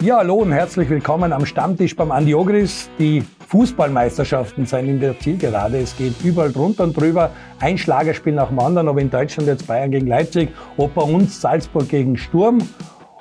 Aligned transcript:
Ja, 0.00 0.18
hallo 0.18 0.34
und 0.34 0.52
herzlich 0.52 0.90
willkommen 0.90 1.32
am 1.32 1.46
Stammtisch 1.46 1.96
beim 1.96 2.12
Andi 2.12 2.34
Ogris. 2.34 2.90
Die 2.98 3.24
Fußballmeisterschaften 3.48 4.66
sind 4.66 4.88
in 4.88 5.00
der 5.00 5.18
Zielgerade. 5.18 5.78
Es 5.78 5.96
geht 5.96 6.12
überall 6.22 6.52
drunter 6.52 6.84
und 6.84 6.94
drüber. 6.94 7.30
Ein 7.60 7.78
Schlagerspiel 7.78 8.34
nach 8.34 8.48
dem 8.48 8.58
anderen, 8.58 8.88
ob 8.88 8.98
in 8.98 9.08
Deutschland 9.08 9.48
jetzt 9.48 9.66
Bayern 9.66 9.90
gegen 9.90 10.06
Leipzig, 10.06 10.50
ob 10.76 10.92
bei 10.94 11.02
uns 11.02 11.40
Salzburg 11.40 11.88
gegen 11.88 12.18
Sturm 12.18 12.58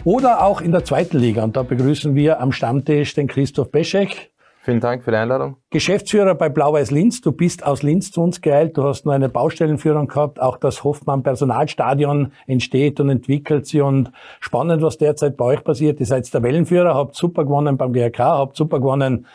oder 0.03 0.43
auch 0.43 0.59
in 0.59 0.73
der 0.73 0.83
zweiten 0.83 1.17
Liga. 1.17 1.45
Und 1.45 1.55
da 1.55 1.63
begrüßen 1.63 2.13
wir 2.13 2.41
am 2.41 2.51
Stammtisch 2.51 3.13
den 3.13 3.27
Christoph 3.27 3.71
Beschek. 3.71 4.31
Vielen 4.65 4.79
Dank 4.79 5.03
für 5.03 5.11
die 5.11 5.17
Einladung. 5.17 5.57
Geschäftsführer 5.69 6.33
bei 6.33 6.49
Blau-Weiß 6.49 6.89
Linz. 6.89 7.21
Du 7.21 7.31
bist 7.31 7.63
aus 7.63 7.83
Linz 7.83 8.11
zu 8.11 8.23
uns 8.23 8.41
geeilt. 8.41 8.75
Du 8.75 8.83
hast 8.83 9.05
nur 9.05 9.13
eine 9.13 9.29
Baustellenführung 9.29 10.07
gehabt. 10.07 10.41
Auch 10.41 10.57
das 10.57 10.83
Hoffmann 10.83 11.21
Personalstadion 11.21 12.31
entsteht 12.47 12.99
und 12.99 13.09
entwickelt 13.09 13.67
sich 13.67 13.83
und 13.83 14.11
spannend, 14.39 14.81
was 14.81 14.97
derzeit 14.97 15.37
bei 15.37 15.45
euch 15.45 15.63
passiert. 15.63 15.99
Ihr 15.99 16.07
seid 16.07 16.33
der 16.33 16.41
Wellenführer, 16.41 16.95
habt 16.95 17.15
super 17.15 17.43
gewonnen 17.43 17.77
beim 17.77 17.93
GRK, 17.93 18.39
habt 18.39 18.55
super 18.55 18.79
gewonnen 18.79 19.27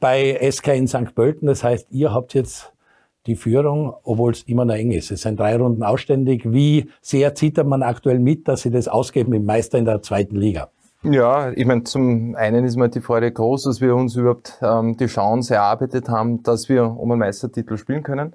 bei 0.00 0.36
SK 0.50 0.74
in 0.74 0.88
St. 0.88 1.14
Pölten. 1.14 1.46
Das 1.46 1.62
heißt, 1.62 1.86
ihr 1.92 2.12
habt 2.12 2.34
jetzt 2.34 2.72
die 3.26 3.36
Führung, 3.36 3.94
obwohl 4.02 4.32
es 4.32 4.42
immer 4.42 4.64
noch 4.64 4.74
eng 4.74 4.90
ist. 4.90 5.12
Es 5.12 5.22
sind 5.22 5.38
drei 5.38 5.54
Runden 5.54 5.84
ausständig. 5.84 6.42
Wie 6.44 6.90
sehr 7.00 7.36
zittert 7.36 7.68
man 7.68 7.84
aktuell 7.84 8.18
mit, 8.18 8.48
dass 8.48 8.62
sie 8.62 8.72
das 8.72 8.88
ausgeben 8.88 9.32
im 9.32 9.44
Meister 9.44 9.78
in 9.78 9.84
der 9.84 10.02
zweiten 10.02 10.34
Liga? 10.34 10.70
Ja, 11.04 11.50
ich 11.50 11.66
meine, 11.66 11.82
zum 11.82 12.36
einen 12.36 12.64
ist 12.64 12.76
mal 12.76 12.88
die 12.88 13.00
Freude 13.00 13.32
groß, 13.32 13.64
dass 13.64 13.80
wir 13.80 13.96
uns 13.96 14.14
überhaupt 14.14 14.58
ähm, 14.62 14.96
die 14.96 15.06
Chance 15.06 15.56
erarbeitet 15.56 16.08
haben, 16.08 16.44
dass 16.44 16.68
wir 16.68 16.84
um 16.84 17.10
einen 17.10 17.18
Meistertitel 17.18 17.76
spielen 17.76 18.04
können. 18.04 18.34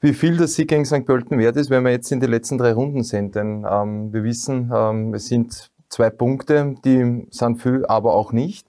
Wie 0.00 0.14
viel 0.14 0.38
der 0.38 0.46
Sieg 0.48 0.68
gegen 0.68 0.86
St. 0.86 1.04
Pölten 1.04 1.38
wert 1.38 1.56
ist, 1.56 1.68
wenn 1.68 1.84
wir 1.84 1.90
jetzt 1.90 2.10
in 2.10 2.20
die 2.20 2.26
letzten 2.26 2.56
drei 2.56 2.72
Runden 2.72 3.02
sind. 3.02 3.34
Denn 3.34 3.66
ähm, 3.70 4.14
wir 4.14 4.24
wissen, 4.24 4.72
ähm, 4.74 5.12
es 5.12 5.26
sind 5.26 5.70
zwei 5.90 6.08
Punkte, 6.08 6.76
die 6.86 7.26
sind 7.30 7.60
viel, 7.60 7.84
aber 7.84 8.14
auch 8.14 8.32
nicht. 8.32 8.66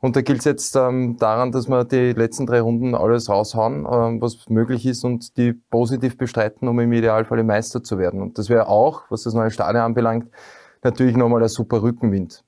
Und 0.00 0.16
da 0.16 0.20
gilt 0.20 0.40
es 0.40 0.44
jetzt 0.44 0.76
ähm, 0.76 1.16
daran, 1.16 1.50
dass 1.50 1.68
wir 1.68 1.84
die 1.84 2.12
letzten 2.12 2.44
drei 2.44 2.60
Runden 2.60 2.94
alles 2.94 3.30
raushauen, 3.30 3.86
ähm, 3.90 4.20
was 4.20 4.50
möglich 4.50 4.84
ist 4.84 5.02
und 5.04 5.38
die 5.38 5.54
positiv 5.54 6.18
bestreiten, 6.18 6.68
um 6.68 6.78
im 6.78 6.92
Idealfall 6.92 7.42
Meister 7.42 7.82
zu 7.82 7.98
werden. 7.98 8.20
Und 8.20 8.36
das 8.36 8.50
wäre 8.50 8.66
auch, 8.68 9.04
was 9.08 9.22
das 9.22 9.32
neue 9.32 9.50
Stadion 9.50 9.82
anbelangt, 9.82 10.26
natürlich 10.84 11.16
nochmal 11.16 11.42
ein 11.42 11.48
super 11.48 11.82
Rückenwind. 11.82 12.44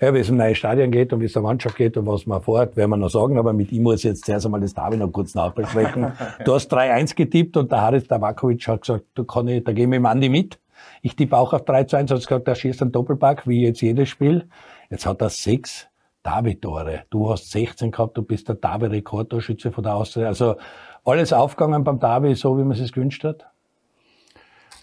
Ja, 0.00 0.14
wie 0.14 0.18
es 0.18 0.30
um 0.30 0.36
neue 0.36 0.54
Stadion 0.54 0.90
geht 0.90 1.12
und 1.12 1.20
wie 1.20 1.26
es 1.26 1.32
der 1.32 1.42
Mannschaft 1.42 1.76
geht 1.76 1.96
und 1.96 2.06
was 2.06 2.26
man 2.26 2.40
vorhat, 2.40 2.76
werden 2.76 2.90
wir 2.90 2.96
noch 2.96 3.10
sagen. 3.10 3.38
Aber 3.38 3.52
mit 3.52 3.72
ihm 3.72 3.82
muss 3.82 3.98
ich 3.98 4.04
jetzt 4.04 4.24
zuerst 4.24 4.46
einmal 4.46 4.60
das 4.60 4.74
Davi 4.74 4.96
noch 4.96 5.10
kurz 5.12 5.34
nachbesprechen. 5.34 6.12
du 6.44 6.54
hast 6.54 6.72
3-1 6.72 7.14
getippt 7.14 7.56
und 7.56 7.70
der 7.70 7.82
Haris 7.82 8.06
Davakovic 8.06 8.66
hat 8.68 8.82
gesagt, 8.82 9.04
du 9.14 9.24
kann 9.24 9.48
ich, 9.48 9.64
da 9.64 9.72
gehen 9.72 9.90
wir 9.90 9.98
im 9.98 10.06
Andi 10.06 10.28
mit. 10.28 10.58
Ich 11.02 11.16
tippe 11.16 11.36
auch 11.36 11.52
auf 11.52 11.64
3 11.64 11.78
1, 11.78 11.92
hat 11.92 12.08
gesagt, 12.08 12.46
der 12.46 12.54
schießt 12.54 12.82
einen 12.82 12.92
Doppelpack, 12.92 13.46
wie 13.46 13.62
jetzt 13.62 13.80
jedes 13.80 14.08
Spiel. 14.08 14.48
Jetzt 14.90 15.06
hat 15.06 15.20
er 15.20 15.30
sechs 15.30 15.88
Davi-Tore. 16.22 17.04
Du 17.10 17.30
hast 17.30 17.50
16 17.50 17.92
gehabt, 17.92 18.16
du 18.16 18.22
bist 18.22 18.48
der 18.48 18.56
Davi-Rekordtorschütze 18.56 19.72
von 19.72 19.84
der 19.84 19.94
Austria. 19.94 20.26
Also 20.26 20.56
alles 21.04 21.32
aufgegangen 21.32 21.84
beim 21.84 22.00
Davi, 22.00 22.34
so 22.34 22.58
wie 22.58 22.64
man 22.64 22.76
es 22.76 22.92
gewünscht 22.92 23.22
hat? 23.24 23.46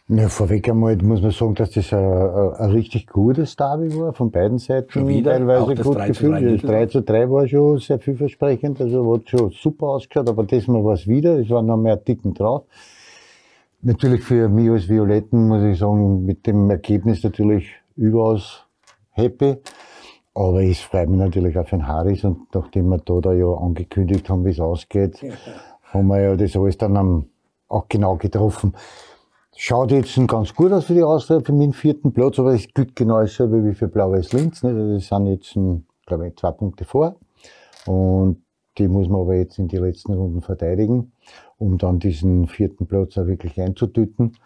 Ja, 0.09 0.27
vorweg 0.27 0.67
einmal 0.67 0.97
muss 0.97 1.21
man 1.21 1.31
sagen, 1.31 1.55
dass 1.55 1.71
das 1.71 1.93
ein, 1.93 2.03
ein, 2.03 2.71
richtig 2.71 3.07
gutes 3.07 3.55
Derby 3.55 3.97
war, 3.97 4.11
von 4.11 4.31
beiden 4.31 4.57
Seiten 4.57 4.91
schon 4.91 5.07
wieder, 5.07 5.31
teilweise 5.31 5.81
gut 5.81 6.05
gefühlt. 6.05 6.61
Das 6.63 6.69
3 6.69 6.85
zu 6.87 7.01
3 7.01 7.29
war 7.29 7.47
schon 7.47 7.77
sehr 7.77 7.99
vielversprechend, 7.99 8.81
also 8.81 9.13
hat 9.13 9.29
schon 9.29 9.51
super 9.51 9.87
ausgeschaut, 9.87 10.27
aber 10.27 10.43
diesmal 10.43 10.83
war 10.83 10.95
es 10.95 11.07
wieder, 11.07 11.39
es 11.39 11.49
war 11.49 11.61
noch 11.61 11.77
mehr 11.77 11.95
Dicken 11.95 12.33
drauf. 12.33 12.63
Natürlich 13.81 14.23
für 14.23 14.49
mich 14.49 14.69
als 14.69 14.89
Violetten 14.89 15.47
muss 15.47 15.63
ich 15.63 15.79
sagen, 15.79 16.25
mit 16.25 16.47
dem 16.47 16.69
Ergebnis 16.69 17.23
natürlich 17.23 17.69
überaus 17.95 18.65
happy. 19.11 19.55
Aber 20.33 20.63
es 20.63 20.79
freut 20.79 21.09
mich 21.09 21.19
natürlich 21.19 21.57
auch 21.57 21.67
für 21.67 21.77
den 21.77 21.87
Harris 21.87 22.23
und 22.25 22.53
nachdem 22.53 22.89
wir 22.89 22.97
da, 22.97 23.19
da 23.21 23.33
ja 23.33 23.53
angekündigt 23.53 24.29
haben, 24.29 24.43
wie 24.43 24.49
es 24.49 24.59
ausgeht, 24.59 25.21
ja. 25.21 25.33
haben 25.83 26.07
wir 26.07 26.19
ja 26.19 26.35
das 26.35 26.55
alles 26.57 26.77
dann 26.77 26.97
am, 26.97 27.25
auch 27.69 27.87
genau 27.87 28.15
getroffen. 28.17 28.73
Schaut 29.55 29.91
jetzt 29.91 30.15
ganz 30.27 30.53
gut 30.53 30.71
aus 30.71 30.85
für 30.85 30.95
die 30.95 31.03
Austria, 31.03 31.39
für 31.39 31.53
meinen 31.53 31.73
vierten 31.73 32.11
Platz, 32.11 32.39
aber 32.39 32.53
es 32.53 32.67
gilt 32.73 32.95
genau 32.95 33.19
dasselbe 33.19 33.63
wie 33.63 33.73
für 33.73 33.87
Blau-Weiß 33.87 34.33
Linz. 34.33 34.63
Nicht? 34.63 34.75
Also 34.75 34.93
das 34.95 35.07
sind 35.07 35.27
jetzt, 35.27 35.53
glaube 36.05 36.27
ich, 36.27 36.35
zwei 36.37 36.51
Punkte 36.51 36.85
vor. 36.85 37.15
Und 37.85 38.43
die 38.77 38.87
muss 38.87 39.07
man 39.07 39.21
aber 39.21 39.35
jetzt 39.35 39.59
in 39.59 39.67
die 39.67 39.77
letzten 39.77 40.13
Runden 40.13 40.41
verteidigen, 40.41 41.11
um 41.59 41.77
dann 41.77 41.99
diesen 41.99 42.47
vierten 42.47 42.87
Platz 42.87 43.17
auch 43.17 43.27
wirklich 43.27 43.59
einzutüten. 43.61 44.37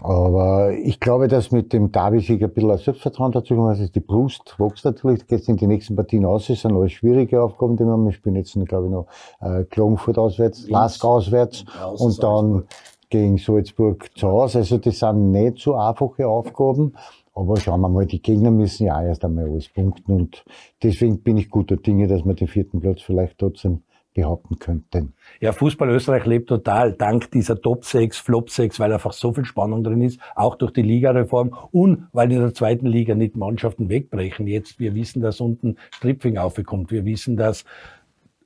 Aber 0.00 0.72
ich 0.72 0.98
glaube, 0.98 1.28
dass 1.28 1.52
mit 1.52 1.72
dem 1.72 1.92
Derby-Sieg 1.92 2.42
ein 2.42 2.52
bisschen 2.52 2.76
Selbstvertrauen 2.76 3.30
dazu 3.30 3.54
kommt. 3.54 3.68
Also 3.68 3.86
die 3.86 4.00
Brust 4.00 4.56
wächst 4.58 4.84
natürlich, 4.84 5.28
geht 5.28 5.48
in 5.48 5.56
die 5.56 5.68
nächsten 5.68 5.94
Partien 5.94 6.24
aus. 6.24 6.50
Es 6.50 6.62
sind 6.62 6.72
alles 6.72 6.90
schwierige 6.90 7.40
Aufgaben, 7.40 7.76
die 7.76 7.84
wir 7.84 7.92
haben. 7.92 8.06
Wir 8.06 8.12
spielen 8.12 8.34
jetzt, 8.34 8.52
glaube 8.66 8.86
ich, 8.86 8.92
noch 8.92 9.06
äh, 9.40 9.62
Klagenfurt 9.64 10.18
auswärts, 10.18 10.68
Lask 10.68 11.04
auswärts 11.04 11.64
und 11.98 12.20
dann 12.20 12.64
gegen 13.12 13.36
Salzburg 13.36 14.08
zu 14.16 14.26
Hause. 14.26 14.58
Also 14.58 14.78
das 14.78 14.98
sind 14.98 15.30
nicht 15.30 15.58
so 15.58 15.76
einfache 15.76 16.26
Aufgaben. 16.26 16.94
Aber 17.34 17.58
schauen 17.58 17.80
wir 17.80 17.88
mal, 17.88 18.06
die 18.06 18.20
Gegner 18.20 18.50
müssen 18.50 18.86
ja 18.86 18.98
auch 18.98 19.02
erst 19.02 19.24
einmal 19.24 19.44
alles 19.44 19.68
punkten. 19.68 20.12
Und 20.12 20.44
deswegen 20.82 21.18
bin 21.18 21.36
ich 21.36 21.50
guter 21.50 21.76
Dinge, 21.76 22.08
dass 22.08 22.24
wir 22.24 22.34
den 22.34 22.48
vierten 22.48 22.80
Platz 22.80 23.02
vielleicht 23.02 23.38
trotzdem 23.38 23.82
behaupten 24.14 24.58
könnten. 24.58 25.12
Ja, 25.40 25.52
Fußball 25.52 25.88
Österreich 25.90 26.26
lebt 26.26 26.48
total 26.48 26.92
dank 26.92 27.30
dieser 27.30 27.60
Top 27.60 27.84
6, 27.84 28.18
Flop 28.18 28.50
6, 28.50 28.80
weil 28.80 28.92
einfach 28.92 29.12
so 29.12 29.32
viel 29.32 29.46
Spannung 29.46 29.84
drin 29.84 30.02
ist, 30.02 30.20
auch 30.34 30.56
durch 30.56 30.72
die 30.72 30.82
Ligareform 30.82 31.56
und 31.70 32.08
weil 32.12 32.30
in 32.30 32.40
der 32.40 32.52
zweiten 32.52 32.86
Liga 32.86 33.14
nicht 33.14 33.36
Mannschaften 33.36 33.88
wegbrechen. 33.88 34.46
Jetzt, 34.46 34.78
wir 34.78 34.94
wissen, 34.94 35.22
dass 35.22 35.40
unten 35.40 35.76
Stripfing 35.94 36.36
aufkommt. 36.36 36.90
Wir 36.90 37.06
wissen, 37.06 37.36
dass 37.38 37.64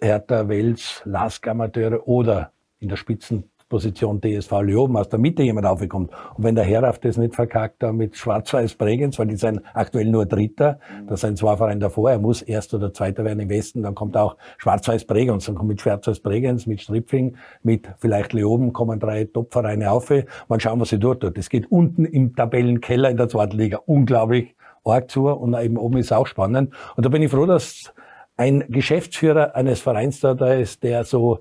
Hertha, 0.00 0.48
Wels, 0.48 1.02
Lask 1.04 1.46
Amateure 1.48 2.06
oder 2.06 2.52
in 2.78 2.88
der 2.88 2.96
Spitzen 2.96 3.44
Position 3.68 4.20
DSV 4.20 4.62
Leoben 4.62 4.96
aus 4.96 5.08
der 5.08 5.18
Mitte 5.18 5.42
jemand 5.42 5.66
aufgekommen. 5.66 6.08
Und 6.34 6.44
wenn 6.44 6.54
der 6.54 6.64
Herraff 6.64 6.98
das 6.98 7.16
nicht 7.16 7.34
verkackt, 7.34 7.82
da 7.82 7.92
mit 7.92 8.16
Schwarz-Weiß 8.16 8.74
Bregenz, 8.74 9.18
weil 9.18 9.26
die 9.26 9.36
sind 9.36 9.60
aktuell 9.74 10.06
nur 10.06 10.26
Dritter, 10.26 10.78
da 11.08 11.16
sind 11.16 11.38
zwei 11.38 11.56
Vereine 11.56 11.80
davor, 11.80 12.10
er 12.10 12.18
muss 12.18 12.42
Erster 12.42 12.76
oder 12.76 12.92
Zweiter 12.92 13.24
werden 13.24 13.40
im 13.40 13.48
Westen, 13.48 13.82
dann 13.82 13.94
kommt 13.94 14.16
auch 14.16 14.36
Schwarz-Weiß 14.58 15.04
Bregenz, 15.06 15.46
dann 15.46 15.56
kommt 15.56 15.68
mit 15.68 15.80
Schwarz-Weiß 15.80 16.20
Bregenz, 16.20 16.66
mit 16.66 16.80
Stripfing, 16.80 17.36
mit 17.62 17.88
vielleicht 17.98 18.32
Leoben 18.32 18.72
kommen 18.72 19.00
drei 19.00 19.24
Top-Vereine 19.24 19.90
auf. 19.90 20.12
Man 20.48 20.60
schauen, 20.60 20.80
was 20.80 20.90
sie 20.90 20.98
dort 20.98 21.20
tut. 21.20 21.36
Es 21.36 21.50
geht 21.50 21.70
unten 21.70 22.04
im 22.04 22.36
Tabellenkeller 22.36 23.10
in 23.10 23.16
der 23.16 23.28
zweiten 23.28 23.56
Liga 23.56 23.80
unglaublich 23.86 24.54
arg 24.84 25.10
zu 25.10 25.28
und 25.28 25.54
eben 25.54 25.76
oben 25.76 25.98
ist 25.98 26.12
auch 26.12 26.26
spannend. 26.26 26.72
Und 26.96 27.04
da 27.04 27.08
bin 27.08 27.22
ich 27.22 27.30
froh, 27.30 27.46
dass 27.46 27.92
ein 28.36 28.64
Geschäftsführer 28.68 29.54
eines 29.54 29.80
Vereins 29.80 30.20
da, 30.20 30.34
da 30.34 30.52
ist, 30.52 30.82
der 30.82 31.04
so 31.04 31.40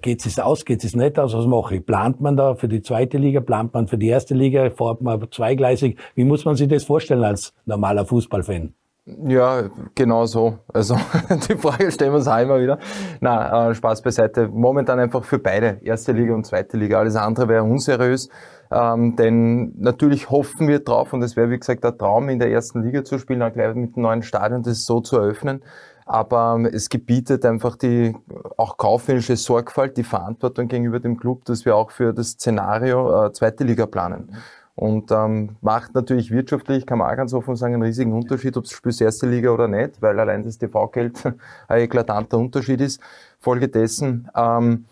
geht 0.00 0.24
es 0.24 0.38
aus, 0.38 0.64
geht 0.64 0.84
es 0.84 0.94
nicht 0.94 1.18
aus, 1.18 1.34
was 1.34 1.46
mache 1.46 1.76
ich? 1.76 1.86
Plant 1.86 2.20
man 2.20 2.36
da 2.36 2.54
für 2.54 2.68
die 2.68 2.82
zweite 2.82 3.18
Liga, 3.18 3.40
plant 3.40 3.74
man 3.74 3.88
für 3.88 3.98
die 3.98 4.08
erste 4.08 4.34
Liga, 4.34 4.70
fährt 4.70 5.02
man 5.02 5.26
zweigleisig? 5.30 5.98
Wie 6.14 6.24
muss 6.24 6.44
man 6.44 6.56
sich 6.56 6.68
das 6.68 6.84
vorstellen 6.84 7.24
als 7.24 7.52
normaler 7.66 8.06
Fußballfan? 8.06 8.72
Ja, 9.06 9.64
genau 9.94 10.24
so. 10.24 10.58
Also 10.72 10.96
die 11.48 11.56
Frage 11.56 11.90
stellen 11.90 12.12
wir 12.12 12.18
uns 12.18 12.28
auch 12.28 12.38
immer 12.38 12.60
wieder. 12.60 12.78
Na, 13.20 13.68
äh, 13.68 13.74
Spaß 13.74 14.00
beiseite. 14.00 14.48
Momentan 14.48 14.98
einfach 14.98 15.24
für 15.24 15.38
beide, 15.38 15.78
erste 15.82 16.12
Liga 16.12 16.34
und 16.34 16.46
zweite 16.46 16.78
Liga. 16.78 16.98
Alles 17.00 17.16
andere 17.16 17.48
wäre 17.48 17.64
unseriös. 17.64 18.30
Ähm, 18.70 19.14
denn 19.16 19.74
natürlich 19.76 20.30
hoffen 20.30 20.68
wir 20.68 20.78
drauf, 20.78 21.12
und 21.12 21.22
es 21.22 21.36
wäre 21.36 21.50
wie 21.50 21.58
gesagt 21.58 21.84
der 21.84 21.98
Traum, 21.98 22.30
in 22.30 22.38
der 22.38 22.50
ersten 22.50 22.82
Liga 22.82 23.04
zu 23.04 23.18
spielen, 23.18 23.42
auch 23.42 23.52
gleich 23.52 23.74
mit 23.74 23.94
dem 23.94 24.02
neuen 24.02 24.22
Stadion 24.22 24.62
das 24.62 24.84
so 24.84 25.00
zu 25.00 25.18
eröffnen 25.18 25.62
aber 26.06 26.54
ähm, 26.56 26.66
es 26.66 26.88
gebietet 26.88 27.44
einfach 27.44 27.76
die 27.76 28.14
auch 28.56 28.76
kaufmännische 28.76 29.36
Sorgfalt, 29.36 29.96
die 29.96 30.04
Verantwortung 30.04 30.68
gegenüber 30.68 31.00
dem 31.00 31.16
Club, 31.18 31.44
dass 31.44 31.64
wir 31.64 31.76
auch 31.76 31.90
für 31.90 32.12
das 32.12 32.30
Szenario 32.32 33.26
äh, 33.26 33.32
zweite 33.32 33.64
Liga 33.64 33.86
planen. 33.86 34.34
Und 34.76 35.12
ähm, 35.12 35.56
macht 35.60 35.94
natürlich 35.94 36.32
wirtschaftlich, 36.32 36.84
kann 36.84 36.98
man 36.98 37.10
auch 37.10 37.16
ganz 37.16 37.32
offen 37.32 37.54
sagen, 37.54 37.74
einen 37.74 37.84
riesigen 37.84 38.12
Unterschied, 38.12 38.56
ob 38.56 38.64
es 38.64 38.72
spielst 38.72 39.00
erste 39.00 39.26
Liga 39.26 39.50
oder 39.50 39.68
nicht, 39.68 40.02
weil 40.02 40.18
allein 40.18 40.42
das 40.42 40.58
TV-Geld 40.58 41.24
ein 41.68 41.80
eklatanter 41.80 42.38
Unterschied 42.38 42.80
ist. 42.80 43.00
Folgedessen 43.38 44.28
ähm, 44.34 44.86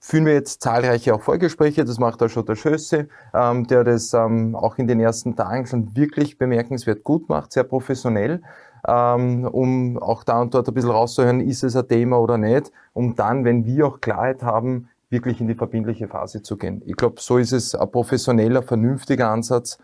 führen 0.00 0.26
wir 0.26 0.34
jetzt 0.34 0.60
zahlreiche 0.60 1.14
auch 1.14 1.22
Vorgespräche, 1.22 1.84
das 1.84 1.98
macht 1.98 2.22
auch 2.22 2.28
schon 2.28 2.44
der 2.44 2.56
Schösse, 2.56 3.08
ähm, 3.32 3.66
der 3.68 3.84
das 3.84 4.12
ähm, 4.12 4.54
auch 4.54 4.76
in 4.76 4.86
den 4.86 5.00
ersten 5.00 5.34
Tagen 5.34 5.66
schon 5.66 5.96
wirklich 5.96 6.36
bemerkenswert 6.36 7.02
gut 7.02 7.30
macht, 7.30 7.52
sehr 7.52 7.64
professionell 7.64 8.42
um 8.84 9.98
auch 9.98 10.24
da 10.24 10.40
und 10.40 10.54
dort 10.54 10.68
ein 10.68 10.74
bisschen 10.74 10.90
rauszuhören, 10.90 11.40
ist 11.40 11.62
es 11.62 11.76
ein 11.76 11.86
Thema 11.86 12.18
oder 12.18 12.38
nicht, 12.38 12.72
um 12.92 13.14
dann, 13.14 13.44
wenn 13.44 13.64
wir 13.64 13.86
auch 13.86 14.00
Klarheit 14.00 14.42
haben, 14.42 14.88
wirklich 15.08 15.40
in 15.40 15.46
die 15.46 15.54
verbindliche 15.54 16.08
Phase 16.08 16.42
zu 16.42 16.56
gehen. 16.56 16.82
Ich 16.86 16.96
glaube, 16.96 17.20
so 17.20 17.38
ist 17.38 17.52
es 17.52 17.74
ein 17.74 17.90
professioneller, 17.90 18.62
vernünftiger 18.62 19.30
Ansatz, 19.30 19.78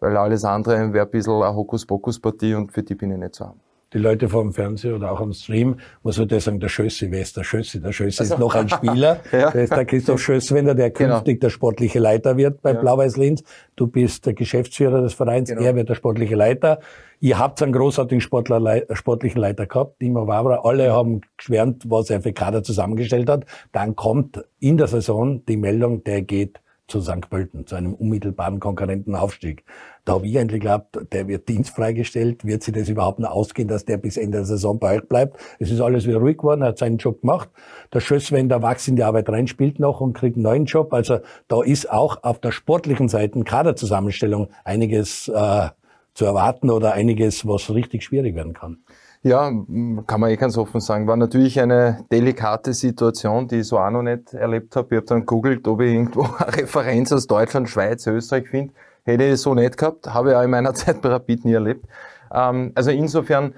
weil 0.00 0.16
alles 0.16 0.44
andere 0.44 0.92
wäre 0.92 1.06
ein 1.06 1.10
bisschen 1.10 1.40
eine 1.40 1.54
Hokuspokus-Partie 1.54 2.54
und 2.54 2.72
für 2.72 2.82
die 2.82 2.96
bin 2.96 3.12
ich 3.12 3.18
nicht 3.18 3.36
zu 3.36 3.46
haben. 3.46 3.60
Die 3.92 3.98
Leute 3.98 4.28
vom 4.28 4.52
Fernseher 4.52 4.94
oder 4.96 5.12
auch 5.12 5.20
am 5.20 5.32
Stream, 5.32 5.76
muss 6.02 6.18
man 6.18 6.28
sagen, 6.28 6.60
der 6.60 6.68
Schössi, 6.68 7.10
wer 7.10 7.22
ist 7.22 7.36
der 7.36 7.44
Schössi? 7.44 7.80
Der 7.80 7.92
Schössi 7.92 8.20
also. 8.20 8.34
ist 8.34 8.40
noch 8.40 8.54
ein 8.54 8.68
Spieler. 8.70 9.20
ja. 9.32 9.50
Der 9.50 9.64
ist 9.64 9.72
der 9.72 9.84
Christoph 9.84 10.20
Schösswender, 10.20 10.74
der 10.74 10.90
genau. 10.90 11.16
künftig 11.16 11.40
der 11.40 11.50
sportliche 11.50 11.98
Leiter 11.98 12.36
wird 12.36 12.62
bei 12.62 12.72
ja. 12.72 12.80
Blau-Weiß 12.80 13.16
Linz. 13.16 13.42
Du 13.76 13.86
bist 13.86 14.26
der 14.26 14.34
Geschäftsführer 14.34 15.02
des 15.02 15.14
Vereins, 15.14 15.50
genau. 15.50 15.62
er 15.62 15.74
wird 15.76 15.88
der 15.88 15.94
sportliche 15.94 16.34
Leiter. 16.34 16.80
Ihr 17.20 17.38
habt 17.38 17.62
einen 17.62 17.72
großartigen 17.72 18.20
Sportler, 18.20 18.82
sportlichen 18.94 19.40
Leiter 19.40 19.66
gehabt, 19.66 20.00
Timo 20.00 20.26
Wabra. 20.26 20.62
Alle 20.64 20.92
haben 20.92 21.20
geschwärmt, 21.36 21.88
was 21.88 22.10
er 22.10 22.20
für 22.20 22.32
Kader 22.32 22.64
zusammengestellt 22.64 23.28
hat. 23.28 23.44
Dann 23.70 23.94
kommt 23.94 24.42
in 24.58 24.76
der 24.76 24.88
Saison 24.88 25.44
die 25.46 25.56
Meldung, 25.56 26.02
der 26.02 26.22
geht 26.22 26.61
zu 26.92 27.00
St. 27.00 27.28
Pölten, 27.30 27.66
zu 27.66 27.74
einem 27.74 27.94
unmittelbaren 27.94 28.60
Konkurrentenaufstieg. 28.60 29.64
Da 30.04 30.12
habe 30.14 30.26
ich 30.26 30.38
eigentlich 30.38 30.60
geglaubt, 30.60 30.98
der 31.12 31.26
wird 31.26 31.48
dienstfrei 31.48 31.94
gestellt. 31.94 32.44
Wird 32.44 32.62
sich 32.62 32.74
das 32.74 32.88
überhaupt 32.88 33.18
noch 33.18 33.30
ausgehen, 33.30 33.66
dass 33.66 33.84
der 33.84 33.96
bis 33.96 34.16
Ende 34.16 34.38
der 34.38 34.44
Saison 34.44 34.78
bei 34.78 34.98
euch 34.98 35.08
bleibt? 35.08 35.38
Es 35.58 35.70
ist 35.70 35.80
alles 35.80 36.06
wieder 36.06 36.18
ruhig 36.18 36.36
geworden, 36.36 36.62
er 36.62 36.68
hat 36.68 36.78
seinen 36.78 36.98
Job 36.98 37.22
gemacht. 37.22 37.48
Der 37.92 38.00
Schöss, 38.00 38.30
wenn 38.30 38.48
der 38.48 38.62
Wachs 38.62 38.86
in 38.88 38.96
die 38.96 39.04
Arbeit 39.04 39.28
rein, 39.30 39.46
spielt 39.46 39.78
noch 39.80 40.00
und 40.00 40.12
kriegt 40.12 40.36
einen 40.36 40.42
neuen 40.42 40.64
Job. 40.66 40.92
Also 40.92 41.20
da 41.48 41.62
ist 41.62 41.90
auch 41.90 42.22
auf 42.24 42.40
der 42.40 42.52
sportlichen 42.52 43.08
Seite 43.08 43.42
Kaderzusammenstellung 43.42 44.48
einiges 44.64 45.28
äh, 45.28 45.68
zu 46.12 46.26
erwarten 46.26 46.68
oder 46.68 46.92
einiges, 46.92 47.46
was 47.46 47.70
richtig 47.70 48.04
schwierig 48.04 48.34
werden 48.34 48.52
kann. 48.52 48.84
Ja, 49.24 49.52
kann 50.08 50.20
man 50.20 50.30
eh 50.30 50.36
ganz 50.36 50.58
offen 50.58 50.80
sagen. 50.80 51.06
War 51.06 51.16
natürlich 51.16 51.60
eine 51.60 52.04
delikate 52.10 52.74
Situation, 52.74 53.46
die 53.46 53.60
ich 53.60 53.68
so 53.68 53.78
auch 53.78 53.90
noch 53.90 54.02
nicht 54.02 54.34
erlebt 54.34 54.74
habe. 54.74 54.88
Ich 54.90 54.96
habe 54.96 55.06
dann 55.06 55.20
gegoogelt, 55.20 55.68
ob 55.68 55.80
ich 55.80 55.92
irgendwo 55.92 56.22
eine 56.38 56.56
Referenz 56.56 57.12
aus 57.12 57.28
Deutschland, 57.28 57.68
Schweiz, 57.68 58.04
Österreich 58.08 58.48
finde. 58.48 58.74
Hätte 59.04 59.24
ich 59.24 59.40
so 59.40 59.54
nicht 59.54 59.76
gehabt, 59.76 60.12
habe 60.12 60.30
ich 60.30 60.36
auch 60.36 60.42
in 60.42 60.50
meiner 60.50 60.74
Zeit 60.74 61.00
bei 61.02 61.08
Rapid 61.10 61.44
nie 61.44 61.52
erlebt. 61.52 61.86
Ähm, 62.32 62.72
also 62.74 62.90
insofern 62.90 63.54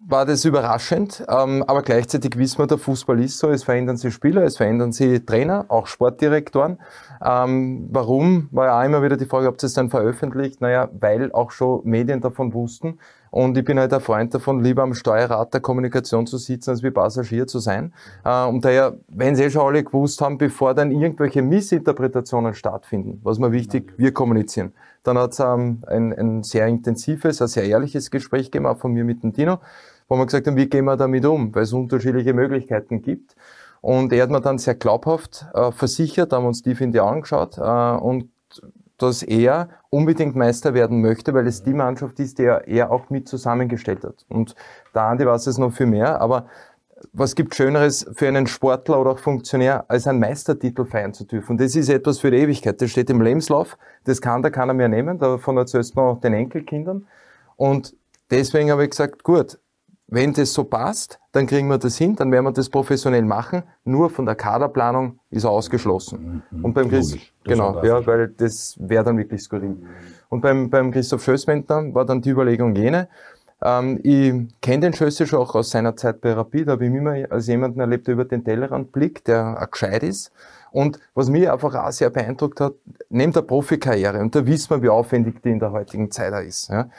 war 0.00 0.24
das 0.24 0.44
überraschend, 0.44 1.24
ähm, 1.28 1.62
aber 1.66 1.82
gleichzeitig 1.82 2.36
wissen 2.36 2.58
wir, 2.58 2.66
der 2.66 2.78
Fußball 2.78 3.20
ist 3.20 3.38
so, 3.38 3.50
es 3.50 3.64
verändern 3.64 3.96
sich 3.96 4.12
Spieler, 4.14 4.42
es 4.42 4.56
verändern 4.56 4.92
sich 4.92 5.24
Trainer, 5.24 5.66
auch 5.68 5.86
Sportdirektoren. 5.86 6.78
Ähm, 7.24 7.88
warum, 7.92 8.48
war 8.50 8.66
ja 8.66 8.80
auch 8.80 8.84
immer 8.84 9.02
wieder 9.02 9.16
die 9.16 9.26
Frage, 9.26 9.46
habt 9.46 9.62
ihr 9.62 9.66
es 9.66 9.74
dann 9.74 9.90
veröffentlicht? 9.90 10.60
Naja, 10.60 10.88
weil 10.98 11.32
auch 11.32 11.50
schon 11.50 11.82
Medien 11.84 12.20
davon 12.20 12.52
wussten. 12.54 12.98
Und 13.36 13.58
ich 13.58 13.66
bin 13.66 13.78
halt 13.78 13.92
ein 13.92 14.00
Freund 14.00 14.32
davon, 14.32 14.64
lieber 14.64 14.82
am 14.82 14.94
Steuerrad 14.94 15.52
der 15.52 15.60
Kommunikation 15.60 16.26
zu 16.26 16.38
sitzen, 16.38 16.70
als 16.70 16.82
wie 16.82 16.90
Passagier 16.90 17.46
zu 17.46 17.58
sein. 17.58 17.92
Äh, 18.24 18.46
und 18.46 18.64
daher, 18.64 18.96
wenn 19.08 19.36
sie 19.36 19.44
eh 19.44 19.50
schon 19.50 19.60
alle 19.60 19.84
gewusst 19.84 20.22
haben, 20.22 20.38
bevor 20.38 20.72
dann 20.72 20.90
irgendwelche 20.90 21.42
Missinterpretationen 21.42 22.54
stattfinden, 22.54 23.20
was 23.22 23.38
mir 23.38 23.52
wichtig, 23.52 23.92
wir 23.98 24.14
kommunizieren. 24.14 24.72
Dann 25.02 25.18
hat 25.18 25.32
es 25.34 25.40
ähm, 25.40 25.82
ein, 25.86 26.14
ein 26.14 26.44
sehr 26.44 26.66
intensives, 26.66 27.42
ein 27.42 27.48
sehr 27.48 27.64
ehrliches 27.64 28.10
Gespräch 28.10 28.50
gemacht 28.50 28.80
von 28.80 28.94
mir 28.94 29.04
mit 29.04 29.22
dem 29.22 29.34
Dino, 29.34 29.58
wo 30.08 30.16
wir 30.16 30.24
gesagt 30.24 30.46
haben, 30.46 30.56
wie 30.56 30.70
gehen 30.70 30.86
wir 30.86 30.96
damit 30.96 31.26
um, 31.26 31.54
weil 31.54 31.64
es 31.64 31.74
unterschiedliche 31.74 32.32
Möglichkeiten 32.32 33.02
gibt. 33.02 33.36
Und 33.82 34.14
er 34.14 34.22
hat 34.22 34.30
mir 34.30 34.40
dann 34.40 34.56
sehr 34.56 34.76
glaubhaft 34.76 35.44
äh, 35.52 35.72
versichert, 35.72 36.32
haben 36.32 36.46
uns 36.46 36.62
tief 36.62 36.80
in 36.80 36.90
die 36.90 37.00
Augen 37.00 37.20
geschaut 37.20 37.58
äh, 37.58 37.60
und 37.60 38.30
dass 38.98 39.22
er 39.22 39.68
unbedingt 39.90 40.36
Meister 40.36 40.74
werden 40.74 41.00
möchte, 41.00 41.34
weil 41.34 41.46
es 41.46 41.62
die 41.62 41.74
Mannschaft 41.74 42.18
ist, 42.20 42.38
die 42.38 42.44
er 42.44 42.90
auch 42.90 43.10
mit 43.10 43.28
zusammengestellt 43.28 44.04
hat. 44.04 44.24
Und 44.28 44.54
der 44.94 45.02
Andi 45.02 45.26
weiß 45.26 45.46
es 45.46 45.58
noch 45.58 45.72
viel 45.72 45.86
mehr, 45.86 46.20
aber 46.20 46.46
was 47.12 47.34
gibt 47.34 47.54
Schöneres 47.54 48.06
für 48.14 48.26
einen 48.26 48.46
Sportler 48.46 49.00
oder 49.00 49.12
auch 49.12 49.18
Funktionär, 49.18 49.84
als 49.88 50.06
einen 50.06 50.18
Meistertitel 50.18 50.86
feiern 50.86 51.12
zu 51.12 51.24
dürfen? 51.24 51.52
Und 51.52 51.60
das 51.60 51.76
ist 51.76 51.88
etwas 51.88 52.18
für 52.18 52.30
die 52.30 52.38
Ewigkeit. 52.38 52.80
Das 52.80 52.90
steht 52.90 53.10
im 53.10 53.20
Lebenslauf. 53.20 53.76
Das 54.04 54.20
kann 54.20 54.42
da 54.42 54.50
keiner 54.50 54.72
mehr 54.72 54.88
nehmen. 54.88 55.18
Davon 55.18 55.56
erzählst 55.58 55.94
du 55.94 56.00
noch 56.00 56.20
den 56.20 56.32
Enkelkindern. 56.32 57.06
Und 57.56 57.94
deswegen 58.30 58.70
habe 58.70 58.84
ich 58.84 58.90
gesagt, 58.90 59.24
gut, 59.24 59.58
wenn 60.08 60.32
das 60.32 60.52
so 60.52 60.64
passt, 60.64 61.18
dann 61.32 61.46
kriegen 61.46 61.68
wir 61.68 61.78
das 61.78 61.98
hin, 61.98 62.14
dann 62.16 62.30
werden 62.30 62.44
wir 62.44 62.52
das 62.52 62.70
professionell 62.70 63.24
machen. 63.24 63.64
Nur 63.84 64.08
von 64.08 64.24
der 64.24 64.36
Kaderplanung 64.36 65.18
ist 65.36 65.44
er 65.44 65.50
ausgeschlossen. 65.50 66.42
Mhm. 66.50 66.64
Und 66.64 66.74
beim 66.74 66.88
Chris, 66.88 67.16
genau, 67.44 67.82
ja, 67.84 68.04
weil 68.06 68.28
das 68.28 68.76
wäre 68.80 69.04
dann 69.04 69.18
wirklich 69.18 69.42
skurril. 69.42 69.70
Mhm. 69.70 69.86
Und 70.28 70.40
beim, 70.40 70.70
beim 70.70 70.90
Christoph 70.90 71.22
Schösswender 71.22 71.94
war 71.94 72.04
dann 72.04 72.20
die 72.20 72.30
Überlegung 72.30 72.74
jene, 72.74 73.08
ähm, 73.62 73.98
ich 74.02 74.60
kenne 74.60 74.80
den 74.80 74.92
Schösse 74.92 75.26
schon 75.26 75.40
auch 75.40 75.54
aus 75.54 75.70
seiner 75.70 75.96
Zeit 75.96 76.20
bei 76.20 76.32
Rapid, 76.32 76.68
habe 76.68 76.86
ich 76.86 76.92
immer 76.92 77.30
als 77.30 77.46
jemanden 77.46 77.80
erlebt, 77.80 78.06
der 78.06 78.14
über 78.14 78.24
den 78.24 78.44
Tellerrand 78.44 78.92
blickt, 78.92 79.28
der 79.28 79.58
auch 79.60 79.70
gescheit 79.70 80.02
ist. 80.02 80.30
Und 80.72 80.98
was 81.14 81.30
mich 81.30 81.50
einfach 81.50 81.74
auch 81.74 81.90
sehr 81.90 82.10
beeindruckt 82.10 82.60
hat, 82.60 82.74
neben 83.08 83.32
der 83.32 83.42
Profikarriere, 83.42 84.20
und 84.20 84.34
da 84.34 84.44
wissen 84.44 84.70
wir, 84.70 84.82
wie 84.82 84.88
aufwendig 84.90 85.40
die 85.42 85.50
in 85.50 85.58
der 85.58 85.72
heutigen 85.72 86.10
Zeit 86.10 86.34
ist, 86.46 86.68
ja, 86.68 86.90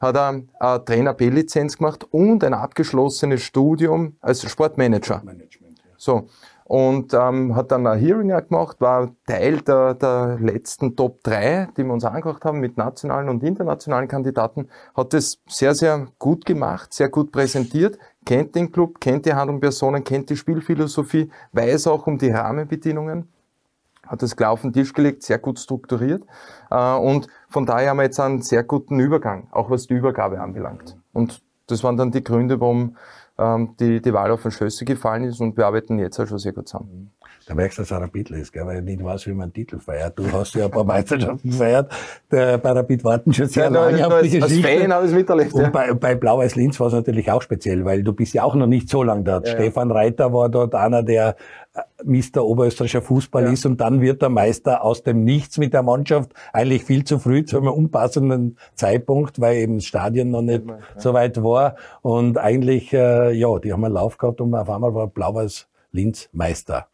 hat 0.00 0.16
er 0.16 0.42
eine 0.58 0.84
Trainer 0.84 1.12
B-Lizenz 1.12 1.76
gemacht 1.76 2.06
und 2.10 2.44
ein 2.44 2.54
abgeschlossenes 2.54 3.42
Studium 3.42 4.16
als 4.20 4.48
Sportmanager. 4.50 5.16
Sportmanagement, 5.16 5.78
ja. 5.78 5.90
So 5.98 6.28
und 6.68 7.14
ähm, 7.14 7.54
hat 7.54 7.70
dann 7.70 7.86
ein 7.86 7.98
Hearing 7.98 8.28
gemacht, 8.28 8.80
war 8.80 9.12
Teil 9.24 9.60
der, 9.60 9.94
der 9.94 10.36
letzten 10.40 10.96
Top 10.96 11.22
3, 11.22 11.68
die 11.76 11.84
wir 11.84 11.92
uns 11.92 12.04
angeguckt 12.04 12.44
haben 12.44 12.58
mit 12.58 12.76
nationalen 12.76 13.28
und 13.28 13.44
internationalen 13.44 14.08
Kandidaten, 14.08 14.68
hat 14.96 15.12
das 15.12 15.38
sehr, 15.46 15.76
sehr 15.76 16.08
gut 16.18 16.44
gemacht, 16.44 16.92
sehr 16.92 17.08
gut 17.08 17.30
präsentiert, 17.30 17.98
kennt 18.24 18.56
den 18.56 18.72
Club, 18.72 19.00
kennt 19.00 19.26
die 19.26 19.34
Hand 19.34 19.48
und 19.48 19.60
Personen, 19.60 20.02
kennt 20.02 20.28
die 20.28 20.36
Spielphilosophie, 20.36 21.30
weiß 21.52 21.86
auch 21.86 22.08
um 22.08 22.18
die 22.18 22.30
Rahmenbedingungen, 22.30 23.28
hat 24.04 24.22
das 24.22 24.34
klar 24.34 24.50
auf 24.50 24.62
den 24.62 24.72
Tisch 24.72 24.92
gelegt, 24.92 25.22
sehr 25.22 25.38
gut 25.38 25.60
strukturiert. 25.60 26.24
Äh, 26.68 26.96
und 26.96 27.28
von 27.48 27.64
daher 27.64 27.90
haben 27.90 27.98
wir 27.98 28.04
jetzt 28.04 28.18
einen 28.18 28.42
sehr 28.42 28.64
guten 28.64 28.98
Übergang, 28.98 29.46
auch 29.52 29.70
was 29.70 29.86
die 29.86 29.94
Übergabe 29.94 30.40
anbelangt. 30.40 30.96
Und 31.12 31.42
das 31.68 31.84
waren 31.84 31.96
dann 31.96 32.10
die 32.10 32.24
Gründe, 32.24 32.60
warum 32.60 32.96
ähm, 33.38 33.74
die, 33.78 34.00
die 34.00 34.12
Wahl 34.12 34.30
auf 34.30 34.42
den 34.42 34.50
Schösse 34.50 34.84
gefallen 34.84 35.24
ist 35.24 35.40
und 35.40 35.56
wir 35.56 35.66
arbeiten 35.66 35.98
jetzt 35.98 36.18
auch 36.18 36.26
schon 36.26 36.38
sehr 36.38 36.52
gut 36.52 36.68
zusammen. 36.68 37.15
Da 37.46 37.54
merkst 37.54 37.78
du, 37.78 37.82
dass 37.82 37.92
er 37.92 38.00
Rapidler 38.00 38.38
ist, 38.38 38.52
gell? 38.52 38.66
weil 38.66 38.76
er 38.76 38.82
nicht 38.82 39.02
weiß, 39.02 39.28
wie 39.28 39.30
man 39.30 39.44
einen 39.44 39.52
Titel 39.52 39.78
feiert. 39.78 40.18
Du 40.18 40.30
hast 40.32 40.54
ja 40.56 40.64
ein 40.64 40.70
paar 40.70 40.82
Meisterschaften 40.84 41.50
gefeiert. 41.50 41.92
Der, 42.28 42.58
bei 42.58 42.72
Rapid 42.72 43.04
warten 43.04 43.32
schon 43.32 43.46
sehr 43.46 43.64
ja, 43.64 43.70
lange 43.70 44.04
auf 44.04 44.20
die 44.20 44.30
Geschichte. 44.30 44.66
Als 44.66 44.80
Fan 44.80 44.92
habe 44.92 45.06
ich 45.06 45.12
miterlebt. 45.12 45.54
Und 45.54 45.62
ja. 45.62 45.70
bei, 45.70 45.94
bei 45.94 46.16
Blau-Weiß 46.16 46.56
Linz 46.56 46.80
war 46.80 46.88
es 46.88 46.92
natürlich 46.92 47.30
auch 47.30 47.40
speziell, 47.40 47.84
weil 47.84 48.02
du 48.02 48.12
bist 48.12 48.34
ja 48.34 48.42
auch 48.42 48.56
noch 48.56 48.66
nicht 48.66 48.88
so 48.88 49.04
lange 49.04 49.22
dort. 49.22 49.46
Ja, 49.46 49.54
Stefan 49.54 49.92
Reiter 49.92 50.32
war 50.32 50.48
dort 50.48 50.74
einer, 50.74 51.04
der 51.04 51.36
äh, 51.74 51.82
Mr. 52.02 52.44
Oberösterreichischer 52.44 53.02
Fußball 53.02 53.44
ja. 53.44 53.52
ist 53.52 53.64
und 53.64 53.80
dann 53.80 54.00
wird 54.00 54.22
der 54.22 54.28
Meister 54.28 54.82
aus 54.82 55.04
dem 55.04 55.22
Nichts 55.22 55.56
mit 55.58 55.72
der 55.72 55.84
Mannschaft 55.84 56.32
eigentlich 56.52 56.82
viel 56.82 57.04
zu 57.04 57.20
früh 57.20 57.44
zu 57.44 57.58
einem 57.58 57.68
unpassenden 57.68 58.58
Zeitpunkt, 58.74 59.40
weil 59.40 59.58
eben 59.58 59.76
das 59.76 59.84
Stadion 59.84 60.30
noch 60.30 60.42
nicht 60.42 60.66
ja. 60.66 60.78
so 60.96 61.14
weit 61.14 61.40
war 61.44 61.76
und 62.02 62.38
eigentlich, 62.38 62.92
äh, 62.92 63.30
ja, 63.30 63.56
die 63.60 63.72
haben 63.72 63.84
einen 63.84 63.94
Lauf 63.94 64.18
gehabt 64.18 64.40
und 64.40 64.52
auf 64.52 64.68
einmal 64.68 64.94
war 64.96 65.06
Blau-Weiß 65.06 65.68
Linz 65.92 66.28
Meister. 66.32 66.88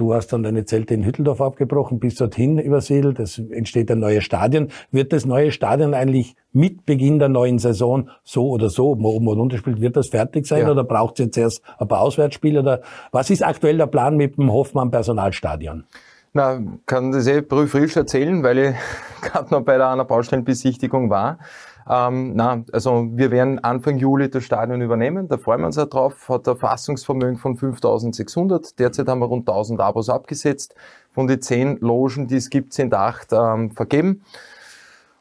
Du 0.00 0.14
hast 0.14 0.28
dann 0.28 0.42
deine 0.42 0.64
Zelte 0.64 0.94
in 0.94 1.04
Hütteldorf 1.04 1.42
abgebrochen, 1.42 2.00
bist 2.00 2.22
dorthin 2.22 2.58
übersiedelt, 2.58 3.18
es 3.18 3.38
entsteht 3.38 3.90
ein 3.90 3.98
neues 3.98 4.24
Stadion. 4.24 4.68
Wird 4.90 5.12
das 5.12 5.26
neue 5.26 5.52
Stadion 5.52 5.92
eigentlich 5.92 6.36
mit 6.54 6.86
Beginn 6.86 7.18
der 7.18 7.28
neuen 7.28 7.58
Saison 7.58 8.08
so 8.24 8.48
oder 8.48 8.70
so, 8.70 8.92
ob 8.92 9.00
man 9.00 9.12
oben 9.12 9.28
oder 9.28 9.42
unten 9.42 9.58
spielt, 9.58 9.82
wird 9.82 9.98
das 9.98 10.08
fertig 10.08 10.46
sein 10.46 10.62
ja. 10.62 10.70
oder 10.70 10.84
braucht 10.84 11.20
es 11.20 11.26
jetzt 11.26 11.36
erst 11.36 11.62
ein 11.78 11.86
paar 11.86 12.00
Auswärtsspiele? 12.00 12.60
Oder 12.60 12.80
was 13.12 13.28
ist 13.28 13.44
aktuell 13.44 13.76
der 13.76 13.88
Plan 13.88 14.16
mit 14.16 14.38
dem 14.38 14.50
Hoffmann 14.50 14.90
Personalstadion? 14.90 15.84
Na, 16.32 16.62
kann 16.86 17.12
das 17.12 17.26
eh 17.26 17.42
frisch 17.42 17.94
erzählen, 17.94 18.42
weil 18.42 18.58
ich 18.58 18.74
gerade 19.20 19.52
noch 19.52 19.60
bei 19.60 19.76
der 19.76 19.90
einer 19.90 20.06
Baustellenbesichtigung 20.06 21.10
war. 21.10 21.40
Ähm, 21.88 22.34
na, 22.34 22.64
also 22.72 23.08
wir 23.12 23.30
werden 23.30 23.58
Anfang 23.58 23.96
Juli 23.98 24.30
das 24.30 24.44
Stadion 24.44 24.80
übernehmen, 24.80 25.28
da 25.28 25.38
freuen 25.38 25.60
wir 25.60 25.66
uns 25.66 25.78
auch 25.78 25.88
drauf, 25.88 26.28
hat 26.28 26.48
ein 26.48 26.56
Fassungsvermögen 26.56 27.36
von 27.36 27.56
5600, 27.56 28.78
derzeit 28.78 29.08
haben 29.08 29.20
wir 29.20 29.26
rund 29.26 29.48
1000 29.48 29.80
Abos 29.80 30.08
abgesetzt, 30.08 30.74
von 31.10 31.26
den 31.26 31.40
10 31.40 31.78
Logen, 31.80 32.28
die 32.28 32.36
es 32.36 32.50
gibt, 32.50 32.72
sind 32.72 32.94
8 32.94 33.32
ähm, 33.32 33.70
vergeben. 33.72 34.22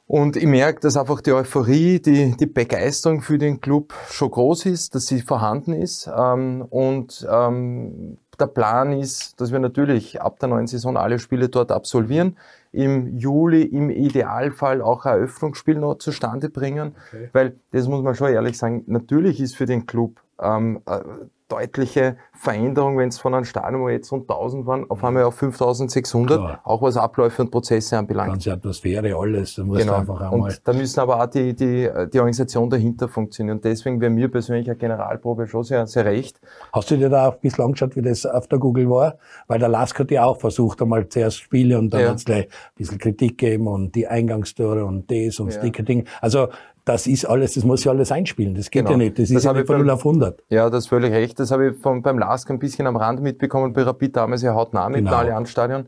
Und 0.10 0.38
ich 0.38 0.48
merke, 0.48 0.80
dass 0.80 0.98
einfach 0.98 1.22
die 1.22 1.34
Euphorie, 1.34 2.00
die, 2.00 2.36
die 2.36 2.48
Begeisterung 2.48 3.22
für 3.22 3.38
den 3.38 3.62
Club 3.62 3.94
schon 4.10 4.32
groß 4.32 4.66
ist, 4.66 4.96
dass 4.96 5.06
sie 5.06 5.22
vorhanden 5.22 5.72
ist. 5.74 6.10
Ähm, 6.12 6.66
und 6.68 7.28
ähm, 7.32 8.18
der 8.40 8.48
Plan 8.48 8.92
ist, 8.92 9.40
dass 9.40 9.52
wir 9.52 9.60
natürlich 9.60 10.20
ab 10.20 10.40
der 10.40 10.50
neuen 10.50 10.66
Saison 10.66 10.98
alle 10.98 11.20
Spiele 11.20 11.50
dort 11.50 11.72
absolvieren 11.72 12.38
im 12.72 13.18
Juli 13.18 13.64
im 13.64 13.90
Idealfall 13.90 14.82
auch 14.82 15.06
ein 15.06 15.14
Eröffnungsspiel 15.18 15.76
noch 15.76 15.96
zustande 15.96 16.50
bringen, 16.50 16.96
okay. 17.08 17.30
weil 17.34 17.56
das 17.72 17.88
muss 17.88 18.04
man 18.04 18.16
schon 18.16 18.32
ehrlich 18.32 18.58
sagen, 18.58 18.84
natürlich 18.88 19.40
ist 19.40 19.56
für 19.56 19.66
den 19.66 19.86
Club 19.86 20.22
ähm, 20.40 20.82
äh, 20.86 21.00
deutliche 21.50 22.18
Veränderung, 22.34 22.98
wenn 22.98 23.10
es 23.10 23.20
von 23.20 23.34
einem 23.34 23.44
Stadion, 23.44 23.82
wo 23.82 23.90
jetzt 23.90 24.12
rund 24.12 24.30
1000 24.30 24.66
waren, 24.66 24.90
auf 24.90 25.04
einmal 25.04 25.24
auf 25.24 25.36
5600, 25.36 26.38
Klar. 26.38 26.62
auch 26.64 26.82
was 26.82 26.96
Abläufe 26.96 27.42
und 27.42 27.52
Prozesse 27.52 27.98
anbelangt. 27.98 28.32
Ganze 28.32 28.54
Atmosphäre, 28.54 29.16
alles. 29.16 29.56
Da 29.56 29.64
muss 29.64 29.80
genau. 29.80 29.96
einfach 29.96 30.22
einmal 30.22 30.40
und 30.40 30.68
da 30.68 30.74
müssen 30.74 31.00
aber 31.00 31.22
auch 31.22 31.28
die, 31.28 31.54
die, 31.54 31.90
die 32.14 32.20
Organisation 32.20 32.70
dahinter 32.70 33.08
funktionieren. 33.08 33.58
Und 33.58 33.66
deswegen 33.66 34.00
wäre 34.00 34.12
mir 34.12 34.30
persönlich 34.30 34.70
eine 34.70 34.78
Generalprobe 34.78 35.48
schon 35.48 35.64
sehr, 35.64 35.86
sehr 35.88 36.06
recht. 36.06 36.40
Hast 36.72 36.92
du 36.92 36.98
dir 36.98 37.10
da 37.10 37.28
auch 37.28 37.34
ein 37.34 37.42
bisschen 37.42 37.66
angeschaut, 37.66 37.96
wie 37.96 38.02
das 38.02 38.26
auf 38.26 38.48
der 38.48 38.60
Google 38.60 38.90
war? 38.90 39.18
Weil 39.48 39.60
der 39.60 39.70
Lask 39.70 40.00
hat 40.00 40.12
ja 40.12 40.26
auch 40.26 40.40
versucht, 40.40 40.82
einmal 40.82 41.10
zuerst 41.10 41.38
Spiele 41.38 41.78
und 41.78 41.94
dann 41.94 42.02
ja. 42.02 42.10
hat 42.10 42.18
es 42.18 42.26
gleich 42.26 42.46
ein 42.46 42.76
bisschen 42.76 43.00
Kritik 43.00 43.38
gegeben 43.38 43.68
und 43.68 43.96
die 43.96 44.08
Eingangstore 44.08 44.86
und 44.86 45.12
das 45.12 45.40
und 45.40 45.50
ja. 45.50 45.56
das 45.56 45.62
Ticketing. 45.62 46.06
Also 46.22 46.48
das 46.90 47.06
ist 47.06 47.26
alles, 47.26 47.54
das 47.54 47.64
muss 47.64 47.84
ja 47.84 47.92
alles 47.92 48.12
einspielen. 48.12 48.56
Das 48.56 48.72
geht 48.72 48.82
genau. 48.82 48.92
ja 48.92 48.98
nicht. 48.98 49.20
Das, 49.20 49.30
das 49.30 49.38
ist 49.38 49.44
ja 49.44 49.54
nicht 49.54 49.68
von 49.68 49.78
0 49.78 49.90
auf 49.92 50.00
100. 50.00 50.44
Ja, 50.50 50.72
das 50.72 50.86
ist 50.86 50.90
völlig 50.90 51.14
recht. 51.14 51.40
Das 51.40 51.52
habe 51.52 51.70
ich 51.70 51.78
vom, 51.78 52.02
beim 52.02 52.18
Lask 52.18 52.50
ein 52.50 52.58
bisschen 52.58 52.88
am 52.88 52.96
Rand 52.96 53.22
mitbekommen, 53.22 53.74
bei 53.74 53.84
Rapid 53.84 54.16
damals 54.16 54.42
ja 54.42 54.56
hautnah 54.56 54.90
mit 54.90 54.98
genau. 54.98 55.12
im 55.12 55.18
Allianzstadion 55.18 55.86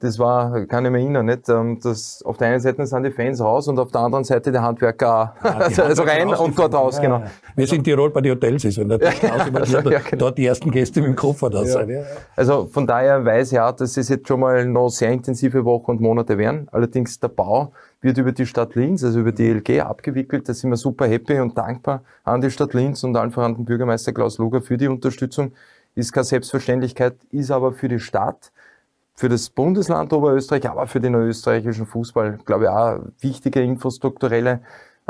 das 0.00 0.18
war, 0.18 0.66
kann 0.66 0.84
ich 0.84 0.90
mir 0.90 0.98
erinnern, 0.98 1.26
nicht? 1.26 1.48
Ähm, 1.48 1.78
das, 1.82 2.22
auf 2.22 2.36
der 2.36 2.48
einen 2.48 2.60
Seite 2.60 2.84
sind 2.86 3.04
die 3.04 3.10
Fans 3.10 3.40
raus 3.40 3.68
und 3.68 3.78
auf 3.78 3.90
der 3.90 4.02
anderen 4.02 4.24
Seite 4.24 4.52
der 4.52 4.62
Handwerker 4.62 5.34
ja, 5.42 5.50
also, 5.58 5.82
also 5.82 6.02
rein 6.02 6.28
und 6.28 6.58
dort 6.58 6.74
raus, 6.74 7.00
genau. 7.00 7.20
Ja, 7.20 7.30
Wir 7.56 7.66
sind 7.66 7.84
Tirol 7.84 8.10
bei 8.10 8.20
den 8.20 8.32
Hotels 8.32 8.64
ist, 8.64 8.78
wenn 8.78 8.88
der 8.88 9.00
ja, 9.00 9.12
ja, 9.22 9.80
dort, 9.80 9.84
genau. 9.84 10.18
dort 10.18 10.38
die 10.38 10.46
ersten 10.46 10.70
Gäste 10.70 11.00
mit 11.00 11.10
dem 11.10 11.16
Koffer 11.16 11.50
da 11.50 11.64
sind. 11.64 12.04
Also 12.36 12.66
von 12.66 12.86
daher 12.86 13.24
weiß 13.24 13.52
ich 13.52 13.60
auch, 13.60 13.72
dass 13.72 13.96
es 13.96 14.08
jetzt 14.08 14.28
schon 14.28 14.40
mal 14.40 14.66
noch 14.66 14.88
sehr 14.88 15.10
intensive 15.10 15.64
Wochen 15.64 15.92
und 15.92 16.00
Monate 16.00 16.36
werden. 16.38 16.68
Allerdings 16.72 17.18
der 17.20 17.28
Bau 17.28 17.72
wird 18.00 18.18
über 18.18 18.32
die 18.32 18.44
Stadt 18.46 18.74
Linz, 18.74 19.02
also 19.02 19.20
über 19.20 19.32
die 19.32 19.48
LG 19.50 19.80
abgewickelt. 19.80 20.48
Da 20.48 20.54
sind 20.54 20.70
wir 20.70 20.76
super 20.76 21.06
happy 21.06 21.40
und 21.40 21.56
dankbar 21.56 22.02
an 22.24 22.40
die 22.40 22.50
Stadt 22.50 22.74
Linz 22.74 23.02
und 23.04 23.16
allen 23.16 23.30
voran 23.30 23.54
den 23.54 23.64
Bürgermeister 23.64 24.12
Klaus 24.12 24.38
Luger 24.38 24.60
für 24.60 24.76
die 24.76 24.88
Unterstützung. 24.88 25.52
Ist 25.94 26.12
keine 26.12 26.24
Selbstverständlichkeit, 26.24 27.14
ist 27.30 27.50
aber 27.50 27.72
für 27.72 27.88
die 27.88 28.00
Stadt 28.00 28.50
für 29.14 29.28
das 29.28 29.48
Bundesland 29.48 30.12
Oberösterreich, 30.12 30.68
aber 30.68 30.86
für 30.86 31.00
den 31.00 31.14
österreichischen 31.14 31.86
Fußball, 31.86 32.38
glaube 32.44 32.64
ich, 32.64 32.70
auch 32.70 32.98
wichtige 33.20 33.62
infrastrukturelle 33.62 34.60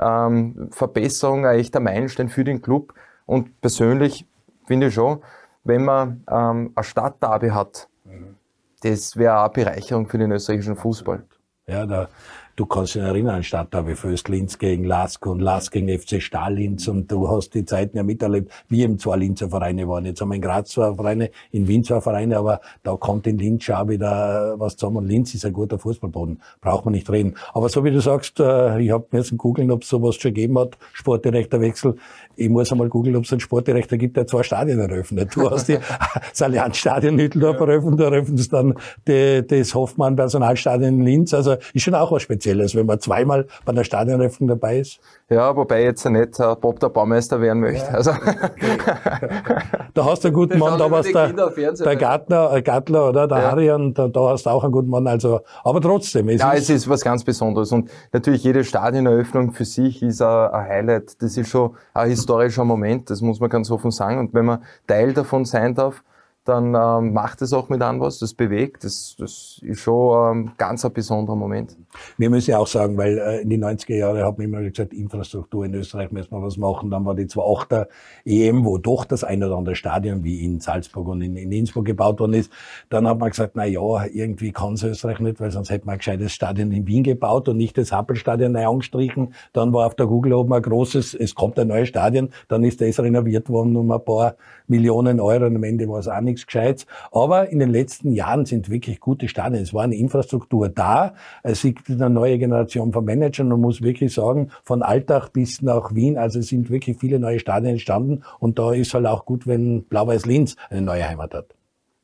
ähm, 0.00 0.68
Verbesserung, 0.70 1.46
ein 1.46 1.58
echter 1.58 1.80
Meilenstein 1.80 2.28
für 2.28 2.44
den 2.44 2.61
Club. 2.61 2.94
Und 3.26 3.61
persönlich 3.61 4.26
finde 4.66 4.88
ich 4.88 4.94
schon, 4.94 5.23
wenn 5.64 5.84
man 5.84 6.25
ähm, 6.30 6.73
ein 6.75 6.84
Stadtderby 6.84 7.49
hat, 7.49 7.88
mhm. 8.04 8.37
das 8.82 9.16
wäre 9.16 9.40
eine 9.40 9.50
Bereicherung 9.50 10.06
für 10.06 10.18
den 10.18 10.32
österreichischen 10.32 10.76
Fußball. 10.76 11.25
Ja, 11.66 11.87
da 11.87 12.08
Du 12.56 12.66
kannst 12.66 12.94
dich 12.94 13.02
erinnern, 13.02 13.42
statt 13.42 13.68
da 13.73 13.84
wie 13.88 13.96
Föst 13.96 14.28
Linz 14.28 14.58
gegen 14.58 14.84
Lask 14.84 15.26
und 15.26 15.40
Lask 15.40 15.73
gegen 15.73 15.88
FC 15.88 16.23
Stahl 16.23 16.54
Linz 16.54 16.87
und 16.87 17.11
du 17.11 17.28
hast 17.28 17.52
die 17.52 17.64
Zeiten 17.64 17.96
ja 17.96 18.04
miterlebt, 18.04 18.52
wie 18.68 18.82
eben 18.82 18.96
zwei 18.96 19.16
Linzer 19.16 19.49
Vereine 19.49 19.88
waren. 19.88 20.04
Jetzt 20.04 20.20
haben 20.20 20.28
wir 20.28 20.37
in 20.37 20.40
Graz 20.40 20.70
zwei 20.70 20.94
Vereine, 20.94 21.30
in 21.50 21.66
Wien 21.66 21.82
zwei 21.82 22.00
Vereine, 22.00 22.38
aber 22.38 22.61
da 22.84 22.94
kommt 22.94 23.26
in 23.26 23.38
Linz 23.38 23.64
schon 23.64 23.88
wieder 23.88 24.54
was 24.56 24.76
zusammen. 24.76 24.99
Und 24.99 25.08
Linz 25.08 25.34
ist 25.34 25.44
ein 25.44 25.52
guter 25.52 25.80
Fußballboden, 25.80 26.40
braucht 26.61 26.84
man 26.84 26.94
nicht 26.94 27.11
reden. 27.11 27.34
Aber 27.54 27.68
so 27.68 27.82
wie 27.82 27.90
du 27.90 28.00
sagst, 28.00 28.38
äh, 28.38 28.80
ich 28.80 28.92
habe 28.92 29.04
müssen 29.11 29.37
googeln, 29.37 29.73
ob 29.73 29.82
es 29.82 29.88
sowas 29.88 30.14
schon 30.14 30.32
gegeben 30.32 30.56
hat, 30.56 30.78
Sportdirektorwechsel. 30.92 31.96
Ich 32.37 32.49
muss 32.49 32.70
einmal 32.70 32.88
googeln, 32.88 33.16
ob 33.16 33.25
es 33.25 33.32
einen 33.32 33.40
Sportdirektor 33.40 33.99
gibt, 33.99 34.16
der 34.16 34.28
zwei 34.28 34.44
Stadien 34.44 34.78
eröffnet. 34.78 35.34
Du 35.34 35.50
hast 35.50 35.66
die, 35.66 35.78
Allianzstadion 36.40 37.18
Hütteldorf 37.18 37.58
eröffnet, 37.58 37.99
du 37.99 38.04
eröffnest 38.04 38.52
dann 38.52 38.75
die, 39.08 39.44
das 39.44 39.75
Hoffmann 39.75 40.14
Personalstadion 40.14 41.00
in 41.00 41.04
Linz. 41.04 41.34
Also 41.34 41.56
ist 41.73 41.82
schon 41.82 41.96
auch 41.96 42.12
was 42.12 42.23
Spezielles, 42.23 42.43
wenn 42.46 42.86
man 42.86 43.00
zweimal 43.00 43.46
bei 43.64 43.72
einer 43.72 43.84
Stadioneröffnung 43.84 44.48
dabei 44.48 44.78
ist. 44.78 45.00
Ja, 45.28 45.56
wobei 45.56 45.84
jetzt 45.84 46.04
nicht 46.04 46.38
äh, 46.38 46.54
Bob 46.60 46.80
der 46.80 46.90
Baumeister 46.90 47.40
werden 47.40 47.60
möchte. 47.60 47.86
Ja. 47.86 47.94
Also. 47.94 48.12
da 49.94 50.04
hast 50.04 50.24
du 50.24 50.28
einen 50.28 50.34
guten 50.34 50.58
Mann, 50.58 50.78
da 50.78 50.90
war's 50.90 51.06
der, 51.10 51.32
der 51.32 51.96
Gartner, 51.96 52.52
äh, 52.52 52.62
Gartler 52.62 53.08
oder 53.08 53.26
der 53.26 53.38
ja. 53.38 53.50
Harry 53.50 53.70
und 53.70 53.98
da, 53.98 54.08
da, 54.08 54.30
hast 54.30 54.44
du 54.46 54.50
auch 54.50 54.62
einen 54.64 54.72
guten 54.72 54.90
Mann. 54.90 55.06
Also, 55.06 55.40
aber 55.62 55.80
trotzdem. 55.80 56.28
Es 56.28 56.40
ja, 56.40 56.52
ist 56.52 56.64
es 56.64 56.70
ist 56.70 56.88
was 56.88 57.02
ganz 57.02 57.24
Besonderes 57.24 57.72
und 57.72 57.90
natürlich 58.12 58.44
jede 58.44 58.64
Stadioneröffnung 58.64 59.52
für 59.52 59.64
sich 59.64 60.02
ist 60.02 60.20
ein, 60.20 60.50
ein 60.50 60.68
Highlight. 60.68 61.22
Das 61.22 61.36
ist 61.36 61.48
schon 61.48 61.74
ein 61.94 62.10
historischer 62.10 62.64
Moment, 62.64 63.10
das 63.10 63.20
muss 63.20 63.40
man 63.40 63.48
ganz 63.48 63.70
offen 63.70 63.90
sagen. 63.90 64.18
Und 64.18 64.34
wenn 64.34 64.44
man 64.44 64.62
Teil 64.86 65.14
davon 65.14 65.44
sein 65.44 65.74
darf, 65.74 66.02
dann 66.44 66.74
ähm, 66.74 67.14
macht 67.14 67.40
es 67.40 67.52
auch 67.54 67.70
mit 67.70 67.80
an 67.80 68.00
was, 68.00 68.18
das 68.18 68.34
bewegt, 68.34 68.84
das, 68.84 69.16
das 69.18 69.58
ist 69.62 69.80
schon 69.80 70.36
ähm, 70.36 70.52
ganz 70.58 70.84
ein 70.84 70.92
besonderer 70.92 71.36
Moment. 71.36 71.76
Wir 72.18 72.28
müssen 72.28 72.50
ja 72.50 72.58
auch 72.58 72.66
sagen, 72.66 72.98
weil 72.98 73.18
äh, 73.18 73.40
in 73.40 73.48
den 73.48 73.64
90er 73.64 73.96
Jahren 73.96 74.22
hat 74.22 74.36
man 74.36 74.46
immer 74.46 74.60
gesagt, 74.60 74.92
Infrastruktur 74.92 75.64
in 75.64 75.72
Österreich 75.74 76.12
müssen 76.12 76.32
wir 76.32 76.42
was 76.42 76.58
machen. 76.58 76.90
Dann 76.90 77.04
war 77.06 77.14
die 77.14 77.24
2008er 77.24 77.86
EM, 78.26 78.64
wo 78.64 78.76
doch 78.76 79.06
das 79.06 79.24
ein 79.24 79.42
oder 79.42 79.56
andere 79.56 79.74
Stadion 79.74 80.22
wie 80.22 80.44
in 80.44 80.60
Salzburg 80.60 81.08
und 81.08 81.22
in, 81.22 81.36
in 81.36 81.50
Innsbruck 81.50 81.86
gebaut 81.86 82.20
worden 82.20 82.34
ist. 82.34 82.52
Dann 82.90 83.08
hat 83.08 83.18
man 83.18 83.30
gesagt, 83.30 83.52
na 83.54 83.64
ja, 83.64 84.04
irgendwie 84.04 84.52
kann 84.52 84.74
es 84.74 84.82
Österreich 84.82 85.20
nicht, 85.20 85.40
weil 85.40 85.50
sonst 85.50 85.70
hätte 85.70 85.86
man 85.86 85.94
ein 85.94 85.98
gescheites 85.98 86.32
Stadion 86.32 86.72
in 86.72 86.86
Wien 86.86 87.04
gebaut 87.04 87.48
und 87.48 87.56
nicht 87.56 87.78
das 87.78 87.90
Happelstadion 87.90 88.52
neu 88.52 88.66
angestrichen. 88.66 89.32
Dann 89.54 89.72
war 89.72 89.86
auf 89.86 89.94
der 89.94 90.06
Google 90.06 90.34
oben 90.34 90.52
ein 90.52 90.62
großes, 90.62 91.14
es 91.14 91.34
kommt 91.34 91.58
ein 91.58 91.68
neues 91.68 91.88
Stadion, 91.88 92.28
dann 92.48 92.64
ist 92.64 92.82
das 92.82 93.00
renoviert 93.00 93.48
worden 93.48 93.76
um 93.76 93.90
ein 93.90 94.04
paar 94.04 94.36
Millionen 94.66 95.21
Euro 95.21 95.47
und 95.47 95.56
am 95.56 95.64
Ende 95.64 95.88
war 95.88 95.99
es 95.99 96.09
auch 96.09 96.21
nichts 96.21 96.47
Gescheites. 96.47 96.87
Aber 97.12 97.49
in 97.49 97.59
den 97.59 97.71
letzten 97.71 98.12
Jahren 98.12 98.47
sind 98.47 98.71
wirklich 98.71 99.00
gute 99.00 99.28
Stadien. 99.28 99.62
Es 99.62 99.75
war 99.75 99.85
eine 99.85 99.97
Infrastruktur 99.97 100.68
da. 100.68 101.14
Es 101.42 101.62
gibt 101.62 101.90
eine 101.90 102.11
neue 102.11 102.38
Generation 102.38 102.92
von 102.92 103.04
Managern 103.04 103.52
und 103.52 103.61
muss 103.61 103.83
wirklich 103.83 104.14
sagen, 104.14 104.50
von 104.62 104.83
Alltag 104.83 105.33
bis 105.33 105.62
nach 105.62 105.94
Wien, 105.94 106.18
also 106.18 106.38
es 106.38 106.49
sind 106.49 106.71
wirklich 106.71 106.99
viele 106.99 107.18
neue 107.18 107.38
Stadien 107.38 107.73
entstanden 107.73 108.23
und 108.38 108.59
da 108.59 108.73
ist 108.73 108.94
halt 108.94 109.06
auch 109.06 109.25
gut, 109.25 109.47
wenn 109.47 109.85
Blau-Weiß 109.85 110.26
Linz 110.26 110.56
eine 110.71 110.83
neue 110.83 111.09
Heimat 111.09 111.35
hat. 111.35 111.54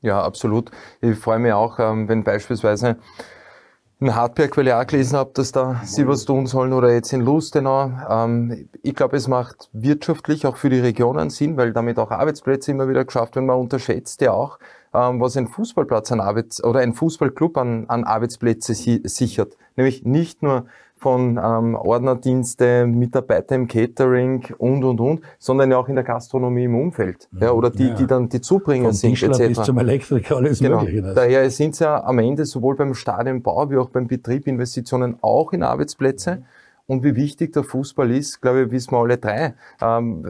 Ja, 0.02 0.22
absolut. 0.22 0.70
Ich 1.00 1.18
freue 1.18 1.38
mich 1.38 1.52
auch, 1.52 1.78
ähm, 1.78 2.08
wenn 2.08 2.24
beispielsweise 2.24 2.96
in 4.00 4.14
Hartberg, 4.14 4.56
weil 4.56 4.66
ich 4.66 4.72
auch 4.72 4.86
gelesen 4.86 5.18
habe, 5.18 5.30
dass 5.34 5.52
da 5.52 5.82
sie 5.84 6.08
was 6.08 6.24
tun 6.24 6.46
sollen 6.46 6.72
oder 6.72 6.92
jetzt 6.92 7.12
in 7.12 7.20
Lustenau. 7.20 7.92
Ähm, 8.08 8.68
ich 8.82 8.94
glaube, 8.94 9.16
es 9.18 9.28
macht 9.28 9.68
wirtschaftlich 9.74 10.46
auch 10.46 10.56
für 10.56 10.70
die 10.70 10.80
Regionen 10.80 11.28
Sinn, 11.28 11.58
weil 11.58 11.74
damit 11.74 11.98
auch 11.98 12.10
Arbeitsplätze 12.10 12.70
immer 12.70 12.88
wieder 12.88 13.04
geschafft 13.04 13.36
werden. 13.36 13.46
Man 13.46 13.58
unterschätzt 13.58 14.22
ja 14.22 14.32
auch, 14.32 14.58
ähm, 14.94 15.20
was 15.20 15.36
ein 15.36 15.48
Fußballplatz 15.48 16.12
an 16.12 16.20
Arbeits- 16.20 16.64
oder 16.64 16.80
ein 16.80 16.94
Fußballclub 16.94 17.58
an, 17.58 17.84
an 17.88 18.04
Arbeitsplätze 18.04 18.74
si 18.74 19.02
sichert. 19.04 19.58
Nämlich 19.76 20.04
nicht 20.04 20.42
nur 20.42 20.64
von 21.00 21.40
ähm, 21.42 21.74
Ordnerdienste, 21.74 22.86
Mitarbeiter 22.86 23.54
im 23.54 23.66
Catering 23.66 24.44
und 24.58 24.84
und 24.84 25.00
und, 25.00 25.22
sondern 25.38 25.70
ja 25.70 25.78
auch 25.78 25.88
in 25.88 25.94
der 25.94 26.04
Gastronomie 26.04 26.64
im 26.64 26.74
Umfeld. 26.74 27.26
Ja, 27.32 27.46
ja 27.46 27.52
oder 27.52 27.70
die, 27.70 27.88
ja. 27.88 27.94
die 27.94 28.06
dann 28.06 28.28
die 28.28 28.42
Zubringer 28.42 28.88
Vom 28.88 28.92
sind, 28.92 29.10
Tischler 29.12 29.30
etc. 29.30 29.48
Bis 29.48 29.62
zum 29.62 29.78
Elektriker, 29.78 30.36
alles 30.36 30.58
genau. 30.60 30.82
Mögliche. 30.82 31.14
Daher 31.14 31.50
sind 31.50 31.72
es 31.72 31.78
ja 31.78 32.04
am 32.04 32.18
Ende 32.18 32.44
sowohl 32.44 32.76
beim 32.76 32.92
Stadionbau 32.92 33.70
wie 33.70 33.78
auch 33.78 33.88
beim 33.88 34.06
Betrieb 34.06 34.46
Investitionen 34.46 35.16
auch 35.22 35.52
in 35.52 35.62
Arbeitsplätze. 35.62 36.36
Mhm. 36.36 36.44
Und 36.90 37.04
wie 37.04 37.14
wichtig 37.14 37.52
der 37.52 37.62
Fußball 37.62 38.10
ist, 38.10 38.40
glaube 38.40 38.64
ich, 38.64 38.72
wissen 38.72 38.90
wir 38.90 38.98
alle 38.98 39.16
drei. 39.16 39.54
Ähm, 39.80 40.26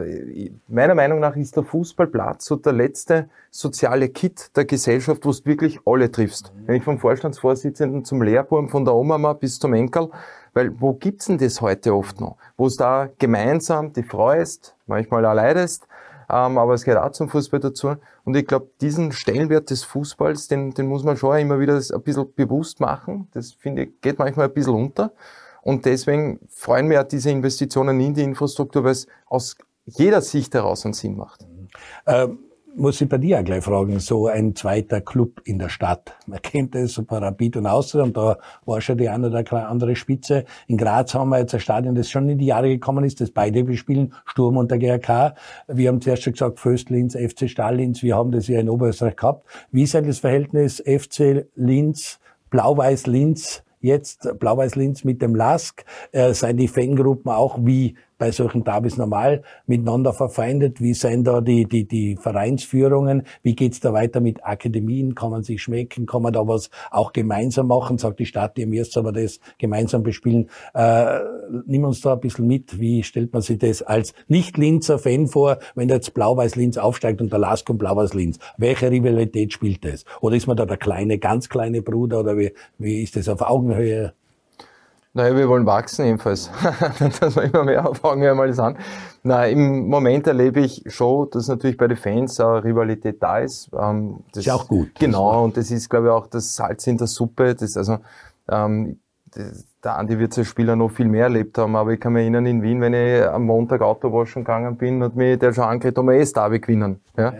meiner 0.67 0.93
Meinung 0.93 1.19
nach 1.19 1.35
ist 1.35 1.55
der 1.55 1.63
Fußballplatz 1.63 2.45
so 2.45 2.55
der 2.55 2.73
letzte 2.73 3.29
soziale 3.49 4.09
Kit 4.09 4.55
der 4.55 4.65
Gesellschaft, 4.65 5.25
wo 5.25 5.31
du 5.31 5.45
wirklich 5.45 5.79
alle 5.85 6.11
triffst. 6.11 6.53
Mhm. 6.53 6.67
Wenn 6.67 6.75
ich 6.75 6.83
vom 6.83 6.99
Vorstandsvorsitzenden 6.99 8.05
zum 8.05 8.21
Lehrbuben, 8.21 8.69
von 8.69 8.85
der 8.85 8.93
Oma 8.93 9.33
bis 9.33 9.57
zum 9.57 9.73
Enkel, 9.73 10.09
weil 10.53 10.79
wo 10.79 10.93
gibt's 10.93 11.25
denn 11.25 11.37
das 11.37 11.61
heute 11.61 11.93
oft 11.95 12.19
noch? 12.19 12.37
Wo 12.57 12.67
es 12.67 12.77
da 12.77 13.09
gemeinsam 13.19 13.93
die 13.93 14.03
freust, 14.03 14.75
manchmal 14.87 15.25
auch 15.25 15.33
leidest, 15.33 15.87
ähm, 16.29 16.57
aber 16.57 16.73
es 16.73 16.83
gehört 16.83 17.03
auch 17.03 17.11
zum 17.11 17.29
Fußball 17.29 17.59
dazu. 17.59 17.95
Und 18.23 18.35
ich 18.35 18.47
glaube, 18.47 18.69
diesen 18.79 19.11
Stellenwert 19.11 19.69
des 19.69 19.83
Fußballs, 19.83 20.47
den, 20.47 20.73
den 20.73 20.87
muss 20.87 21.03
man 21.03 21.17
schon 21.17 21.37
immer 21.37 21.59
wieder 21.59 21.75
ein 21.75 22.01
bisschen 22.03 22.33
bewusst 22.35 22.79
machen. 22.79 23.27
Das 23.33 23.51
finde 23.51 23.83
ich, 23.83 24.01
geht 24.01 24.19
manchmal 24.19 24.47
ein 24.47 24.53
bisschen 24.53 24.75
unter. 24.75 25.11
Und 25.61 25.85
deswegen 25.85 26.39
freuen 26.49 26.89
wir 26.89 27.03
diese 27.03 27.29
Investitionen 27.29 27.99
in 27.99 28.13
die 28.13 28.23
Infrastruktur, 28.23 28.83
weil 28.83 28.91
es 28.91 29.07
aus 29.27 29.57
jeder 29.85 30.21
Sicht 30.21 30.53
heraus 30.53 30.85
einen 30.85 30.93
Sinn 30.93 31.17
macht. 31.17 31.45
Ähm 32.07 32.39
muss 32.75 33.01
ich 33.01 33.09
bei 33.09 33.17
dir 33.17 33.39
auch 33.39 33.43
gleich 33.43 33.63
fragen, 33.63 33.99
so 33.99 34.27
ein 34.27 34.55
zweiter 34.55 35.01
Club 35.01 35.41
in 35.45 35.59
der 35.59 35.69
Stadt. 35.69 36.15
Man 36.25 36.41
kennt 36.41 36.75
das, 36.75 36.93
so 36.93 37.03
Rapid 37.07 37.57
und 37.57 37.67
Austria, 37.67 38.03
und 38.03 38.15
da 38.15 38.37
war 38.65 38.81
schon 38.81 38.97
die 38.97 39.09
eine 39.09 39.27
oder 39.27 39.67
andere 39.67 39.95
Spitze. 39.95 40.45
In 40.67 40.77
Graz 40.77 41.13
haben 41.13 41.29
wir 41.29 41.39
jetzt 41.39 41.53
ein 41.53 41.59
Stadion, 41.59 41.95
das 41.95 42.09
schon 42.09 42.29
in 42.29 42.37
die 42.37 42.45
Jahre 42.45 42.69
gekommen 42.69 43.03
ist, 43.03 43.21
das 43.21 43.31
beide 43.31 43.63
bespielen, 43.63 44.13
Sturm 44.25 44.57
und 44.57 44.71
der 44.71 44.79
GRK. 44.79 45.35
Wir 45.67 45.89
haben 45.89 46.01
zuerst 46.01 46.23
schon 46.23 46.33
gesagt, 46.33 46.59
Föst 46.59 46.89
Linz, 46.89 47.15
FC 47.15 47.49
Stahl 47.49 47.75
Linz, 47.75 48.03
wir 48.03 48.15
haben 48.15 48.31
das 48.31 48.47
ja 48.47 48.59
in 48.59 48.69
Oberösterreich 48.69 49.15
gehabt. 49.15 49.45
Wie 49.71 49.83
ist 49.83 49.93
denn 49.93 50.07
das 50.07 50.19
Verhältnis 50.19 50.81
FC 50.85 51.47
Linz, 51.55 52.19
Blau-Weiß 52.49 53.07
Linz, 53.07 53.63
jetzt 53.81 54.27
Blau-Weiß 54.39 54.75
Linz 54.75 55.03
mit 55.03 55.21
dem 55.21 55.35
LASK? 55.35 55.83
Äh, 56.11 56.33
seien 56.33 56.57
die 56.57 56.67
Fangruppen 56.67 57.31
auch 57.31 57.57
wie 57.61 57.95
bei 58.21 58.31
solchen 58.31 58.63
Derbys 58.63 58.97
normal 58.97 59.41
miteinander 59.65 60.13
verfeindet? 60.13 60.79
Wie 60.79 60.93
sind 60.93 61.23
da 61.25 61.41
die, 61.41 61.65
die, 61.65 61.87
die 61.87 62.15
Vereinsführungen? 62.17 63.23
Wie 63.41 63.55
geht's 63.55 63.79
da 63.79 63.93
weiter 63.93 64.21
mit 64.21 64.45
Akademien? 64.45 65.15
Kann 65.15 65.31
man 65.31 65.41
sich 65.41 65.63
schmecken? 65.63 66.05
Kann 66.05 66.21
man 66.21 66.31
da 66.31 66.47
was 66.47 66.69
auch 66.91 67.13
gemeinsam 67.13 67.65
machen? 67.65 67.97
Sagt 67.97 68.19
die 68.19 68.27
Stadt, 68.27 68.59
ihr 68.59 68.67
müsst 68.67 68.95
aber 68.95 69.11
das 69.11 69.39
gemeinsam 69.57 70.03
bespielen. 70.03 70.51
Äh, 70.75 71.19
nimm 71.65 71.83
uns 71.83 72.01
da 72.01 72.13
ein 72.13 72.19
bisschen 72.19 72.45
mit. 72.45 72.79
Wie 72.79 73.01
stellt 73.01 73.33
man 73.33 73.41
sich 73.41 73.57
das 73.57 73.81
als 73.81 74.13
Nicht-Linzer 74.27 74.99
Fan 74.99 75.25
vor, 75.25 75.57
wenn 75.73 75.89
jetzt 75.89 76.13
Blau-Weiß-Linz 76.13 76.77
aufsteigt 76.77 77.21
und 77.21 77.31
der 77.31 77.39
Lask 77.39 77.67
und 77.71 77.79
Blau-Weiß-Linz? 77.79 78.37
Welche 78.57 78.91
Rivalität 78.91 79.51
spielt 79.51 79.83
das? 79.83 80.05
Oder 80.21 80.35
ist 80.35 80.45
man 80.45 80.57
da 80.57 80.67
der 80.67 80.77
kleine, 80.77 81.17
ganz 81.17 81.49
kleine 81.49 81.81
Bruder? 81.81 82.19
Oder 82.19 82.37
wie, 82.37 82.53
wie 82.77 83.01
ist 83.01 83.15
das 83.15 83.27
auf 83.27 83.41
Augenhöhe? 83.41 84.13
Naja, 85.13 85.35
wir 85.35 85.49
wollen 85.49 85.65
wachsen 85.65 86.05
ebenfalls. 86.05 86.49
dass 87.19 87.35
wir 87.35 87.43
immer 87.43 87.63
mehr 87.65 87.83
fangen 87.95 88.21
wir 88.21 88.33
mal 88.33 88.47
das 88.47 88.59
an. 88.59 88.77
Na, 89.23 89.45
im 89.45 89.89
Moment 89.89 90.25
erlebe 90.25 90.61
ich 90.61 90.83
schon, 90.87 91.29
dass 91.31 91.47
natürlich 91.47 91.77
bei 91.77 91.87
den 91.87 91.97
Fans 91.97 92.39
eine 92.39 92.63
Rivalität 92.63 93.21
da 93.21 93.39
ist. 93.39 93.69
Ähm, 93.77 94.23
das 94.31 94.39
ist 94.41 94.45
ja 94.45 94.55
auch 94.55 94.67
gut. 94.67 94.95
Genau, 94.97 95.43
und 95.43 95.57
das 95.57 95.69
ist, 95.69 95.89
glaube 95.89 96.07
ich, 96.07 96.11
auch 96.11 96.27
das 96.27 96.55
Salz 96.55 96.87
in 96.87 96.97
der 96.97 97.07
Suppe. 97.07 97.55
Das, 97.55 97.75
also, 97.75 97.97
ähm, 98.49 98.99
der 99.83 99.97
Andi 99.97 100.19
wird 100.19 100.37
als 100.37 100.47
Spieler 100.47 100.75
noch 100.75 100.89
viel 100.89 101.07
mehr 101.07 101.23
erlebt 101.23 101.57
haben, 101.57 101.75
aber 101.75 101.91
ich 101.91 101.99
kann 101.99 102.13
mich 102.13 102.21
erinnern, 102.21 102.45
in 102.45 102.61
Wien, 102.61 102.81
wenn 102.81 102.93
ich 102.93 103.25
am 103.25 103.45
Montag 103.45 103.81
Autowaschen 103.81 104.43
gegangen 104.43 104.75
bin, 104.77 105.01
hat 105.03 105.15
mich 105.15 105.39
der 105.39 105.53
schon 105.53 105.63
angeredet, 105.63 105.97
ob 105.97 106.07
wir 106.07 106.13
eh 106.15 106.25
Derby 106.25 106.59
gewinnen. 106.59 106.99
Ja? 107.17 107.33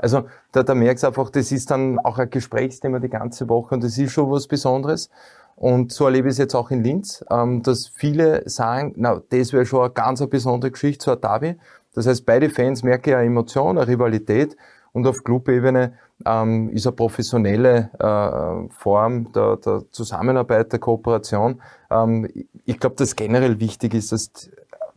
Also 0.00 0.24
da, 0.52 0.62
da 0.62 0.74
merkst 0.74 1.04
du 1.04 1.08
einfach, 1.08 1.30
das 1.30 1.52
ist 1.52 1.70
dann 1.70 1.98
auch 2.00 2.18
ein 2.18 2.30
Gesprächsthema 2.30 2.98
die 2.98 3.08
ganze 3.08 3.48
Woche 3.48 3.76
und 3.76 3.84
das 3.84 3.96
ist 3.96 4.12
schon 4.12 4.30
was 4.30 4.46
Besonderes. 4.46 5.08
Und 5.56 5.90
so 5.90 6.04
erlebe 6.04 6.28
ich 6.28 6.32
es 6.32 6.38
jetzt 6.38 6.54
auch 6.54 6.70
in 6.70 6.84
Linz, 6.84 7.24
ähm, 7.30 7.62
dass 7.62 7.88
viele 7.88 8.48
sagen, 8.48 8.92
na, 8.96 9.22
das 9.30 9.52
wäre 9.52 9.64
schon 9.64 9.80
eine 9.80 9.90
ganz 9.90 10.20
eine 10.20 10.28
besondere 10.28 10.70
Geschichte, 10.70 11.04
so 11.04 11.18
ein. 11.20 11.58
Das 11.94 12.06
heißt, 12.06 12.26
beide 12.26 12.50
Fans 12.50 12.82
merken 12.82 13.10
ja 13.10 13.22
Emotion, 13.22 13.78
eine 13.78 13.88
Rivalität 13.88 14.54
und 14.92 15.06
auf 15.06 15.24
Clubebene 15.24 15.94
ähm, 16.26 16.68
ist 16.70 16.86
eine 16.86 16.94
professionelle 16.94 17.90
äh, 17.98 18.72
Form 18.74 19.32
der, 19.32 19.56
der 19.56 19.82
Zusammenarbeit, 19.90 20.72
der 20.72 20.78
Kooperation. 20.78 21.62
Ähm, 21.90 22.28
ich 22.66 22.78
glaube, 22.78 22.96
dass 22.96 23.16
generell 23.16 23.58
wichtig 23.58 23.94
ist, 23.94 24.12
dass 24.12 24.50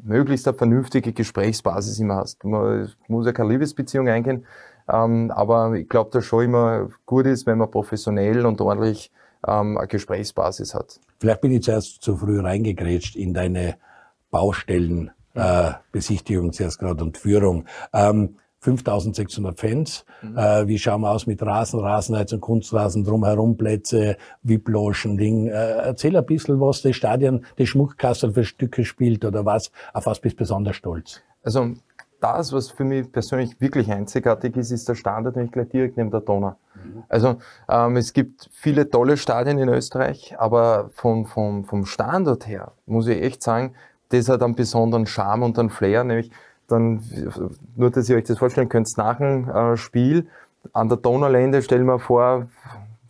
möglichst 0.04 0.48
eine 0.48 0.58
vernünftige 0.58 1.13
Gesprächsbasis 1.13 2.00
immer 2.00 2.18
hast. 2.18 2.44
Man 2.44 2.89
muss 3.08 3.25
ja 3.25 3.32
keine 3.32 3.50
Liebesbeziehung 3.50 4.10
eingehen, 4.10 4.46
ähm, 4.92 5.32
aber 5.32 5.74
ich 5.74 5.88
glaube, 5.88 6.10
dass 6.12 6.25
schon 6.25 6.46
immer 6.46 6.89
gut 7.06 7.25
ist, 7.28 7.46
wenn 7.46 7.58
man 7.58 7.72
professionell 7.72 8.46
und 8.46 8.60
ordentlich 8.60 9.12
ähm, 9.48 9.77
eine 9.77 9.88
Gesprächsbasis 9.88 10.74
hat. 10.74 11.00
Vielleicht 11.19 11.41
bin 11.41 11.51
ich 11.51 11.63
zuerst 11.63 12.01
zu 12.01 12.15
früh 12.17 12.39
reingegrätscht 12.39 13.15
in 13.15 13.34
deine 13.34 13.77
Baustellen. 14.31 15.12
Äh, 15.34 15.72
zuerst 16.01 16.79
gerade 16.79 17.03
und 17.03 17.17
Führung. 17.17 17.65
Ähm, 17.93 18.36
5600 18.62 19.60
Fans. 19.60 20.05
Mhm. 20.22 20.38
Äh, 20.38 20.67
wie 20.67 20.77
schauen 20.77 21.01
wir 21.01 21.12
aus 21.12 21.27
mit 21.27 21.41
Rasen, 21.41 21.79
Rasenheizung, 21.79 22.41
Kunstrasen, 22.41 23.03
drumherum 23.03 23.58
Plätze, 23.58 24.17
VIP-Logen, 24.43 25.17
Ding. 25.17 25.48
Äh, 25.48 25.51
erzähl 25.51 26.15
ein 26.17 26.25
bisschen, 26.25 26.60
was 26.60 26.81
das 26.81 26.96
Stadion, 26.96 27.46
das 27.58 27.69
Schmuckkastel 27.69 28.34
für 28.34 28.43
Stücke 28.43 28.84
spielt 28.84 29.24
oder 29.24 29.46
was, 29.46 29.72
auf 29.93 30.05
was 30.05 30.19
bist 30.19 30.36
du 30.36 30.39
besonders 30.39 30.75
stolz? 30.75 31.22
Also 31.41 31.74
das, 32.20 32.54
was 32.54 32.70
für 32.70 32.84
mich 32.84 33.12
persönlich 33.12 33.60
wirklich 33.60 33.92
einzigartig 33.92 34.56
ist, 34.58 34.72
ist 34.72 34.88
der 34.90 34.96
Standard 34.96 35.36
nämlich 35.36 35.52
gleich 35.52 35.70
direkt 35.70 35.98
neben 35.98 36.12
der 36.12 36.22
Donau. 36.22 36.56
Mhm. 36.76 37.04
Also 37.08 37.38
ähm, 37.68 37.98
es 37.98 38.14
gibt 38.14 38.50
viele 38.52 38.90
tolle 38.90 39.18
Stadien 39.18 39.58
in 39.58 39.70
Österreich, 39.70 40.36
aber 40.38 40.90
vom, 40.94 41.26
vom, 41.26 41.66
vom 41.66 41.86
Standort 41.86 42.48
her 42.48 42.72
muss 42.86 43.08
ich 43.08 43.22
echt 43.22 43.44
sagen, 43.44 43.74
das 44.10 44.28
hat 44.30 44.42
einen 44.42 44.56
besonderen 44.56 45.06
Charme 45.06 45.44
und 45.44 45.60
einen 45.60 45.70
Flair, 45.70 46.04
nämlich 46.04 46.32
dann, 46.68 47.02
nur 47.76 47.90
dass 47.90 48.10
ihr 48.10 48.18
euch 48.18 48.26
das 48.26 48.38
vorstellen 48.38 48.70
könnt, 48.70 48.90
nach 48.98 49.18
dem 49.18 49.50
äh, 49.50 49.78
Spiel 49.78 50.28
an 50.74 50.90
der 50.90 50.98
Donaulände, 50.98 51.62
stell 51.62 51.84
mir 51.84 52.00
vor, 52.00 52.48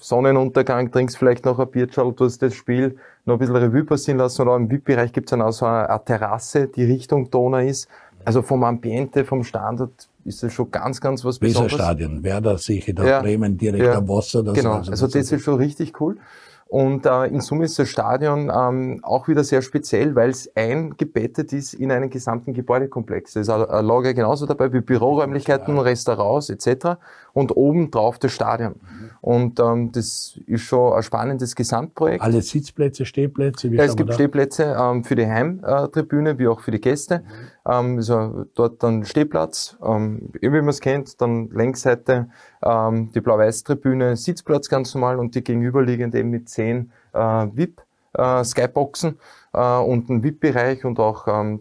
Sonnenuntergang, 0.02 0.92
trinkst 0.92 1.18
vielleicht 1.18 1.46
noch 1.46 1.60
ein 1.60 1.70
Bierschal, 1.70 2.14
du 2.14 2.24
hast 2.24 2.42
das 2.42 2.54
Spiel 2.54 2.98
noch 3.26 3.36
ein 3.36 3.40
bisschen 3.40 3.58
Revue 3.58 3.84
passieren 3.84 4.18
lassen 4.18 4.42
oder 4.44 4.56
im 4.56 4.72
VIP-Bereich 4.72 5.12
gibt 5.12 5.28
es 5.28 5.32
dann 5.32 5.42
auch 5.42 5.52
so 5.52 5.66
eine, 5.66 5.90
eine, 5.90 6.06
Terrasse, 6.06 6.68
die 6.68 6.86
Richtung 6.86 7.30
Donau 7.30 7.58
ist. 7.58 7.90
Also 8.26 8.42
vom 8.42 8.64
Ambiente, 8.64 9.26
vom 9.26 9.44
Standard 9.44 9.92
ist 10.26 10.44
das 10.44 10.54
schon 10.54 10.70
ganz, 10.72 11.02
ganz 11.02 11.24
was 11.24 11.40
Besonderes. 11.40 11.74
Stadion, 11.74 12.24
Werder, 12.24 12.58
sicher, 12.58 12.94
da 12.94 13.06
ja, 13.06 13.22
Bremen 13.22 13.58
direkt 13.58 13.84
ja, 13.84 13.96
am 13.96 14.08
Wasser. 14.08 14.44
Das 14.44 14.54
genau, 14.54 14.74
also, 14.76 14.92
also 14.92 15.06
das, 15.08 15.14
das 15.14 15.32
ist 15.32 15.44
schon 15.44 15.56
richtig 15.56 16.00
cool. 16.00 16.18
Und 16.70 17.08
äh, 17.08 17.26
in 17.26 17.42
Summe 17.42 17.66
ist 17.66 17.80
das 17.80 17.90
Stadion 17.90 18.52
ähm, 18.56 19.00
auch 19.02 19.28
wieder 19.28 19.44
sehr 19.44 19.64
speziell, 19.64 20.16
weil 20.16 20.30
es 20.30 20.56
eingebettet 20.56 21.52
ist 21.52 21.74
in 21.74 21.92
einen 21.92 22.12
gesamten 22.12 22.54
Gebäudekomplex. 22.54 23.34
Da 23.34 23.40
ist 23.40 23.50
ein 23.50 23.86
Lager 23.86 24.14
genauso 24.14 24.46
dabei 24.46 24.72
wie 24.72 24.82
Büroräumlichkeiten, 24.82 25.76
ja. 25.76 25.82
Restaurants 25.82 26.52
etc. 26.52 27.00
Und 27.34 27.56
oben 27.56 27.92
drauf 27.92 28.20
das 28.20 28.32
Stadion. 28.32 28.76
Und 29.22 29.60
ähm, 29.60 29.92
das 29.92 30.40
ist 30.46 30.62
schon 30.62 30.94
ein 30.94 31.04
spannendes 31.04 31.56
Gesamtprojekt. 31.56 32.22
Alle 32.22 32.42
Sitzplätze, 32.42 33.06
Stehplätze? 33.06 33.72
Wie 33.72 33.78
ja, 33.78 33.84
es 33.84 33.96
gibt 33.96 34.14
Stehplätze 34.14 34.76
ähm, 34.80 35.04
für 35.04 35.16
die 35.16 35.28
Heimtribüne 35.28 36.40
wie 36.40 36.48
auch 36.48 36.62
für 36.62 36.72
die 36.72 36.82
Gäste. 36.82 37.24
Ähm, 37.68 37.98
also 37.98 38.46
dort 38.56 38.82
dann 38.82 39.06
Stehplatz, 39.06 39.78
ähm, 39.84 40.30
wie 40.40 40.50
man 40.50 40.70
es 40.70 40.80
kennt, 40.80 41.22
dann 41.22 41.50
Längsseite 41.50 42.30
ähm, 42.64 43.12
die 43.14 43.22
Blau-Weiß-Tribüne, 43.22 44.16
Sitzplatz 44.16 44.70
ganz 44.70 44.94
normal 44.94 45.20
und 45.20 45.36
die 45.36 45.44
gegenüberliegende 45.44 46.20
eben 46.20 46.30
mit 46.30 46.50
zehn 46.50 46.92
äh, 47.14 47.20
VIP. 47.20 47.82
Äh, 48.14 48.44
Skyboxen 48.44 49.20
äh, 49.54 49.78
und 49.78 50.10
ein 50.10 50.24
VIP-Bereich 50.24 50.84
und 50.84 51.00
auch 51.00 51.28
ähm, 51.28 51.60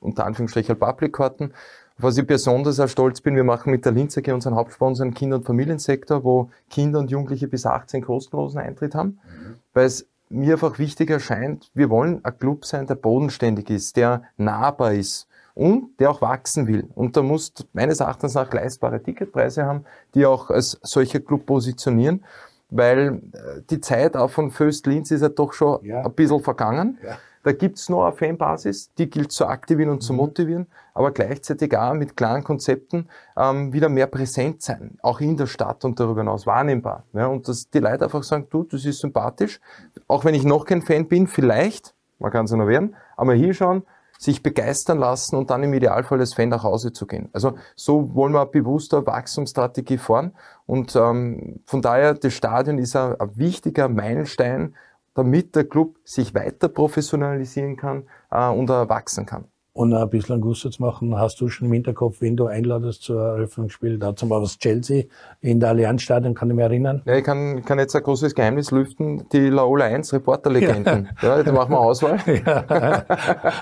unter 0.00 0.26
Anführungsstrichen 0.26 0.78
Public-Karten. 0.78 1.52
Was 1.98 2.16
ich 2.16 2.26
besonders 2.26 2.78
auch 2.78 2.88
stolz 2.88 3.20
bin, 3.20 3.34
wir 3.34 3.44
machen 3.44 3.70
mit 3.70 3.84
der 3.84 3.92
Linzer 3.92 4.20
AG 4.20 4.32
unseren 4.32 4.54
Hauptsponsor 4.54 5.04
einen 5.04 5.14
Kinder- 5.14 5.36
und 5.36 5.44
Familiensektor, 5.44 6.22
wo 6.22 6.50
Kinder 6.70 7.00
und 7.00 7.10
Jugendliche 7.10 7.48
bis 7.48 7.66
18 7.66 8.02
kostenlosen 8.02 8.60
Eintritt 8.60 8.94
haben, 8.94 9.18
mhm. 9.24 9.56
weil 9.74 9.86
es 9.86 10.06
mir 10.28 10.54
einfach 10.54 10.78
wichtig 10.78 11.10
erscheint, 11.10 11.70
wir 11.74 11.90
wollen 11.90 12.24
ein 12.24 12.38
Club 12.38 12.64
sein, 12.64 12.86
der 12.86 12.94
bodenständig 12.94 13.70
ist, 13.70 13.96
der 13.96 14.22
nahbar 14.36 14.92
ist 14.92 15.26
und 15.54 15.98
der 15.98 16.10
auch 16.10 16.20
wachsen 16.20 16.68
will. 16.68 16.88
Und 16.94 17.16
da 17.16 17.22
muss 17.22 17.52
meines 17.72 17.98
Erachtens 17.98 18.34
nach 18.34 18.52
leistbare 18.52 19.02
Ticketpreise 19.02 19.64
haben, 19.64 19.84
die 20.14 20.24
auch 20.24 20.50
als 20.50 20.78
solcher 20.82 21.18
Club 21.18 21.46
positionieren, 21.46 22.24
weil 22.70 23.22
äh, 23.32 23.62
die 23.70 23.80
Zeit 23.80 24.16
auch 24.16 24.30
von 24.30 24.50
Föst 24.50 24.86
Linz 24.86 25.10
ist 25.10 25.22
ja 25.22 25.30
doch 25.30 25.52
schon 25.52 25.84
ja. 25.84 26.04
ein 26.04 26.12
bisschen 26.12 26.40
vergangen. 26.40 26.98
Ja. 27.02 27.18
Da 27.48 27.54
gibt's 27.54 27.88
noch 27.88 28.04
eine 28.04 28.14
Fanbasis, 28.14 28.92
die 28.98 29.08
gilt 29.08 29.32
zu 29.32 29.46
aktivieren 29.46 29.88
und 29.88 29.96
mhm. 29.96 30.00
zu 30.02 30.12
motivieren, 30.12 30.66
aber 30.92 31.12
gleichzeitig 31.12 31.74
auch 31.74 31.94
mit 31.94 32.14
klaren 32.14 32.44
Konzepten 32.44 33.08
ähm, 33.38 33.72
wieder 33.72 33.88
mehr 33.88 34.06
präsent 34.06 34.60
sein, 34.60 34.98
auch 35.00 35.22
in 35.22 35.38
der 35.38 35.46
Stadt 35.46 35.82
und 35.86 35.98
darüber 35.98 36.20
hinaus 36.20 36.46
wahrnehmbar. 36.46 37.04
Ja, 37.14 37.26
und 37.28 37.48
dass 37.48 37.70
die 37.70 37.78
Leute 37.78 38.04
einfach 38.04 38.22
sagen, 38.22 38.48
du, 38.50 38.64
das 38.64 38.84
ist 38.84 38.98
sympathisch, 38.98 39.60
auch 40.08 40.26
wenn 40.26 40.34
ich 40.34 40.44
noch 40.44 40.66
kein 40.66 40.82
Fan 40.82 41.08
bin, 41.08 41.26
vielleicht, 41.26 41.94
man 42.18 42.30
kann 42.30 42.44
es 42.44 42.50
ja 42.50 42.58
noch 42.58 42.66
werden, 42.66 42.94
aber 43.16 43.32
hier 43.32 43.54
schauen, 43.54 43.82
sich 44.18 44.42
begeistern 44.42 44.98
lassen 44.98 45.34
und 45.36 45.48
dann 45.48 45.62
im 45.62 45.72
Idealfall 45.72 46.20
als 46.20 46.34
Fan 46.34 46.50
nach 46.50 46.64
Hause 46.64 46.92
zu 46.92 47.06
gehen. 47.06 47.30
Also 47.32 47.54
so 47.76 48.14
wollen 48.14 48.34
wir 48.34 48.42
eine 48.42 48.50
bewusste 48.50 49.06
Wachstumsstrategie 49.06 49.96
fahren 49.96 50.32
und 50.66 50.94
ähm, 50.96 51.60
von 51.64 51.80
daher 51.80 52.12
das 52.12 52.34
Stadion 52.34 52.76
ist 52.76 52.94
ein, 52.94 53.18
ein 53.18 53.38
wichtiger 53.38 53.88
Meilenstein, 53.88 54.74
damit 55.18 55.54
der 55.56 55.64
Club 55.64 55.96
sich 56.04 56.34
weiter 56.34 56.68
professionalisieren 56.68 57.76
kann 57.76 58.04
äh, 58.30 58.48
und 58.48 58.68
wachsen 58.68 59.26
kann 59.26 59.46
und 59.78 59.94
ein 59.94 60.10
bisschen 60.10 60.40
Gusto 60.40 60.70
zu 60.70 60.82
machen. 60.82 61.16
Hast 61.16 61.40
du 61.40 61.48
schon 61.48 61.68
im 61.68 61.72
Hinterkopf, 61.72 62.16
wenn 62.20 62.36
du 62.36 62.46
einladest 62.46 63.02
zur 63.02 63.22
Eröffnungsspiel? 63.22 63.96
Da 63.98 64.16
zum 64.16 64.28
Beispiel 64.28 64.42
was 64.42 64.58
Chelsea 64.58 65.04
in 65.40 65.60
der 65.60 65.68
Allianzstadion, 65.68 66.34
kann 66.34 66.50
ich 66.50 66.56
mich 66.56 66.64
erinnern? 66.64 67.02
Ja, 67.04 67.14
ich 67.14 67.22
kann, 67.22 67.64
kann 67.64 67.78
jetzt 67.78 67.94
ein 67.94 68.02
großes 68.02 68.34
Geheimnis 68.34 68.72
lüften. 68.72 69.28
Die 69.30 69.48
Laola 69.48 69.84
1 69.84 70.12
Reporterlegenden. 70.14 71.10
Ja. 71.22 71.36
ja, 71.36 71.42
da 71.44 71.52
machen 71.52 71.70
wir 71.70 71.78
Auswahl. 71.78 72.18
Ja. 72.28 73.04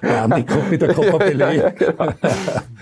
ja 0.02 0.28
die 0.28 0.44
kommt 0.44 0.70
mit 0.70 0.80
der 0.80 0.94
Copa 0.94 1.18
Pelé. 1.18 1.52
Ja, 1.52 1.70
genau. 1.70 2.12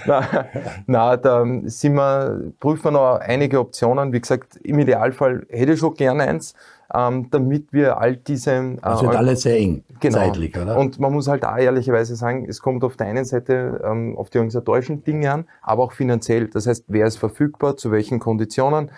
na, 0.06 0.46
na, 0.86 1.16
da 1.16 1.44
sind 1.64 1.94
wir, 1.94 2.52
prüfen 2.60 2.84
wir 2.84 2.90
noch 2.92 3.18
einige 3.20 3.58
Optionen. 3.58 4.12
Wie 4.12 4.20
gesagt, 4.20 4.56
im 4.62 4.78
Idealfall 4.78 5.44
hätte 5.50 5.72
ich 5.72 5.80
schon 5.80 5.94
gerne 5.94 6.24
eins 6.24 6.54
ähm, 6.92 7.28
damit 7.30 7.72
wir 7.72 7.98
all 7.98 8.16
diese... 8.16 8.52
Äh, 8.52 8.76
das 8.82 9.02
wird 9.02 9.16
alles 9.16 9.42
sehr 9.42 9.58
eng 9.58 9.84
genau. 10.00 10.18
zeitlich, 10.18 10.56
oder? 10.56 10.76
Und 10.76 10.98
man 10.98 11.12
muss 11.12 11.28
halt 11.28 11.44
auch 11.44 11.56
ehrlicherweise 11.56 12.16
sagen, 12.16 12.46
es 12.48 12.60
kommt 12.60 12.84
auf 12.84 12.96
der 12.96 13.06
einen 13.06 13.24
Seite 13.24 13.80
ähm, 13.84 14.16
auf 14.16 14.30
die 14.30 14.38
organisatorischen 14.38 15.04
Dinge 15.04 15.32
an, 15.32 15.44
aber 15.62 15.84
auch 15.84 15.92
finanziell. 15.92 16.48
Das 16.48 16.66
heißt, 16.66 16.84
wer 16.88 17.06
ist 17.06 17.16
verfügbar, 17.16 17.76
zu 17.76 17.90
welchen 17.90 18.18
Konditionen, 18.18 18.90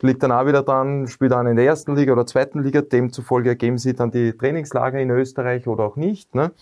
liegt 0.00 0.22
dann 0.22 0.32
auch 0.32 0.46
wieder 0.46 0.62
dran, 0.62 1.08
spielt 1.08 1.32
dann 1.32 1.46
in 1.46 1.56
der 1.56 1.66
ersten 1.66 1.96
Liga 1.96 2.12
oder 2.12 2.26
zweiten 2.26 2.62
Liga, 2.62 2.82
demzufolge 2.82 3.50
ergeben 3.50 3.78
sich 3.78 3.96
dann 3.96 4.10
die 4.10 4.32
Trainingslager 4.32 4.98
in 4.98 5.10
Österreich 5.10 5.66
oder 5.66 5.84
auch 5.84 5.96
nicht. 5.96 6.34
Ne? 6.34 6.52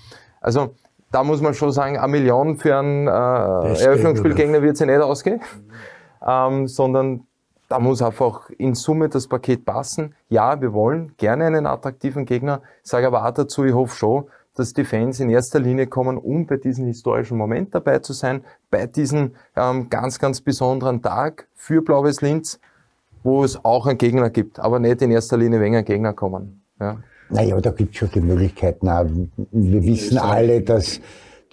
Also 0.41 0.75
da 1.11 1.23
muss 1.23 1.41
man 1.41 1.55
schon 1.55 1.73
sagen, 1.73 1.99
eine 1.99 2.09
Million 2.09 2.57
für 2.57 2.77
einen 2.77 3.07
äh, 3.07 3.11
Eröffnungsspielgänger 3.11 4.63
wird 4.63 4.77
sie 4.77 4.87
nicht 4.87 5.01
ausgehen, 5.01 5.41
ähm, 6.27 6.67
sondern 6.67 7.27
da 7.69 7.79
muss 7.79 8.03
einfach 8.03 8.51
in 8.51 8.75
Summe 8.75 9.09
das 9.09 9.27
Paket 9.27 9.65
passen. 9.65 10.15
Ja, 10.29 10.61
wir 10.61 10.73
wollen 10.73 11.13
gerne 11.17 11.47
einen 11.47 11.67
attraktiven 11.67 12.25
Gegner, 12.25 12.63
sage 12.83 13.07
aber 13.07 13.27
auch 13.27 13.33
dazu, 13.33 13.65
ich 13.65 13.75
hoffe 13.75 13.97
schon, 13.97 14.25
dass 14.55 14.73
die 14.73 14.85
Fans 14.85 15.21
in 15.21 15.29
erster 15.29 15.59
Linie 15.59 15.87
kommen, 15.87 16.17
um 16.17 16.47
bei 16.47 16.57
diesem 16.57 16.87
historischen 16.87 17.37
Moment 17.37 17.75
dabei 17.75 17.99
zu 17.99 18.13
sein, 18.13 18.43
bei 18.71 18.87
diesem 18.87 19.33
ähm, 19.55 19.91
ganz, 19.91 20.19
ganz 20.19 20.41
besonderen 20.41 21.03
Tag 21.03 21.49
für 21.55 21.83
Blaues 21.83 22.23
Linz, 22.23 22.59
wo 23.23 23.45
es 23.45 23.63
auch 23.65 23.87
einen 23.87 23.99
Gegner 23.99 24.31
gibt, 24.31 24.59
aber 24.59 24.79
nicht 24.79 25.03
in 25.03 25.11
erster 25.11 25.37
Linie 25.37 25.61
wegen 25.61 25.77
ein 25.77 25.85
Gegner 25.85 26.15
kommen. 26.15 26.63
Ja. 26.81 26.99
Naja, 27.29 27.61
da 27.61 27.71
gibt 27.71 27.93
es 27.93 27.99
schon 27.99 28.11
die 28.15 28.21
Möglichkeiten. 28.21 28.89
Auch. 28.89 29.05
Wir 29.51 29.83
wissen 29.83 30.19
alle, 30.19 30.63
dass 30.63 31.01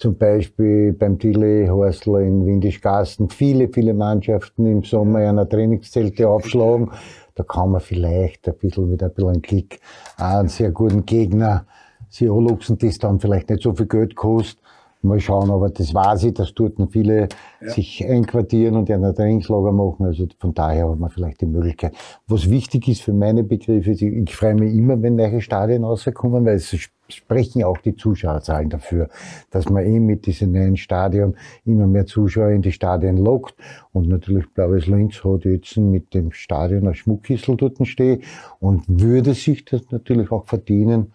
zum 0.04 0.18
Beispiel 0.18 0.92
beim 0.92 1.18
Tilly 1.18 1.66
Horstler 1.66 2.20
in 2.20 2.44
Windischgasten 2.44 3.30
viele, 3.30 3.70
viele 3.70 3.94
Mannschaften 3.94 4.66
im 4.66 4.82
Sommer 4.84 5.20
einer 5.20 5.48
Trainingszelte 5.48 6.28
aufschlagen. 6.28 6.90
Da 7.34 7.42
kann 7.42 7.70
man 7.70 7.80
vielleicht 7.80 8.46
ein 8.46 8.58
bisschen 8.58 8.92
wieder 8.92 9.06
ein 9.06 9.14
bisschen 9.14 9.40
Klick 9.40 9.80
einen 10.18 10.48
sehr 10.48 10.72
guten 10.72 11.06
Gegner 11.06 11.64
sich 12.10 12.30
anluchsen, 12.30 12.76
das 12.76 12.98
dann 12.98 13.18
vielleicht 13.18 13.48
nicht 13.48 13.62
so 13.62 13.72
viel 13.72 13.86
Geld 13.86 14.14
kostet. 14.14 14.62
Mal 15.04 15.20
schauen, 15.20 15.50
aber 15.50 15.70
das 15.70 15.94
weiß 15.94 16.24
ich, 16.24 16.34
dass 16.34 16.54
dort 16.54 16.74
viele 16.90 17.28
ja. 17.60 17.70
sich 17.70 18.04
einquartieren 18.06 18.76
und 18.76 18.90
ein 18.90 19.14
Trainingslager 19.14 19.72
machen. 19.72 20.06
Also 20.06 20.26
von 20.38 20.54
daher 20.54 20.88
hat 20.90 20.98
man 20.98 21.10
vielleicht 21.10 21.40
die 21.40 21.46
Möglichkeit. 21.46 21.94
Was 22.26 22.50
wichtig 22.50 22.88
ist 22.88 23.02
für 23.02 23.12
meine 23.12 23.44
Begriffe, 23.44 23.92
ist, 23.92 24.02
ich, 24.02 24.34
freue 24.34 24.54
mich 24.54 24.74
immer, 24.74 25.00
wenn 25.02 25.16
neue 25.16 25.40
Stadien 25.40 25.84
rauskommen, 25.84 26.44
weil 26.44 26.56
es 26.56 26.74
sprechen 27.08 27.64
auch 27.64 27.78
die 27.78 27.96
Zuschauerzahlen 27.96 28.70
dafür, 28.70 29.08
dass 29.50 29.68
man 29.68 29.84
eben 29.86 30.06
mit 30.06 30.26
diesem 30.26 30.52
neuen 30.52 30.76
Stadion 30.76 31.36
immer 31.64 31.86
mehr 31.86 32.06
Zuschauer 32.06 32.50
in 32.50 32.62
die 32.62 32.72
Stadien 32.72 33.18
lockt. 33.18 33.54
Und 33.92 34.08
natürlich 34.08 34.52
Blaues 34.52 34.86
Linz 34.86 35.22
hat 35.22 35.44
jetzt 35.44 35.76
mit 35.76 36.14
dem 36.14 36.32
Stadion 36.32 36.88
ein 36.88 36.94
Schmuckkissel 36.94 37.56
dort 37.56 37.86
stehen 37.86 38.22
und 38.60 38.84
würde 38.88 39.34
sich 39.34 39.64
das 39.64 39.90
natürlich 39.90 40.30
auch 40.30 40.46
verdienen, 40.46 41.12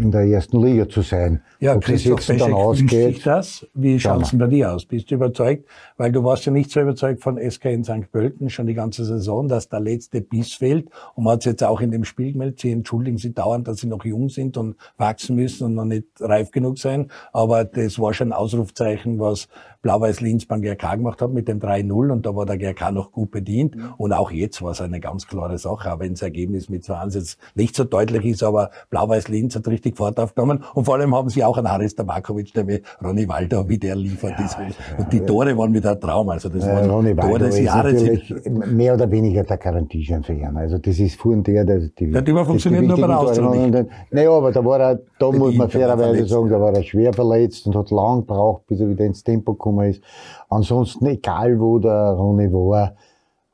in 0.00 0.10
der 0.10 0.22
ersten 0.22 0.62
Liga 0.62 0.88
zu 0.88 1.02
sein. 1.02 1.42
Ja, 1.60 1.76
Ob 1.76 1.84
Christoph 1.84 2.20
es 2.20 2.28
jetzt 2.28 2.40
dann 2.40 2.52
ausgeht. 2.52 3.14
Sich 3.14 3.22
das? 3.22 3.66
Wie 3.74 4.00
schaut 4.00 4.22
es 4.22 4.36
bei 4.36 4.46
dir 4.46 4.72
aus? 4.72 4.86
Bist 4.86 5.10
du 5.10 5.16
überzeugt? 5.16 5.66
Weil 5.96 6.10
du 6.10 6.24
warst 6.24 6.46
ja 6.46 6.52
nicht 6.52 6.70
so 6.70 6.80
überzeugt 6.80 7.22
von 7.22 7.38
SK 7.38 7.66
in 7.66 7.84
St. 7.84 8.10
Pölten 8.10 8.50
schon 8.50 8.66
die 8.66 8.74
ganze 8.74 9.04
Saison, 9.04 9.48
dass 9.48 9.68
der 9.68 9.80
letzte 9.80 10.20
Biss 10.20 10.54
fehlt. 10.54 10.88
Und 11.14 11.24
man 11.24 11.34
hat 11.34 11.44
jetzt 11.44 11.62
auch 11.62 11.80
in 11.80 11.90
dem 11.90 12.04
Spiel 12.04 12.32
gemeldet, 12.32 12.60
sie 12.60 12.72
entschuldigen 12.72 13.18
sich 13.18 13.34
dauernd, 13.34 13.68
dass 13.68 13.78
sie 13.78 13.86
noch 13.86 14.04
jung 14.04 14.28
sind 14.28 14.56
und 14.56 14.76
wachsen 14.96 15.36
müssen 15.36 15.64
und 15.64 15.74
noch 15.74 15.84
nicht 15.84 16.06
reif 16.20 16.50
genug 16.50 16.78
sein. 16.78 17.10
Aber 17.32 17.64
das 17.64 17.98
war 17.98 18.14
schon 18.14 18.28
ein 18.28 18.32
Ausrufzeichen, 18.32 19.18
was 19.18 19.48
Blau-Weiß 19.82 20.20
Linz 20.20 20.46
beim 20.46 20.62
GRK 20.62 20.96
gemacht 20.96 21.22
hat 21.22 21.32
mit 21.32 21.48
dem 21.48 21.60
3-0 21.60 22.10
und 22.10 22.26
da 22.26 22.34
war 22.34 22.44
der 22.44 22.58
GRK 22.58 22.90
noch 22.92 23.12
gut 23.12 23.30
bedient. 23.30 23.76
Mhm. 23.76 23.94
Und 23.96 24.12
auch 24.12 24.30
jetzt 24.30 24.60
war 24.62 24.72
es 24.72 24.80
eine 24.80 25.00
ganz 25.00 25.26
klare 25.26 25.58
Sache, 25.58 25.92
auch 25.92 26.00
wenn 26.00 26.12
das 26.12 26.22
Ergebnis 26.22 26.68
mit 26.68 26.84
20 26.84 27.20
jetzt 27.20 27.38
nicht 27.54 27.76
so 27.76 27.84
deutlich 27.84 28.24
ist, 28.24 28.42
aber 28.42 28.70
Blau-Weiß 28.90 29.28
Linz 29.28 29.54
hat 29.56 29.68
richtig 29.68 29.96
Fahrt 29.96 30.18
aufgenommen 30.18 30.64
und 30.74 30.84
vor 30.84 30.94
allem 30.94 31.14
haben 31.14 31.28
sie 31.28 31.44
auch 31.44 31.56
einen 31.58 31.70
Haris 31.70 31.94
Tabakovic, 31.94 32.52
der 32.54 32.66
wie 32.66 32.82
Ronny 33.02 33.28
Waldo, 33.28 33.68
wie 33.68 33.78
der 33.78 33.94
liefert 33.94 34.38
ja, 34.38 34.46
ist. 34.46 34.56
Und 34.98 35.12
die 35.12 35.20
Tore 35.20 35.56
waren 35.56 35.72
wieder 35.72 35.92
ein 35.92 36.00
Traum, 36.00 36.28
also 36.28 36.48
das 36.48 36.66
waren 36.66 36.90
Ronny 36.90 37.14
Tore 37.14 37.38
des 37.38 37.60
Jahres. 37.60 38.02
mehr 38.46 38.94
oder 38.94 39.10
weniger 39.10 39.44
der 39.44 39.58
Garantiescheinfehler. 39.58 40.52
Also 40.56 40.78
das 40.78 40.98
ist 40.98 41.16
vorhin 41.16 41.42
der, 41.42 41.64
der 41.64 41.78
die, 41.80 42.10
der 42.10 42.20
hat 42.20 42.28
immer 42.28 42.44
funktioniert 42.44 42.84
nur 42.84 43.00
bei 43.00 43.06
der 43.06 43.18
Austria 43.18 43.86
Naja, 44.10 44.30
aber 44.30 44.52
da 44.52 44.64
war 44.64 44.80
er, 44.80 45.00
da 45.20 45.30
muss 45.30 45.54
man 45.54 45.68
fairerweise 45.68 46.26
sagen, 46.26 46.48
da 46.48 46.60
war 46.60 46.74
er 46.74 46.82
schwer 46.82 47.12
verletzt 47.12 47.66
und 47.66 47.76
hat 47.76 47.90
lang 47.90 48.20
gebraucht, 48.20 48.66
bis 48.66 48.80
er 48.80 48.88
wieder 48.88 49.04
ins 49.04 49.22
Tempo 49.22 49.52
gekommen 49.52 49.90
ist. 49.90 50.02
Ansonsten, 50.48 51.06
egal 51.06 51.60
wo 51.60 51.78
der 51.78 52.12
Ronny 52.12 52.50
war, 52.50 52.94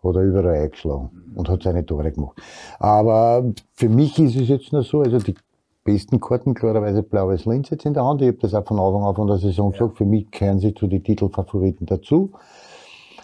hat 0.04 0.14
er 0.14 0.22
überall 0.22 0.62
eingeschlagen 0.62 1.10
und 1.34 1.48
hat 1.48 1.64
seine 1.64 1.84
Tore 1.84 2.12
gemacht. 2.12 2.40
Aber 2.78 3.52
für 3.74 3.88
mich 3.88 4.16
ist 4.20 4.36
es 4.36 4.48
jetzt 4.48 4.72
nur 4.72 4.84
so, 4.84 5.00
also 5.00 5.18
die 5.18 5.34
besten 5.82 6.20
Karten 6.20 6.54
klarerweise 6.54 7.02
Blaues 7.02 7.46
Linz 7.46 7.70
jetzt 7.70 7.84
in 7.84 7.94
der 7.94 8.04
Hand. 8.04 8.22
Ich 8.22 8.28
habe 8.28 8.38
das 8.38 8.54
auch 8.54 8.64
von 8.64 8.78
Anfang 8.78 9.02
an 9.02 9.14
von 9.16 9.26
der 9.26 9.38
Saison 9.38 9.72
ja. 9.72 9.78
gesagt. 9.78 9.98
Für 9.98 10.04
mich 10.04 10.30
gehören 10.30 10.60
sie 10.60 10.72
zu 10.72 10.86
den 10.86 11.02
Titelfavoriten 11.02 11.86
dazu. 11.86 12.30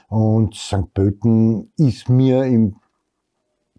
Und 0.08 0.56
St. 0.56 0.92
Pölten 0.92 1.70
ist 1.76 2.08
mir 2.08 2.42
in 2.42 2.74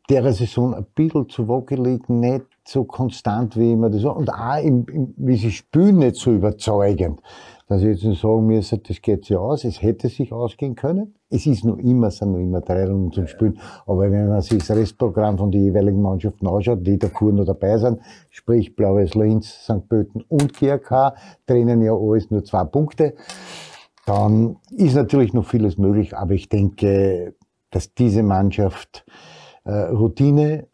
der 0.10 0.32
Saison 0.32 0.73
ein 0.73 0.86
bisschen 0.95 1.28
zu 1.28 1.49
wackelig, 1.49 2.08
nicht 2.08 2.45
so 2.65 2.84
konstant, 2.86 3.58
wie 3.58 3.73
immer 3.73 3.89
das 3.89 4.04
war. 4.04 4.15
Und 4.15 4.32
auch 4.32 4.63
im, 4.63 4.86
im, 4.91 5.13
wie 5.17 5.38
sie 5.38 5.52
spielen, 5.52 5.97
nicht 5.97 6.15
so 6.15 6.32
überzeugend 6.32 7.19
dass 7.67 7.82
ich 7.82 8.04
jetzt 8.04 8.21
sagen 8.21 8.45
müsste, 8.45 8.78
das 8.78 9.02
geht 9.02 9.26
sich 9.26 9.38
aus, 9.38 9.63
es 9.63 9.82
hätte 9.82 10.10
sich 10.10 10.32
ausgehen 10.32 10.76
können. 10.76 11.15
Es 11.30 11.45
ist 11.45 11.63
noch 11.63 11.78
immer, 11.78 12.08
es 12.08 12.17
sind 12.17 12.32
noch 12.32 12.39
immer 12.39 12.62
drei 12.62 12.86
Runden 12.86 13.12
zum 13.12 13.26
Spielen. 13.26 13.60
Aber 13.86 14.12
wenn 14.12 14.28
man 14.28 14.41
sich 14.41 14.60
das 14.60 14.78
Restprogramm 14.78 15.38
von 15.38 15.49
den 15.49 15.63
jeweiligen 15.63 16.02
Mannschaften 16.02 16.47
anschaut, 16.47 16.86
die 16.86 16.99
davor 16.99 17.32
noch 17.32 17.45
dabei 17.45 17.78
sind, 17.78 17.99
sprich 18.30 18.76
Blaues 18.76 19.15
Linz, 19.15 19.47
St. 19.63 19.88
Pölten 19.88 20.23
und 20.28 20.54
GRK, 20.54 21.15
trennen 21.47 21.82
ja 21.82 21.93
alles 21.93 22.30
nur 22.30 22.43
zwei 22.43 22.63
Punkte, 22.65 23.15
dann 24.06 24.58
ist 24.69 24.95
natürlich 24.95 25.34
noch 25.34 25.45
vieles 25.45 25.78
möglich. 25.78 26.15
Aber 26.15 26.34
ich 26.34 26.49
denke, 26.49 27.34
dass 27.71 27.93
diese 27.93 28.23
Mannschaft 28.23 29.06
äh, 29.63 29.71
Routine 29.71 30.67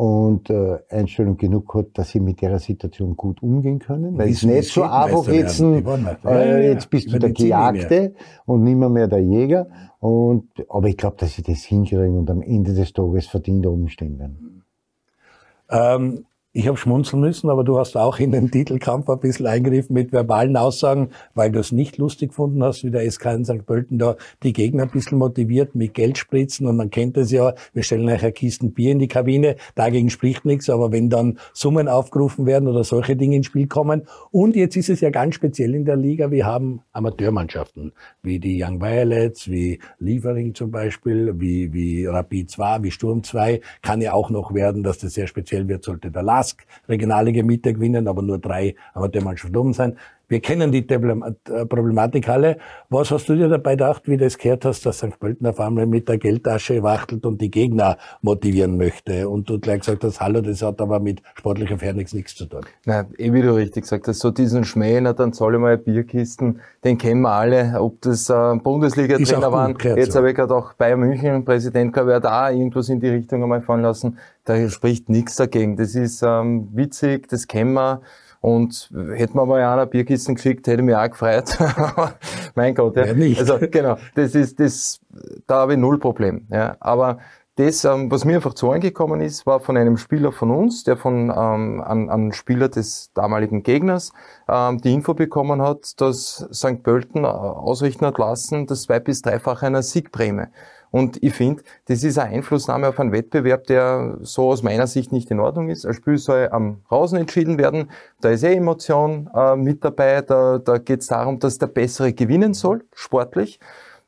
und 0.00 0.48
äh, 0.48 0.78
Einstellung 0.88 1.36
genug 1.36 1.74
hat, 1.74 1.88
dass 1.92 2.08
sie 2.08 2.20
mit 2.20 2.40
der 2.40 2.58
Situation 2.58 3.18
gut 3.18 3.42
umgehen 3.42 3.80
können. 3.80 4.16
Weil 4.16 4.30
es 4.30 4.42
nicht 4.42 4.72
so 4.72 4.82
einfach 4.82 5.28
jetzt, 5.28 5.60
äh, 5.60 6.68
jetzt 6.72 6.88
bist 6.88 7.12
du 7.12 7.18
der 7.18 7.32
Gejagte 7.32 8.14
und 8.46 8.64
nimmer 8.64 8.88
mehr 8.88 9.08
der 9.08 9.22
Jäger. 9.22 9.66
Und, 9.98 10.48
aber 10.70 10.88
ich 10.88 10.96
glaube, 10.96 11.16
dass 11.18 11.34
sie 11.34 11.42
das 11.42 11.64
hinkriegen 11.64 12.16
und 12.16 12.30
am 12.30 12.40
Ende 12.40 12.72
des 12.72 12.94
Tages 12.94 13.26
verdient 13.26 13.66
oben 13.66 13.90
stehen 13.90 14.18
werden. 14.18 14.64
Ähm, 15.68 16.24
ich 16.52 16.66
habe 16.66 16.76
schmunzeln 16.76 17.20
müssen, 17.20 17.48
aber 17.48 17.62
du 17.62 17.78
hast 17.78 17.96
auch 17.96 18.18
in 18.18 18.32
den 18.32 18.50
Titelkampf 18.50 19.08
ein 19.08 19.20
bisschen 19.20 19.46
eingegriffen 19.46 19.94
mit 19.94 20.10
verbalen 20.10 20.56
Aussagen, 20.56 21.10
weil 21.32 21.52
du 21.52 21.60
es 21.60 21.70
nicht 21.70 21.96
lustig 21.96 22.30
gefunden 22.30 22.64
hast, 22.64 22.82
wie 22.82 22.90
der 22.90 23.08
SK 23.08 23.26
in 23.26 23.44
St. 23.44 23.66
Pölten 23.66 23.98
da 23.98 24.16
die 24.42 24.52
Gegner 24.52 24.82
ein 24.82 24.90
bisschen 24.90 25.18
motiviert 25.18 25.76
mit 25.76 25.94
Geldspritzen 25.94 26.66
und 26.66 26.76
man 26.76 26.90
kennt 26.90 27.16
das 27.16 27.30
ja, 27.30 27.54
wir 27.72 27.84
stellen 27.84 28.08
euch 28.08 28.24
ein 28.24 28.34
Kisten 28.34 28.72
Bier 28.72 28.90
in 28.90 28.98
die 28.98 29.06
Kabine, 29.06 29.54
dagegen 29.76 30.10
spricht 30.10 30.44
nichts, 30.44 30.68
aber 30.68 30.90
wenn 30.90 31.08
dann 31.08 31.38
Summen 31.52 31.86
aufgerufen 31.86 32.46
werden 32.46 32.66
oder 32.66 32.82
solche 32.82 33.14
Dinge 33.14 33.36
ins 33.36 33.46
Spiel 33.46 33.68
kommen 33.68 34.08
und 34.32 34.56
jetzt 34.56 34.76
ist 34.76 34.90
es 34.90 35.00
ja 35.00 35.10
ganz 35.10 35.36
speziell 35.36 35.76
in 35.76 35.84
der 35.84 35.96
Liga, 35.96 36.32
wir 36.32 36.46
haben 36.46 36.80
Amateurmannschaften, 36.90 37.92
wie 38.22 38.40
die 38.40 38.60
Young 38.60 38.80
Violets, 38.80 39.48
wie 39.48 39.78
Liefering 40.00 40.56
zum 40.56 40.72
Beispiel, 40.72 41.32
wie, 41.38 41.72
wie 41.72 42.06
Rapid 42.06 42.50
2, 42.50 42.82
wie 42.82 42.90
Sturm 42.90 43.22
2, 43.22 43.60
kann 43.82 44.00
ja 44.00 44.14
auch 44.14 44.30
noch 44.30 44.52
werden, 44.52 44.82
dass 44.82 44.98
das 44.98 45.14
sehr 45.14 45.28
speziell 45.28 45.68
wird, 45.68 45.84
sollte 45.84 46.10
der 46.10 46.24
Lask 46.40 46.64
regionale 46.88 47.32
Gebiete 47.32 47.74
gewinnen, 47.74 48.08
aber 48.08 48.22
nur 48.22 48.38
drei 48.38 48.74
Amateurmannschaften 48.94 49.56
oben 49.56 49.74
sein. 49.74 49.96
Wir 50.30 50.38
kennen 50.38 50.70
die 50.70 50.88
äh, 50.88 51.66
Problematik 51.66 52.28
alle. 52.28 52.58
Was 52.88 53.10
hast 53.10 53.28
du 53.28 53.34
dir 53.34 53.48
dabei 53.48 53.72
gedacht, 53.72 54.02
wie 54.06 54.16
du 54.16 54.24
es 54.24 54.38
gehört 54.38 54.64
hast, 54.64 54.86
dass 54.86 54.98
St. 54.98 55.18
Pölten 55.18 55.44
auf 55.44 55.58
einmal 55.58 55.86
mit 55.86 56.08
der 56.08 56.18
Geldtasche 56.18 56.84
wachtelt 56.84 57.26
und 57.26 57.40
die 57.40 57.50
Gegner 57.50 57.98
motivieren 58.22 58.76
möchte? 58.76 59.28
Und 59.28 59.50
du 59.50 59.58
gleich 59.58 59.80
gesagt 59.80 60.04
hast, 60.04 60.20
hallo, 60.20 60.40
das 60.40 60.62
hat 60.62 60.80
aber 60.80 61.00
mit 61.00 61.20
sportlicher 61.34 61.78
Fairness 61.78 62.14
nichts 62.14 62.36
zu 62.36 62.46
tun. 62.46 62.60
Nein, 62.84 63.06
eh 63.18 63.32
wie 63.32 63.42
du 63.42 63.56
richtig 63.56 63.82
gesagt 63.82 64.06
hast, 64.06 64.20
so 64.20 64.30
diesen 64.30 64.62
Schmäh, 64.62 65.00
na, 65.00 65.14
dann 65.14 65.32
soll 65.32 65.54
ich 65.54 65.60
mal 65.60 65.76
Bierkisten, 65.76 66.60
den 66.84 66.96
kennen 66.96 67.22
wir 67.22 67.32
alle, 67.32 67.80
ob 67.80 68.00
das 68.02 68.30
äh, 68.30 68.54
Bundesliga-Trainer 68.54 69.50
waren. 69.50 69.76
Jetzt 69.82 70.12
so. 70.12 70.20
habe 70.20 70.30
ich 70.30 70.36
gerade 70.36 70.54
auch 70.54 70.74
Bayern 70.74 71.00
München, 71.00 71.44
Präsident, 71.44 71.92
glaube 71.92 72.14
ich, 72.14 72.20
da 72.20 72.50
irgendwas 72.50 72.88
in 72.88 73.00
die 73.00 73.08
Richtung 73.08 73.42
einmal 73.42 73.62
fallen 73.62 73.82
lassen. 73.82 74.16
Da 74.50 74.68
spricht 74.68 75.08
nichts 75.08 75.36
dagegen. 75.36 75.76
Das 75.76 75.94
ist 75.94 76.22
ähm, 76.22 76.68
witzig, 76.72 77.28
das 77.28 77.46
kennen 77.46 77.72
wir. 77.74 78.00
Und 78.40 78.90
hätten 79.14 79.36
wir 79.36 79.46
mal 79.46 79.62
einer 79.62 79.86
Bierkissen 79.86 80.34
geschickt, 80.34 80.66
hätte 80.66 80.80
ich 80.80 80.86
mich 80.86 80.96
auch 80.96 81.08
gefreut. 81.08 81.56
mein 82.56 82.74
Gott, 82.74 82.96
ja. 82.96 83.06
ja 83.06 83.12
nicht. 83.12 83.38
Also 83.38 83.58
genau, 83.70 83.96
das 84.16 84.34
ist 84.34 84.58
das, 84.58 85.00
da 85.46 85.60
habe 85.60 85.74
ich 85.74 85.78
null 85.78 86.00
Problem. 86.00 86.48
Ja. 86.50 86.76
Aber 86.80 87.18
das, 87.56 87.84
ähm, 87.84 88.10
was 88.10 88.24
mir 88.24 88.36
einfach 88.36 88.54
zu 88.54 88.70
angekommen 88.70 89.20
ist, 89.20 89.44
war 89.46 89.60
von 89.60 89.76
einem 89.76 89.96
Spieler 89.98 90.32
von 90.32 90.50
uns, 90.50 90.84
der 90.84 90.96
von 90.96 91.28
ähm, 91.30 91.82
einem, 91.82 92.08
einem 92.08 92.32
Spieler 92.32 92.68
des 92.68 93.12
damaligen 93.12 93.62
Gegners 93.62 94.12
ähm, 94.48 94.80
die 94.80 94.94
Info 94.94 95.14
bekommen 95.14 95.60
hat, 95.60 96.00
dass 96.00 96.48
St. 96.52 96.82
Pölten 96.82 97.24
äh, 97.24 97.26
ausrichten 97.26 98.06
hat 98.06 98.18
lassen, 98.18 98.66
das 98.66 98.82
zwei- 98.82 99.00
bis 99.00 99.20
dreifache 99.22 99.66
einer 99.66 99.82
Siegprämie. 99.82 100.46
Und 100.92 101.22
ich 101.22 101.34
finde, 101.34 101.62
das 101.84 102.02
ist 102.02 102.18
eine 102.18 102.34
Einflussnahme 102.34 102.88
auf 102.88 102.98
einen 102.98 103.12
Wettbewerb, 103.12 103.64
der 103.66 104.18
so 104.22 104.50
aus 104.50 104.62
meiner 104.64 104.86
Sicht 104.88 105.12
nicht 105.12 105.30
in 105.30 105.38
Ordnung 105.38 105.68
ist. 105.68 105.86
Ein 105.86 105.94
Spiel 105.94 106.18
soll 106.18 106.48
am 106.50 106.82
Rausen 106.90 107.16
entschieden 107.18 107.58
werden. 107.58 107.90
Da 108.20 108.30
ist 108.30 108.42
eh 108.42 108.54
Emotion 108.54 109.30
äh, 109.34 109.54
mit 109.54 109.84
dabei. 109.84 110.22
Da, 110.22 110.58
da 110.58 110.78
geht 110.78 111.00
es 111.02 111.06
darum, 111.08 111.38
dass 111.38 111.58
der 111.58 111.68
Bessere 111.68 112.12
gewinnen 112.12 112.54
soll, 112.54 112.84
sportlich 112.94 113.60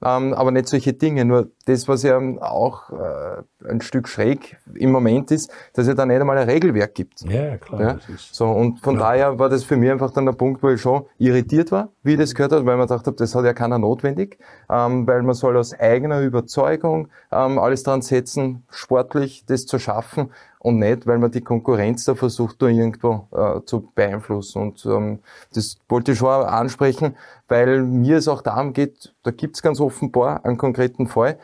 ähm, 0.05 0.35
aber 0.35 0.51
nicht 0.51 0.69
solche 0.69 0.93
Dinge. 0.93 1.25
Nur 1.25 1.51
das, 1.67 1.89
was 1.89 2.03
ja 2.03 2.19
auch 2.41 2.91
äh, 2.91 3.69
ein 3.69 3.81
Stück 3.81 4.09
schräg 4.09 4.57
im 4.75 4.91
Moment 4.91 5.31
ist, 5.31 5.51
dass 5.75 5.87
es 5.87 5.95
da 5.95 6.07
nicht 6.07 6.21
einmal 6.21 6.39
ein 6.39 6.49
Regelwerk 6.49 6.95
gibt. 6.95 7.23
Ja, 7.23 7.57
klar. 7.57 7.81
Ja? 7.81 7.99
so, 8.17 8.49
und 8.49 8.81
von 8.81 8.97
klar. 8.97 9.13
daher 9.13 9.39
war 9.39 9.49
das 9.49 9.65
für 9.65 9.77
mich 9.77 9.91
einfach 9.91 10.11
dann 10.11 10.27
der 10.27 10.33
Punkt, 10.33 10.63
wo 10.63 10.71
ich 10.71 10.81
schon 10.81 11.05
irritiert 11.19 11.73
war, 11.73 11.91
wie 12.03 12.13
ich 12.13 12.19
das 12.19 12.35
gehört 12.35 12.53
habe, 12.53 12.67
weil 12.67 12.77
man 12.77 12.87
gedacht 12.87 13.07
habe, 13.07 13.17
das 13.17 13.35
hat 13.35 13.45
ja 13.45 13.53
keiner 13.53 13.79
notwendig, 13.79 14.39
ähm, 14.71 15.07
weil 15.07 15.23
man 15.23 15.35
soll 15.35 15.57
aus 15.57 15.79
eigener 15.79 16.21
Überzeugung 16.21 17.09
ähm, 17.31 17.59
alles 17.59 17.83
dran 17.83 18.03
setzen, 18.03 18.65
sportlich 18.71 19.45
das 19.47 19.67
zu 19.67 19.79
schaffen 19.79 20.31
und 20.63 20.79
nicht, 20.79 21.09
weil 21.09 21.19
man 21.19 21.33
die 21.33 21.41
Konkurrenz 21.41 22.05
da 22.05 22.15
versucht, 22.15 22.63
da 22.63 22.67
irgendwo 22.67 23.27
äh, 23.33 23.61
zu 23.65 23.91
beeinflussen. 23.95 24.63
Und 24.63 24.87
ähm, 24.87 25.19
das 25.53 25.77
wollte 25.89 26.13
ich 26.13 26.19
schon 26.19 26.29
ansprechen, 26.29 27.17
weil 27.49 27.83
mir 27.83 28.19
es 28.19 28.29
auch 28.29 28.43
darum 28.43 28.73
geht, 28.73 29.13
da 29.25 29.33
gibt 29.33 29.57
es 29.57 29.63
ganz 29.63 29.81
offenbar 29.81 30.45
einen 30.45 30.59
konkreten 30.59 31.09
Fall, 31.09 31.39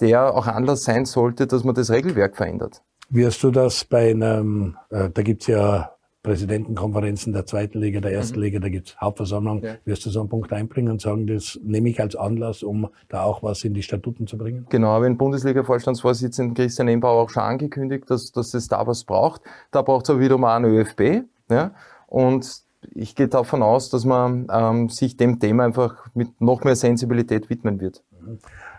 der 0.00 0.34
auch 0.34 0.48
Anlass 0.48 0.82
sein 0.82 1.04
sollte, 1.04 1.46
dass 1.46 1.62
man 1.62 1.76
das 1.76 1.90
Regelwerk 1.90 2.36
verändert. 2.36 2.82
Wirst 3.10 3.44
du 3.44 3.52
das 3.52 3.84
bei 3.84 4.10
einem, 4.10 4.76
äh, 4.90 5.08
da 5.08 5.22
gibt's 5.22 5.46
ja 5.46 5.93
Präsidentenkonferenzen 6.24 7.34
der 7.34 7.44
zweiten 7.44 7.78
Liga, 7.78 8.00
der 8.00 8.12
ersten 8.12 8.38
mhm. 8.38 8.44
Liga, 8.44 8.58
da 8.58 8.68
gibt's 8.70 8.96
Hauptversammlung. 9.00 9.62
Ja. 9.62 9.74
Wirst 9.84 10.06
du 10.06 10.10
so 10.10 10.20
einen 10.20 10.30
Punkt 10.30 10.52
einbringen 10.52 10.90
und 10.90 11.00
sagen, 11.00 11.26
das 11.26 11.60
nehme 11.62 11.90
ich 11.90 12.00
als 12.00 12.16
Anlass, 12.16 12.62
um 12.62 12.88
da 13.08 13.22
auch 13.22 13.42
was 13.42 13.62
in 13.62 13.74
die 13.74 13.82
Statuten 13.82 14.26
zu 14.26 14.38
bringen? 14.38 14.66
Genau, 14.70 14.88
habe 14.88 15.04
den 15.04 15.18
Bundesliga-Vorstandsvorsitzenden 15.18 16.54
Christian 16.54 16.88
Embauer 16.88 17.22
auch 17.22 17.30
schon 17.30 17.42
angekündigt, 17.42 18.10
dass, 18.10 18.32
dass 18.32 18.54
es 18.54 18.68
da 18.68 18.86
was 18.86 19.04
braucht. 19.04 19.42
Da 19.70 19.82
braucht 19.82 20.04
es 20.04 20.10
aber 20.10 20.20
wiederum 20.20 20.44
auch 20.44 20.54
einen 20.54 20.74
ÖFB. 20.74 21.24
Ja? 21.50 21.72
Und 22.06 22.62
ich 22.94 23.14
gehe 23.14 23.28
davon 23.28 23.62
aus, 23.62 23.90
dass 23.90 24.06
man 24.06 24.46
ähm, 24.50 24.88
sich 24.88 25.18
dem 25.18 25.38
Thema 25.38 25.64
einfach 25.64 26.06
mit 26.14 26.40
noch 26.40 26.64
mehr 26.64 26.76
Sensibilität 26.76 27.50
widmen 27.50 27.80
wird. 27.82 28.02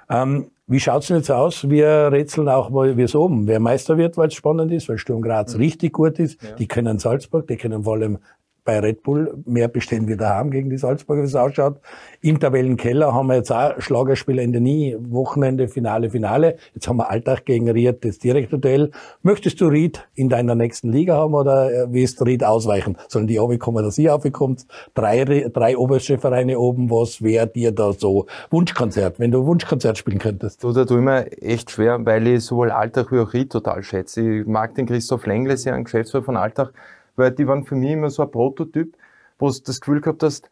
Ähm, 0.10 0.50
wie 0.68 0.80
schaut's 0.80 1.08
denn 1.08 1.18
jetzt 1.18 1.30
aus? 1.30 1.70
Wir 1.70 2.10
rätseln 2.12 2.50
auch, 2.50 2.72
wie 2.72 3.02
es 3.02 3.16
oben, 3.16 3.48
wer 3.48 3.60
Meister 3.60 3.98
wird, 3.98 4.18
weil 4.18 4.30
es 4.30 4.34
spannend 4.34 4.72
ist, 4.72 4.90
weil 4.90 4.98
Sturm 4.98 5.22
Graz 5.22 5.54
mhm. 5.54 5.62
richtig 5.62 5.94
gut 5.94 6.20
ist. 6.20 6.42
Ja. 6.42 6.56
Die 6.56 6.68
können 6.68 6.98
Salzburg, 6.98 7.48
die 7.48 7.58
können 7.58 7.84
vor 7.84 7.94
allem 7.94 8.18
bei 8.66 8.80
Red 8.80 9.04
Bull. 9.04 9.38
Mehr 9.46 9.68
bestehen 9.68 10.08
wir 10.08 10.18
daheim 10.18 10.52
gegen 10.52 10.70
die 10.70 10.78
Salzburger, 10.78 11.22
wie 11.22 11.28
es 11.28 11.36
ausschaut. 11.36 11.80
Im 12.22 12.40
Tabellenkeller 12.40 13.14
haben 13.14 13.28
wir 13.28 13.36
jetzt 13.36 13.52
auch 13.52 13.80
Schlagerspiel 13.80 14.40
Ende 14.40 14.60
nie, 14.60 14.98
Wochenende, 15.00 15.68
Finale, 15.68 16.10
Finale. 16.10 16.58
Jetzt 16.74 16.88
haben 16.88 16.98
wir 16.98 17.10
Alltag 17.10 17.46
gegen 17.46 17.70
Ried, 17.70 18.04
das 18.04 18.18
Direktduell. 18.18 18.92
Möchtest 19.22 19.62
du 19.62 19.68
Ried 19.68 20.08
in 20.16 20.30
deiner 20.30 20.56
nächsten 20.56 20.92
Liga 20.92 21.16
haben 21.16 21.36
oder 21.36 21.72
äh, 21.72 21.94
willst 21.94 22.26
Ried 22.26 22.44
ausweichen? 22.44 22.98
Sollen 23.08 23.28
die 23.28 23.38
runterkommen, 23.38 23.86
dass 23.86 23.98
ihr 24.00 24.14
aufkommt? 24.14 24.66
Drei, 24.96 25.24
drei 25.54 25.78
oberste 25.78 26.18
Vereine 26.18 26.60
oben, 26.60 26.90
was 26.90 27.22
wäre 27.22 27.48
dir 27.48 27.72
da 27.72 27.94
so? 27.94 28.26
Wunschkonzert, 28.50 29.20
wenn 29.20 29.32
du 29.32 29.46
Wunschkonzert 29.46 30.00
spielen 30.00 30.18
könntest. 30.18 30.64
Du, 30.64 30.72
da 30.72 30.86
tue 30.86 30.98
ich 30.98 31.06
mir 31.06 31.42
echt 31.42 31.70
schwer, 31.70 32.04
weil 32.04 32.26
ich 32.28 32.44
sowohl 32.44 32.72
Alltag 32.72 33.12
wie 33.12 33.20
auch 33.20 33.32
Ried 33.32 33.52
total 33.52 33.84
schätze. 33.84 34.40
Ich 34.40 34.48
mag 34.48 34.74
den 34.74 34.88
Christoph 34.88 35.28
Lengle 35.28 35.56
sehr, 35.56 35.76
ein 35.76 35.84
Geschäftsführer 35.84 36.24
von 36.24 36.38
Alltag 36.38 36.74
weil 37.16 37.32
die 37.32 37.48
waren 37.48 37.66
für 37.66 37.76
mich 37.76 37.92
immer 37.92 38.10
so 38.10 38.24
ein 38.24 38.32
Prototyp, 38.32 38.96
wo 39.40 39.50
du 39.50 39.58
das 39.66 39.80
Gefühl 39.82 40.02
gehabt 40.02 40.24
hast, 40.24 40.50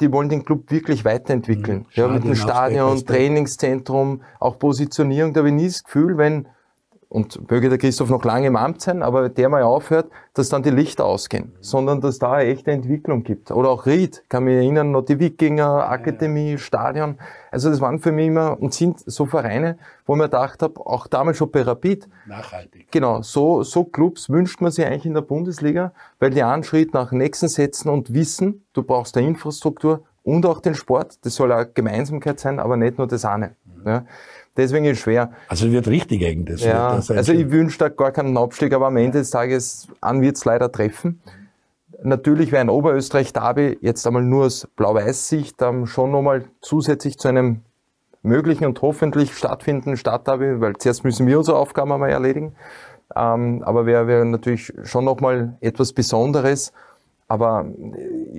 die 0.00 0.12
wollen 0.12 0.28
den 0.28 0.44
Club 0.44 0.70
wirklich 0.70 1.04
weiterentwickeln. 1.04 1.78
Mhm. 1.78 1.86
Ja, 1.92 2.08
mit 2.08 2.24
dem 2.24 2.34
Stadion, 2.34 3.04
Trainingszentrum, 3.04 4.22
auch 4.38 4.58
Positionierung. 4.58 5.32
Da 5.32 5.40
habe 5.40 5.48
ich 5.48 5.54
nie 5.54 5.66
das 5.66 5.82
Gefühl, 5.82 6.16
wenn 6.18 6.46
und 7.08 7.50
möge 7.50 7.70
der 7.70 7.78
Christoph 7.78 8.10
noch 8.10 8.22
lange 8.24 8.48
im 8.48 8.56
Amt 8.56 8.82
sein, 8.82 9.02
aber 9.02 9.30
der 9.30 9.48
mal 9.48 9.62
aufhört, 9.62 10.10
dass 10.34 10.50
dann 10.50 10.62
die 10.62 10.70
Lichter 10.70 11.06
ausgehen, 11.06 11.52
sondern 11.60 12.02
dass 12.02 12.18
da 12.18 12.32
eine 12.32 12.50
echte 12.50 12.70
Entwicklung 12.70 13.24
gibt. 13.24 13.50
Oder 13.50 13.70
auch 13.70 13.86
Ried, 13.86 14.24
kann 14.28 14.44
mich 14.44 14.56
erinnern, 14.56 14.90
noch 14.90 15.02
die 15.02 15.18
Wikinger, 15.18 15.88
Akademie, 15.88 16.52
ja. 16.52 16.58
Stadion. 16.58 17.18
Also 17.50 17.70
das 17.70 17.80
waren 17.80 17.98
für 17.98 18.12
mich 18.12 18.26
immer 18.26 18.60
und 18.60 18.74
sind 18.74 19.00
so 19.06 19.24
Vereine, 19.24 19.78
wo 20.04 20.14
ich 20.14 20.18
mir 20.18 20.24
gedacht 20.24 20.62
habe, 20.62 20.84
auch 20.84 21.06
damals 21.06 21.38
schon 21.38 21.50
bei 21.50 21.62
Rapid. 21.62 22.08
Nachhaltig. 22.26 22.88
Genau, 22.90 23.22
so, 23.22 23.62
so 23.62 23.84
Clubs 23.84 24.28
wünscht 24.28 24.60
man 24.60 24.70
sich 24.70 24.84
eigentlich 24.84 25.06
in 25.06 25.14
der 25.14 25.22
Bundesliga, 25.22 25.92
weil 26.18 26.30
die 26.30 26.42
einen 26.42 26.62
Schritt 26.62 26.92
nach 26.92 27.08
dem 27.08 27.18
nächsten 27.18 27.48
setzen 27.48 27.88
und 27.88 28.12
wissen, 28.12 28.66
du 28.74 28.82
brauchst 28.82 29.16
eine 29.16 29.28
Infrastruktur 29.28 30.04
und 30.24 30.44
auch 30.44 30.60
den 30.60 30.74
Sport. 30.74 31.24
Das 31.24 31.34
soll 31.34 31.52
eine 31.52 31.66
Gemeinsamkeit 31.66 32.38
sein, 32.38 32.58
aber 32.58 32.76
nicht 32.76 32.98
nur 32.98 33.06
das 33.06 33.24
eine. 33.24 33.56
Mhm. 33.64 33.88
Ja. 33.88 34.04
Deswegen 34.58 34.84
ist 34.86 34.98
es 34.98 35.04
schwer. 35.04 35.30
Also 35.46 35.70
wird 35.70 35.86
richtig 35.86 36.20
eng. 36.22 36.44
Das 36.44 36.62
ja, 36.62 36.96
das 36.96 37.10
also 37.12 37.32
ich 37.32 37.50
wünsche 37.50 37.78
da 37.78 37.88
gar 37.88 38.10
keinen 38.10 38.36
Abstieg, 38.36 38.74
aber 38.74 38.88
am 38.88 38.96
Ende 38.96 39.18
des 39.18 39.30
Tages 39.30 39.86
an 40.00 40.20
wird 40.20 40.36
es 40.36 40.44
leider 40.44 40.70
treffen. 40.70 41.20
Natürlich 42.02 42.50
wäre 42.50 42.60
ein 42.60 42.68
Oberösterreich-Derby 42.68 43.78
jetzt 43.80 44.06
einmal 44.06 44.24
nur 44.24 44.46
aus 44.46 44.68
Blau-Weiß-Sicht 44.76 45.62
ähm, 45.62 45.86
schon 45.86 46.10
nochmal 46.10 46.44
zusätzlich 46.60 47.18
zu 47.18 47.28
einem 47.28 47.62
möglichen 48.22 48.66
und 48.66 48.82
hoffentlich 48.82 49.36
stattfindenden 49.36 49.96
Stadtderby, 49.96 50.60
weil 50.60 50.76
zuerst 50.76 51.04
müssen 51.04 51.26
wir 51.28 51.38
unsere 51.38 51.56
Aufgaben 51.56 51.92
einmal 51.92 52.10
erledigen. 52.10 52.54
Ähm, 53.14 53.62
aber 53.64 53.86
wäre 53.86 54.06
wär 54.08 54.24
natürlich 54.24 54.72
schon 54.82 55.04
nochmal 55.04 55.56
etwas 55.60 55.92
Besonderes. 55.92 56.72
Aber 57.30 57.66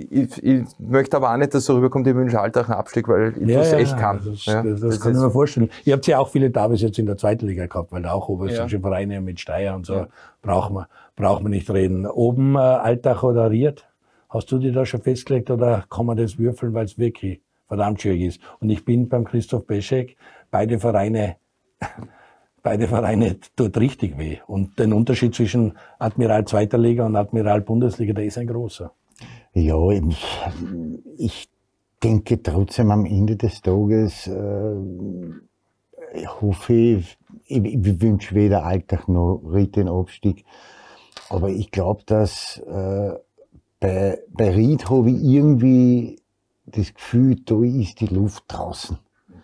ich, 0.09 0.43
ich 0.43 0.65
möchte 0.79 1.15
aber 1.15 1.31
auch 1.31 1.37
nicht, 1.37 1.53
dass 1.53 1.65
so 1.65 1.75
rüberkommt, 1.75 2.07
ich 2.07 2.15
wünsche 2.15 2.39
Alltag 2.39 2.69
einen 2.69 2.79
Abstieg, 2.79 3.07
weil 3.07 3.35
ich 3.39 3.47
ja, 3.47 3.59
das 3.59 3.73
echt 3.73 3.95
kann. 3.97 4.19
Das, 4.25 4.45
ja, 4.45 4.63
das, 4.63 4.79
das 4.79 4.99
kann 4.99 5.11
ich 5.11 5.19
mir 5.19 5.29
vorstellen. 5.29 5.69
Ihr 5.85 5.93
habt 5.93 6.07
ja 6.07 6.17
auch 6.17 6.29
viele 6.29 6.49
Davis 6.49 6.81
jetzt 6.81 6.97
in 6.97 7.05
der 7.05 7.15
zweiten 7.15 7.45
Liga 7.45 7.67
gehabt, 7.67 7.91
weil 7.91 8.01
da 8.01 8.13
auch 8.13 8.29
oberösterreichische 8.29 8.77
ja. 8.77 8.81
Vereine 8.81 9.21
mit 9.21 9.39
Steier 9.39 9.75
und 9.75 9.85
so 9.85 9.93
ja. 9.93 10.07
braucht 10.41 10.73
man, 10.73 10.85
braucht 11.15 11.43
man 11.43 11.51
nicht 11.51 11.69
reden. 11.69 12.07
Oben 12.07 12.55
äh, 12.55 12.59
Alltag 12.59 13.21
oder 13.21 13.51
Ried, 13.51 13.85
hast 14.27 14.51
du 14.51 14.57
dir 14.57 14.71
da 14.71 14.87
schon 14.87 15.03
festgelegt 15.03 15.51
oder 15.51 15.85
kann 15.87 16.07
man 16.07 16.17
das 16.17 16.39
würfeln, 16.39 16.73
weil 16.73 16.85
es 16.85 16.97
wirklich 16.97 17.41
verdammt 17.67 18.01
schwierig 18.01 18.21
ist? 18.21 18.41
Und 18.59 18.71
ich 18.71 18.85
bin 18.85 19.07
beim 19.07 19.23
Christoph 19.23 19.67
Beschek, 19.67 20.17
beide 20.49 20.79
Vereine 20.79 21.35
beide 22.61 22.87
Vereine 22.87 23.37
tut 23.55 23.77
richtig 23.77 24.17
weh. 24.17 24.37
Und 24.47 24.79
den 24.79 24.93
Unterschied 24.93 25.35
zwischen 25.35 25.77
Admiral 25.97 26.45
zweiter 26.45 26.77
Liga 26.77 27.05
und 27.05 27.15
Admiral 27.15 27.61
Bundesliga, 27.61 28.13
der 28.13 28.25
ist 28.25 28.37
ein 28.37 28.47
großer. 28.47 28.91
Ja, 29.53 29.77
ich 31.17 31.49
denke 32.03 32.41
trotzdem 32.41 32.91
am 32.91 33.05
Ende 33.05 33.35
des 33.35 33.61
Tages, 33.61 34.27
äh, 34.27 34.75
hoffe 36.41 36.73
ich, 36.73 37.17
ich, 37.45 37.63
ich 37.65 38.01
wünsche 38.01 38.35
weder 38.35 38.63
Alltag 38.63 39.07
noch 39.07 39.41
Ried 39.45 39.75
den 39.75 39.87
Abstieg. 39.87 40.45
Aber 41.29 41.49
ich 41.49 41.71
glaube, 41.71 42.03
dass 42.05 42.57
äh, 42.59 43.13
bei, 43.79 44.19
bei 44.31 44.51
Ried 44.51 44.89
habe 44.89 45.11
ich 45.11 45.23
irgendwie 45.23 46.19
das 46.65 46.93
Gefühl, 46.93 47.35
da 47.45 47.61
ist 47.63 47.99
die 48.01 48.07
Luft 48.07 48.43
draußen. 48.47 48.97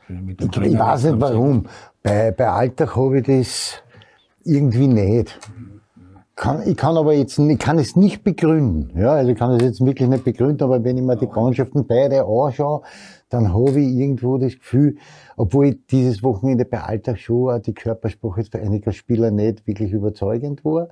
Ich, 0.08 0.42
ich, 0.42 0.80
weiß 0.80 1.06
nicht 1.06 1.22
warum. 1.22 1.68
Bei, 2.06 2.30
bei 2.30 2.48
Alltag 2.48 2.96
habe 2.96 3.18
ich 3.18 3.26
das 3.26 3.82
irgendwie 4.44 4.88
nicht. 4.88 5.40
Kann, 6.36 6.62
ich 6.68 6.78
kann 6.78 6.98
aber 6.98 7.14
jetzt, 7.14 7.40
ich 7.40 7.58
kann 7.58 7.80
es 7.80 7.96
nicht 7.96 8.24
begründen. 8.24 8.96
Ja, 8.96 9.14
also 9.14 9.32
ich 9.32 9.38
kann 9.40 9.50
es 9.56 9.64
jetzt 9.64 9.84
wirklich 9.84 10.08
nicht 10.08 10.24
begründen, 10.24 10.62
aber 10.62 10.84
wenn 10.84 10.98
ich 10.98 11.04
mir 11.04 11.16
die 11.16 11.26
Mannschaften 11.26 11.88
beide 11.88 12.24
anschaue, 12.24 12.84
dann 13.30 13.52
habe 13.52 13.80
ich 13.80 13.88
irgendwo 13.88 14.38
das 14.38 14.54
Gefühl, 14.54 14.98
obwohl 15.36 15.80
dieses 15.90 16.22
Wochenende 16.22 16.66
bei 16.66 16.80
Alltag 16.80 17.18
schon 17.18 17.60
die 17.64 17.74
Körpersprache 17.74 18.44
für 18.44 18.60
einige 18.60 18.94
Spieler 18.94 19.32
nicht 19.32 19.66
wirklich 19.66 19.92
überzeugend 19.92 20.64
war, 20.64 20.90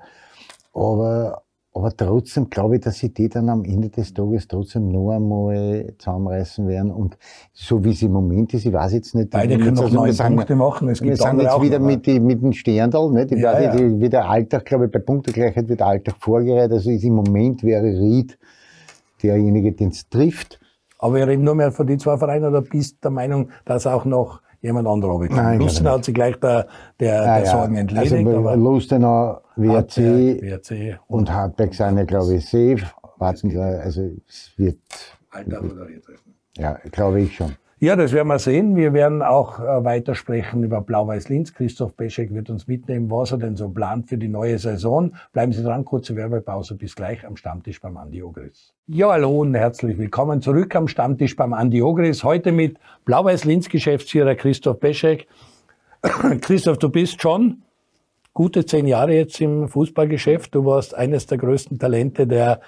aber 0.74 1.44
aber 1.76 1.96
trotzdem 1.96 2.50
glaube 2.52 2.76
ich, 2.76 2.82
dass 2.82 3.00
sie 3.00 3.12
die 3.12 3.30
dann 3.30 3.50
am 3.50 3.64
Ende 3.66 3.90
des 3.90 4.14
Tages 4.14 4.48
trotzdem 4.48 4.90
noch 4.90 5.10
einmal 5.10 5.94
zusammenreißen 5.98 6.68
werden. 6.68 6.92
Und 6.92 7.18
so 7.52 7.84
wie 7.84 7.92
es 7.92 8.02
im 8.04 8.12
Moment 8.12 8.54
ist, 8.54 8.66
ich 8.66 8.74
weiß 8.74 8.94
jetzt 8.94 9.16
nicht. 9.16 9.32
Beide 9.32 9.58
können 9.58 9.74
noch 9.74 9.90
neun 9.90 10.16
Punkte 10.16 10.56
machen. 10.56 10.90
Es 10.90 11.02
gibt 11.02 11.18
wir 11.18 11.18
sind 11.18 11.42
jetzt 11.42 11.62
wieder 11.62 11.80
mit, 11.80 12.06
die, 12.06 12.20
mit 12.20 12.44
dem 12.44 12.54
Sterndal, 12.54 13.10
nicht? 13.10 13.32
Ich 13.32 13.42
ja, 13.42 13.54
weiß 13.54 14.00
wie 14.00 14.10
der 14.10 14.30
Alltag, 14.30 14.66
glaube 14.66 14.86
ich, 14.86 14.92
bei 14.92 15.00
Punktegleichheit 15.00 15.68
wird 15.68 15.80
der 15.80 15.88
Alltag 15.88 16.16
vorgereiht. 16.20 16.72
Also 16.72 16.92
ist 16.92 17.04
im 17.04 17.16
Moment 17.16 17.64
wäre 17.64 17.86
Ried 17.86 18.38
derjenige, 19.24 19.72
den 19.72 19.90
es 19.90 20.08
trifft. 20.08 20.60
Aber 21.00 21.16
wir 21.16 21.28
reden 21.28 21.44
nur 21.44 21.56
mehr 21.56 21.72
von 21.72 21.88
den 21.88 21.98
zwei 21.98 22.18
Vereinen 22.18 22.46
oder 22.46 22.62
bist 22.62 22.98
du 22.98 23.02
der 23.04 23.12
Meinung, 23.12 23.50
dass 23.66 23.88
auch 23.88 24.06
noch 24.06 24.43
jemand 24.64 24.88
anderer 24.88 25.12
runterkommt? 25.12 25.60
Lustenau 25.60 25.92
hat 25.92 26.06
sich 26.06 26.16
gleich 26.16 26.36
der, 26.38 26.68
der, 27.00 27.22
ah, 27.22 27.38
der 27.40 27.46
Sorgen 27.46 27.76
entledigt. 27.76 28.14
Also 28.14 28.56
Lustenau 28.56 29.42
WRC, 29.56 29.98
WRC 30.42 31.00
und, 31.08 31.20
und 31.20 31.34
Hartberg 31.34 31.76
sind 31.76 31.98
ja, 31.98 32.04
glaube 32.06 32.36
ich, 32.36 32.46
safe. 32.46 32.82
Warten, 33.18 33.56
also 33.58 34.10
es 34.28 34.52
wird. 34.58 34.80
Alter 35.30 35.62
moderiert 35.62 36.04
treffen. 36.04 36.34
Ja, 36.58 36.78
glaube 36.92 37.22
ich 37.22 37.36
schon. 37.36 37.56
Ja, 37.84 37.98
das 37.98 38.14
werden 38.14 38.30
wir 38.30 38.40
sehen. 38.40 38.78
Wir 38.78 38.94
werden 38.94 39.22
auch 39.22 39.60
äh, 39.60 39.84
weiter 39.84 40.16
sprechen 40.16 40.64
über 40.64 40.80
Blau-Weiß-Linz. 40.80 41.54
Christoph 41.54 41.96
Beschek 41.96 42.34
wird 42.34 42.50
uns 42.50 42.66
mitnehmen, 42.66 43.12
was 43.12 43.34
er 43.34 43.40
denn 43.40 43.58
so 43.58 43.68
plant 43.68 44.08
für 44.08 44.18
die 44.18 44.30
neue 44.30 44.58
Saison. 44.58 45.14
Bleiben 45.34 45.52
Sie 45.52 45.62
dran, 45.62 45.84
kurze 45.84 46.16
Werbepause. 46.16 46.76
Bis 46.76 46.96
gleich 46.96 47.28
am 47.28 47.36
Stammtisch 47.36 47.82
beim 47.82 47.98
Andi 47.98 48.24
Ogris. 48.24 48.74
Ja, 48.88 49.12
hallo 49.12 49.42
und 49.42 49.54
herzlich 49.54 49.98
willkommen 49.98 50.42
zurück 50.42 50.74
am 50.78 50.88
Stammtisch 50.88 51.36
beim 51.36 51.52
Andi 51.52 51.82
Ogris. 51.82 52.24
Heute 52.24 52.54
mit 52.54 52.78
Blau-Weiß-Linz 53.04 53.68
Geschäftsführer 53.68 54.36
Christoph 54.36 54.80
Beschek. 54.80 55.28
Christoph, 56.40 56.78
du 56.78 56.88
bist 56.88 57.22
schon 57.22 57.64
gute 58.34 58.66
zehn 58.66 58.88
Jahre 58.88 59.14
jetzt 59.14 59.42
im 59.42 59.68
Fußballgeschäft. 59.68 60.56
Du 60.56 60.64
warst 60.64 60.96
eines 60.96 61.28
der 61.28 61.38
größten 61.38 61.80
Talente 61.80 62.28
der 62.28 62.62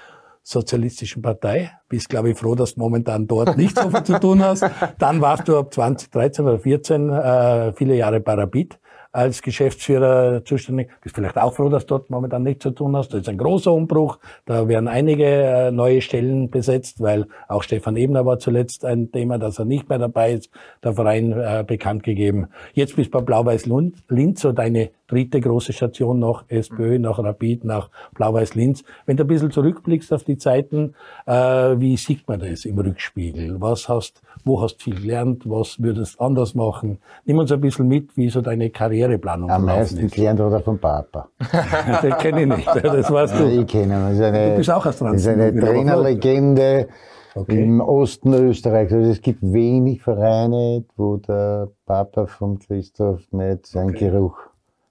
Sozialistischen 0.47 1.23
Partei. 1.23 1.71
Bist, 1.89 2.07
glaube 2.07 2.29
ich, 2.29 2.37
froh, 2.37 2.53
dass 2.53 2.75
du 2.75 2.79
momentan 2.79 3.25
dort 3.25 3.57
nicht 3.57 3.79
so 3.79 3.89
viel 3.89 4.03
zu 4.03 4.19
tun 4.19 4.43
hast. 4.43 4.63
Dann 4.99 5.19
warst 5.19 5.47
du 5.47 5.57
ab 5.57 5.73
2013 5.73 6.45
oder 6.45 6.59
14 6.59 7.09
äh, 7.09 7.73
viele 7.73 7.95
Jahre 7.95 8.21
Rapid 8.23 8.79
als 9.11 9.41
Geschäftsführer 9.41 10.43
zuständig. 10.45 10.89
Bist 11.01 11.15
vielleicht 11.15 11.37
auch 11.37 11.53
froh, 11.53 11.69
dass 11.69 11.87
du 11.87 11.95
dort 11.95 12.11
momentan 12.11 12.43
nichts 12.43 12.61
zu 12.61 12.71
tun 12.71 12.95
hast. 12.95 13.11
Das 13.11 13.21
ist 13.21 13.29
ein 13.29 13.39
großer 13.39 13.73
Umbruch. 13.73 14.19
Da 14.45 14.67
werden 14.67 14.87
einige 14.87 15.25
äh, 15.25 15.71
neue 15.71 16.01
Stellen 16.01 16.51
besetzt, 16.51 17.01
weil 17.01 17.25
auch 17.47 17.63
Stefan 17.63 17.95
Ebner 17.95 18.25
war 18.27 18.37
zuletzt 18.37 18.85
ein 18.85 19.11
Thema, 19.11 19.39
dass 19.39 19.57
er 19.57 19.65
nicht 19.65 19.89
mehr 19.89 19.97
dabei 19.97 20.33
ist. 20.33 20.51
Der 20.83 20.93
Verein 20.93 21.31
äh, 21.31 21.63
bekannt 21.65 22.03
gegeben. 22.03 22.49
Jetzt 22.73 22.97
bist 22.97 23.13
du 23.13 23.17
bei 23.17 23.25
Blau-Weiß-Linz, 23.25 24.41
so 24.41 24.51
deine 24.51 24.91
dritte 25.07 25.39
große 25.39 25.73
Station 25.73 26.19
nach 26.19 26.45
SPÖ, 26.47 26.99
nach 26.99 27.19
Rapid, 27.19 27.63
nach 27.65 27.89
Blau-Weiß-Linz. 28.15 28.83
Wenn 29.05 29.17
du 29.17 29.23
ein 29.23 29.27
bisschen 29.27 29.51
zurückblickst 29.51 30.13
auf 30.13 30.23
die 30.23 30.37
Zeiten, 30.37 30.95
äh, 31.25 31.33
wie 31.33 31.97
sieht 31.97 32.27
man 32.27 32.39
das 32.39 32.65
im 32.65 32.77
Rückspiegel? 32.77 33.59
Was 33.61 33.87
hast, 33.89 34.21
wo 34.43 34.61
hast 34.61 34.77
du 34.77 34.85
viel 34.85 34.95
gelernt? 34.95 35.43
Was 35.45 35.81
würdest 35.81 36.19
du 36.19 36.23
anders 36.23 36.55
machen? 36.55 36.99
Nimm 37.25 37.37
uns 37.37 37.51
ein 37.51 37.61
bisschen 37.61 37.87
mit, 37.87 38.15
wie 38.17 38.29
so 38.29 38.41
deine 38.41 38.69
Karriereplanung 38.69 39.49
Am 39.49 39.65
meisten 39.65 40.09
gelernt 40.09 40.39
oder 40.39 40.59
vom 40.59 40.79
Papa. 40.79 41.29
Den 42.03 42.17
kenne 42.17 42.41
ich 42.41 42.47
nicht, 42.47 42.67
das 42.67 43.11
weißt 43.11 43.39
du. 43.39 43.61
Ich 43.61 43.67
kenne 43.67 43.93
ihn. 43.95 44.23
Eine, 44.23 44.51
du 44.51 44.57
bist 44.57 44.71
auch 44.71 44.85
als 44.85 44.99
Das 44.99 45.13
ist 45.15 45.27
eine 45.27 45.55
Trainerlegende. 45.55 46.87
Okay. 47.37 47.63
Im 47.63 47.81
Osten 47.81 48.33
Österreichs. 48.33 48.93
Also 48.93 49.11
es 49.11 49.21
gibt 49.21 49.41
wenig 49.43 50.01
Vereine, 50.01 50.85
wo 50.95 51.17
der 51.17 51.67
Papa 51.85 52.27
von 52.27 52.59
Christoph 52.59 53.29
nicht 53.31 53.67
seinen 53.67 53.89
okay. 53.89 54.09
Geruch 54.09 54.37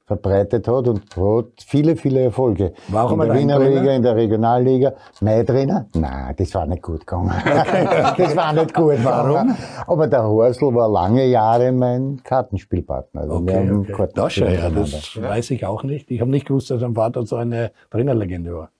verbreitet 0.06 0.68
hat 0.68 0.86
und 0.86 1.02
hat 1.16 1.46
viele, 1.66 1.96
viele 1.96 2.20
Erfolge. 2.20 2.74
War 2.88 3.04
auch 3.04 3.12
in 3.12 3.20
der 3.20 3.34
Wiener? 3.34 3.58
Liga, 3.58 3.92
in 3.92 4.02
der 4.02 4.14
Regionalliga. 4.16 4.92
Mein 5.20 5.46
Trainer? 5.46 5.86
Nein, 5.94 6.34
das 6.36 6.54
war 6.54 6.66
nicht 6.66 6.82
gut 6.82 7.06
gegangen. 7.06 7.32
das 7.44 8.36
war 8.36 8.52
nicht 8.52 8.74
gut 8.74 9.02
Warum? 9.02 9.56
Aber 9.86 10.06
der 10.06 10.24
Horsel 10.24 10.74
war 10.74 10.88
lange 10.88 11.24
Jahre 11.26 11.72
mein 11.72 12.20
Kartenspielpartner. 12.22 13.22
Also 13.22 13.34
Okay, 13.36 13.70
okay. 13.70 13.92
Kartenspiel 13.92 14.44
Das 14.44 14.62
ja, 14.62 14.70
das 14.70 15.22
weiß 15.22 15.50
ich 15.52 15.64
auch 15.64 15.82
nicht. 15.82 16.10
Ich 16.10 16.20
habe 16.20 16.30
nicht 16.30 16.46
gewusst, 16.46 16.70
dass 16.70 16.80
sein 16.80 16.94
Vater 16.94 17.24
so 17.24 17.36
eine 17.36 17.72
Trainerlegende 17.90 18.54
war. 18.54 18.70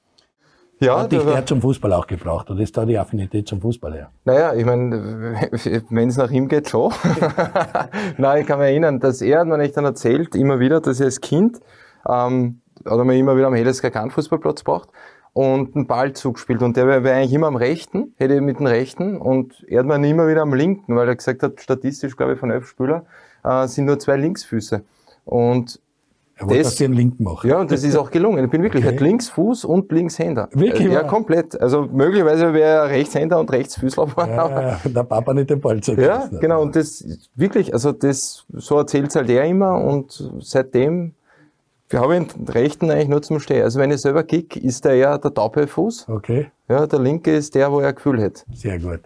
Ja, 0.85 1.01
Hat 1.01 1.13
dich 1.13 1.23
der 1.23 1.47
zum 1.47 1.61
Fußball 1.63 1.93
auch 1.93 2.07
gebraucht 2.07 2.51
oder 2.51 2.61
ist 2.61 2.77
da 2.77 2.85
die 2.85 2.99
Affinität 2.99 3.49
zum 3.49 3.61
Fußball 3.61 3.95
her? 3.95 4.11
Naja, 4.25 4.55
ich 4.55 4.65
meine, 4.65 5.35
wenn 5.91 6.09
es 6.09 6.17
nach 6.17 6.31
ihm 6.31 6.49
geht, 6.49 6.69
schon. 6.69 6.93
Nein, 8.19 8.43
ich 8.43 8.47
kann 8.47 8.59
mich 8.59 8.69
erinnern, 8.69 9.01
dass 9.01 9.23
er 9.23 9.41
hat 9.41 9.47
mir 9.47 9.59
nicht 9.59 9.77
dann 9.77 9.85
erzählt, 9.85 10.35
immer 10.35 10.61
wieder, 10.61 10.81
dass 10.81 11.01
er 11.01 11.07
als 11.07 11.21
Kind, 11.21 11.61
ähm, 12.09 12.61
hat 12.85 12.99
er 12.99 13.05
mir 13.05 13.17
immer 13.17 13.37
wieder 13.37 13.47
am 13.47 13.55
Hellesger 13.55 13.91
Fußballplatz 14.11 14.65
gebracht 14.65 14.91
und 15.33 15.75
einen 15.75 15.87
Ball 15.87 16.13
zugespielt. 16.13 16.63
Und 16.63 16.77
der 16.77 16.87
wäre 16.87 17.05
wär 17.05 17.15
eigentlich 17.15 17.33
immer 17.33 17.47
am 17.47 17.57
rechten, 17.57 18.15
hätte 18.17 18.35
ich 18.35 18.41
mit 18.41 18.59
dem 18.59 18.67
rechten 18.67 19.17
und 19.17 19.65
er 19.69 19.81
hat 19.81 19.87
mir 19.87 20.09
immer 20.09 20.29
wieder 20.29 20.43
am 20.43 20.55
linken, 20.55 20.97
weil 20.97 21.09
er 21.09 21.17
gesagt 21.17 21.43
hat, 21.43 21.61
statistisch, 21.61 22.17
glaube 22.17 22.35
ich, 22.35 22.39
von 22.39 22.51
elf 22.51 22.67
Spieler 22.67 23.07
äh, 23.43 23.67
sind 23.67 23.87
nur 23.87 23.99
zwei 23.99 24.17
Linksfüße. 24.17 24.83
Und 25.25 25.81
Er 26.37 26.49
wollte 26.49 26.63
Das- 26.65 26.75
den 26.77 26.93
Linken 26.95 27.23
machen. 27.23 27.49
ja, 27.49 27.61
und 27.61 27.71
das 27.71 27.85
ist 27.85 27.95
auch 27.97 28.11
gelungen. 28.11 28.45
Ich 28.45 28.51
bin 28.51 28.63
wirklich, 28.63 28.85
Okay. 28.85 28.95
hat 28.95 29.01
Linksfuß 29.01 29.65
und 29.65 29.91
Linkshänder. 29.93 30.49
Wirklich 30.53 30.91
Ja, 30.93 31.05
komplett. 31.05 31.61
Also 31.61 31.83
möglicherweise 31.93 32.53
wäre 32.53 32.71
er 32.85 32.89
Rechtshänder 32.91 33.39
und 33.39 33.53
Rechtsfüßler 33.53 34.09
Ja, 34.17 34.81
der 34.85 35.03
Papa 35.05 35.33
nicht 35.33 35.51
den 35.51 35.61
Ball 35.61 35.77
ja, 35.77 35.83
zugelassen 35.83 36.33
hat. 36.33 36.41
genau. 36.41 36.63
Und 36.63 36.75
das 36.75 37.05
wirklich, 37.37 37.73
also 37.73 37.93
das, 37.93 38.47
so 38.53 38.77
erzählt's 38.79 39.15
halt 39.15 39.31
er 39.31 39.45
immer 39.45 39.81
und 39.85 40.29
seitdem, 40.41 41.13
wir 41.89 42.01
haben 42.01 42.27
den 42.27 42.49
rechten 42.49 42.91
eigentlich 42.91 43.09
nur 43.09 43.23
zum 43.23 43.39
Stehen. 43.39 43.63
Also 43.63 43.79
wenn 43.79 43.93
ich 43.93 44.01
selber 44.01 44.25
kick, 44.25 44.57
ist 44.57 44.85
der 44.85 44.95
eher 44.95 45.19
der 45.19 45.33
taube 45.33 45.69
Fuß. 45.69 46.09
Okay, 46.09 46.51
Ja, 46.69 46.87
der 46.89 46.99
linke 46.99 47.33
ist 47.37 47.55
der, 47.55 47.71
wo 47.71 47.79
er 47.79 47.93
Gefühl 47.93 48.21
hat. 48.21 48.45
sehr 48.53 48.79
gut. 48.81 49.01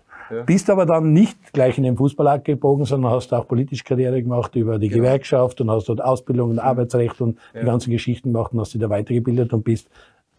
Bist 0.47 0.71
aber 0.71 0.87
dann 0.87 1.13
nicht 1.13 1.53
gleich 1.53 1.79
in 1.79 1.85
den 1.85 1.97
Fußball 1.97 2.29
abgebogen, 2.29 2.85
sondern 2.85 3.13
hast 3.13 3.33
auch 3.33 3.47
politisch 3.47 3.85
Karriere 3.85 4.23
gemacht 4.23 4.55
über 4.57 4.79
die 4.79 4.89
Gewerkschaft 4.89 5.61
und 5.61 5.71
hast 5.71 5.89
dort 5.89 6.03
Ausbildung 6.03 6.51
und 6.51 6.59
Arbeitsrecht 6.59 7.21
und 7.21 7.39
die 7.55 7.65
ganzen 7.65 7.91
Geschichten 7.91 8.33
gemacht 8.33 8.53
und 8.53 8.61
hast 8.61 8.75
dich 8.75 8.81
da 8.81 8.91
weitergebildet 8.91 9.53
und 9.53 9.65
bist 9.65 9.89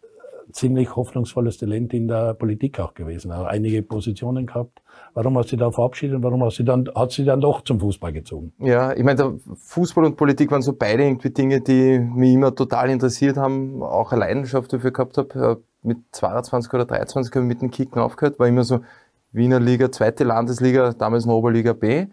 äh, 0.01 0.51
ziemlich 0.51 0.95
hoffnungsvolles 0.95 1.57
Talent 1.57 1.93
in 1.93 2.07
der 2.07 2.33
Politik 2.33 2.79
auch 2.79 2.93
gewesen. 2.93 3.31
Auch 3.31 3.45
einige 3.45 3.81
Positionen 3.81 4.45
gehabt. 4.45 4.81
Warum 5.13 5.37
hast 5.37 5.51
du 5.51 5.55
dich 5.55 5.65
da 5.65 5.71
verabschiedet 5.71 6.17
und 6.17 6.23
warum 6.23 6.43
hast 6.43 6.59
du 6.59 6.63
dann, 6.63 6.89
hat 6.95 7.11
sie 7.11 7.25
dann 7.25 7.41
doch 7.41 7.61
zum 7.63 7.79
Fußball 7.79 8.13
gezogen? 8.13 8.53
Ja, 8.59 8.93
ich 8.93 9.03
meine, 9.03 9.39
Fußball 9.55 10.05
und 10.05 10.17
Politik 10.17 10.51
waren 10.51 10.61
so 10.61 10.73
beide 10.73 11.03
irgendwie 11.03 11.31
Dinge, 11.31 11.61
die 11.61 11.99
mich 11.99 12.33
immer 12.33 12.53
total 12.53 12.89
interessiert 12.89 13.37
haben, 13.37 13.81
auch 13.81 14.11
eine 14.11 14.21
Leidenschaft 14.21 14.71
dafür 14.71 14.91
gehabt 14.91 15.17
habe. 15.17 15.61
Mit 15.81 15.97
22 16.11 16.73
oder 16.73 16.83
23 16.83 17.33
habe 17.33 17.45
ich 17.45 17.47
mit 17.47 17.61
dem 17.61 17.71
Kicken 17.71 18.01
aufgehört, 18.01 18.37
war 18.37 18.47
immer 18.47 18.65
so 18.65 18.81
Wiener 19.31 19.59
Liga, 19.59 19.91
zweite 19.91 20.23
Landesliga, 20.23 20.93
damals 20.93 21.25
noch 21.25 21.35
Oberliga 21.35 21.73
B. 21.73 22.07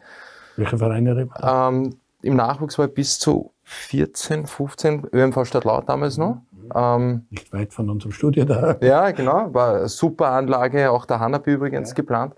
Welche 0.56 0.78
Vereine? 0.78 1.28
Ähm, 1.42 1.96
Im 2.22 2.36
Nachwuchs 2.36 2.78
war 2.78 2.86
ich 2.86 2.94
bis 2.94 3.18
zu 3.18 3.52
14, 3.64 4.46
15, 4.46 5.08
ÖMV 5.12 5.44
Stadtlaut 5.44 5.88
damals 5.88 6.18
noch. 6.18 6.42
Ähm, 6.74 7.26
Nicht 7.30 7.52
weit 7.52 7.72
von 7.72 7.90
unserem 7.90 8.12
Studio 8.12 8.44
da. 8.44 8.76
ja, 8.80 9.10
genau, 9.10 9.52
war 9.52 9.76
eine 9.76 9.88
super 9.88 10.30
Anlage, 10.30 10.90
auch 10.90 11.06
der 11.06 11.20
Hanapi 11.20 11.52
übrigens 11.52 11.94
geplant. 11.94 12.34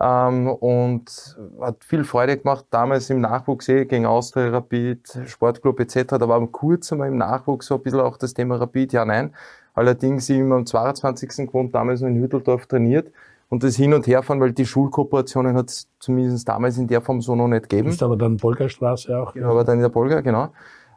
Ähm, 0.00 0.48
und 0.48 1.36
hat 1.60 1.84
viel 1.84 2.04
Freude 2.04 2.38
gemacht, 2.38 2.64
damals 2.70 3.10
im 3.10 3.20
Nachwuchs 3.20 3.68
eh, 3.68 3.84
gegen 3.84 4.06
Austria, 4.06 4.48
Rapid, 4.48 5.20
Sportclub 5.26 5.78
etc. 5.80 6.16
Da 6.18 6.28
war 6.28 6.44
kurz 6.46 6.92
einmal 6.92 7.08
im 7.08 7.18
Nachwuchs 7.18 7.66
so 7.66 7.74
ein 7.74 7.82
bisschen 7.82 8.00
auch 8.00 8.16
das 8.16 8.32
Thema 8.32 8.56
Rapid, 8.56 8.92
ja, 8.92 9.04
nein. 9.04 9.34
Allerdings 9.74 10.28
ich 10.28 10.40
am 10.40 10.64
22. 10.64 11.46
gewohnt, 11.46 11.74
damals 11.74 12.00
noch 12.00 12.08
in 12.08 12.20
Hütteldorf 12.20 12.66
trainiert. 12.66 13.12
Und 13.50 13.62
das 13.62 13.76
Hin- 13.76 13.92
und 13.92 14.06
Herfahren, 14.06 14.40
weil 14.40 14.52
die 14.52 14.64
Schulkooperationen 14.64 15.56
hat 15.56 15.68
es 15.68 15.88
zumindest 15.98 16.48
damals 16.48 16.78
in 16.78 16.86
der 16.86 17.02
Form 17.02 17.20
so 17.20 17.34
noch 17.34 17.48
nicht 17.48 17.68
gegeben. 17.68 17.90
Ist 17.90 18.02
aber 18.02 18.16
dann 18.16 18.36
Polgerstraße 18.36 19.18
auch. 19.18 19.34
Genau, 19.34 19.50
aber 19.50 19.64
dann 19.64 19.76
in 19.76 19.82
der 19.82 19.88
Polga, 19.90 20.20
genau. 20.20 20.50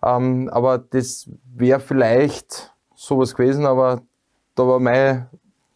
Ähm, 0.05 0.49
aber 0.49 0.77
das 0.77 1.29
wäre 1.55 1.79
vielleicht 1.79 2.73
sowas 2.95 3.33
gewesen, 3.33 3.65
aber 3.65 4.01
da 4.55 4.67
war 4.67 4.79
meine 4.79 5.29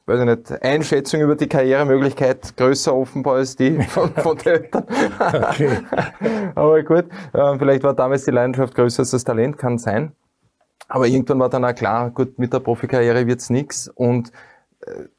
weiß 0.08 0.22
ich 0.22 0.26
nicht, 0.26 0.64
Einschätzung 0.64 1.22
über 1.22 1.36
die 1.36 1.48
Karrieremöglichkeit 1.48 2.56
größer 2.56 2.96
offenbar 2.96 3.36
als 3.36 3.56
die 3.56 3.82
von, 3.90 4.10
von 4.16 4.38
den 4.38 4.54
Eltern. 4.54 4.86
Okay. 5.20 5.80
aber 6.56 6.82
gut, 6.84 7.06
äh, 7.34 7.60
vielleicht 7.60 7.84
war 7.84 7.94
damals 7.94 8.24
die 8.24 8.32
Leidenschaft 8.32 8.74
größer 8.74 9.02
als 9.02 9.12
das 9.12 9.24
Talent, 9.24 9.58
kann 9.58 9.78
sein. 9.78 10.14
Aber 10.88 11.08
irgendwann 11.08 11.40
war 11.40 11.50
dann 11.50 11.66
auch 11.66 11.76
klar, 11.76 12.10
gut, 12.12 12.40
mit 12.40 12.54
der 12.54 12.62
Profikarriere 12.62 13.28
wird's 13.28 13.50
nix 13.50 13.90
und 13.90 14.32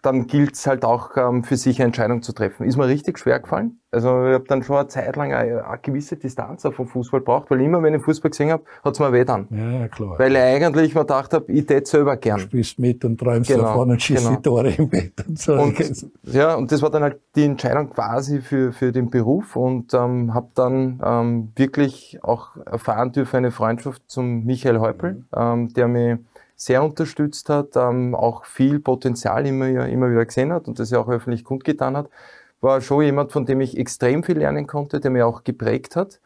dann 0.03 0.27
gilt's 0.27 0.67
halt 0.67 0.85
auch 0.85 1.17
ähm, 1.17 1.43
für 1.43 1.57
sich 1.57 1.79
eine 1.79 1.87
Entscheidung 1.87 2.23
zu 2.23 2.33
treffen. 2.33 2.65
Ist 2.65 2.77
mir 2.77 2.87
richtig 2.87 3.19
schwer 3.19 3.41
gefallen. 3.41 3.81
Also 3.91 4.27
ich 4.27 4.35
habe 4.35 4.45
dann 4.47 4.63
schon 4.63 4.77
eine 4.77 4.89
Zeit 4.89 5.17
lang 5.17 5.33
eine, 5.33 5.67
eine 5.67 5.79
gewisse 5.79 6.17
Distanz 6.17 6.63
vom 6.63 6.87
Fußball 6.87 7.21
braucht, 7.21 7.51
weil 7.51 7.61
immer, 7.63 7.83
wenn 7.83 7.95
ich 7.95 8.03
Fußball 8.03 8.31
gesehen 8.31 8.51
habe, 8.51 8.63
hat's 8.85 9.01
mir 9.01 9.13
weh 9.13 9.25
dann. 9.25 9.49
Ja, 9.51 9.81
ja, 9.81 9.89
klar. 9.89 10.19
Weil 10.19 10.33
ich 10.33 10.39
eigentlich 10.39 10.95
mir 10.95 11.01
gedacht 11.01 11.33
habe, 11.33 11.51
ich 11.51 11.67
tät 11.67 11.87
selber 11.87 12.17
gern. 12.17 12.39
spielst 12.39 12.79
mit 12.79 13.05
und 13.05 13.19
träumst 13.19 13.51
Genau, 13.51 13.63
davon 13.63 13.91
und 13.91 14.03
schießt 14.03 14.25
genau. 14.27 14.37
die 14.37 14.43
Tore 14.43 14.71
im 14.79 14.89
Bett 14.89 15.15
und 15.27 15.39
so. 15.39 15.55
Und, 15.55 16.07
ja, 16.25 16.55
und 16.55 16.71
das 16.71 16.83
war 16.83 16.91
dann 16.91 17.03
halt 17.03 17.21
die 17.35 17.45
Entscheidung 17.45 17.91
quasi 17.91 18.41
für, 18.41 18.73
für 18.73 18.93
den 18.93 19.11
Beruf 19.11 19.57
und 19.57 19.93
ähm, 19.95 20.35
habe 20.35 20.51
dann 20.55 21.01
ähm, 21.05 21.53
wirklich 21.57 22.19
auch 22.23 22.57
erfahren 22.67 23.13
dürfen 23.13 23.39
eine 23.39 23.51
Freundschaft 23.51 24.03
zum 24.07 24.45
Michael 24.45 24.79
Häupl, 24.79 25.25
ähm, 25.35 25.73
der 25.73 25.89
mich 25.89 26.19
sehr 26.61 26.83
unterstützt 26.83 27.49
hat, 27.49 27.77
ähm, 27.77 28.15
auch 28.17 28.45
viel 28.45 28.81
Potenzial 28.81 29.47
immer, 29.47 29.87
immer 29.87 30.11
wieder 30.11 30.27
gesehen 30.27 30.53
hat 30.53 30.67
und 30.67 30.79
das 30.81 30.91
ja 30.91 30.99
auch 30.99 31.09
öffentlich 31.09 31.45
kundgetan 31.45 31.97
hat. 31.97 32.11
War 32.61 32.81
schon 32.81 33.03
jemand, 33.05 33.31
von 33.31 33.47
dem 33.47 33.61
ich 33.61 33.79
extrem 33.79 34.25
viel 34.25 34.39
lernen 34.39 34.67
konnte, 34.67 34.99
der 34.99 35.13
mir 35.13 35.25
auch 35.29 35.45
geprägt 35.45 35.95
hat. 35.95 36.21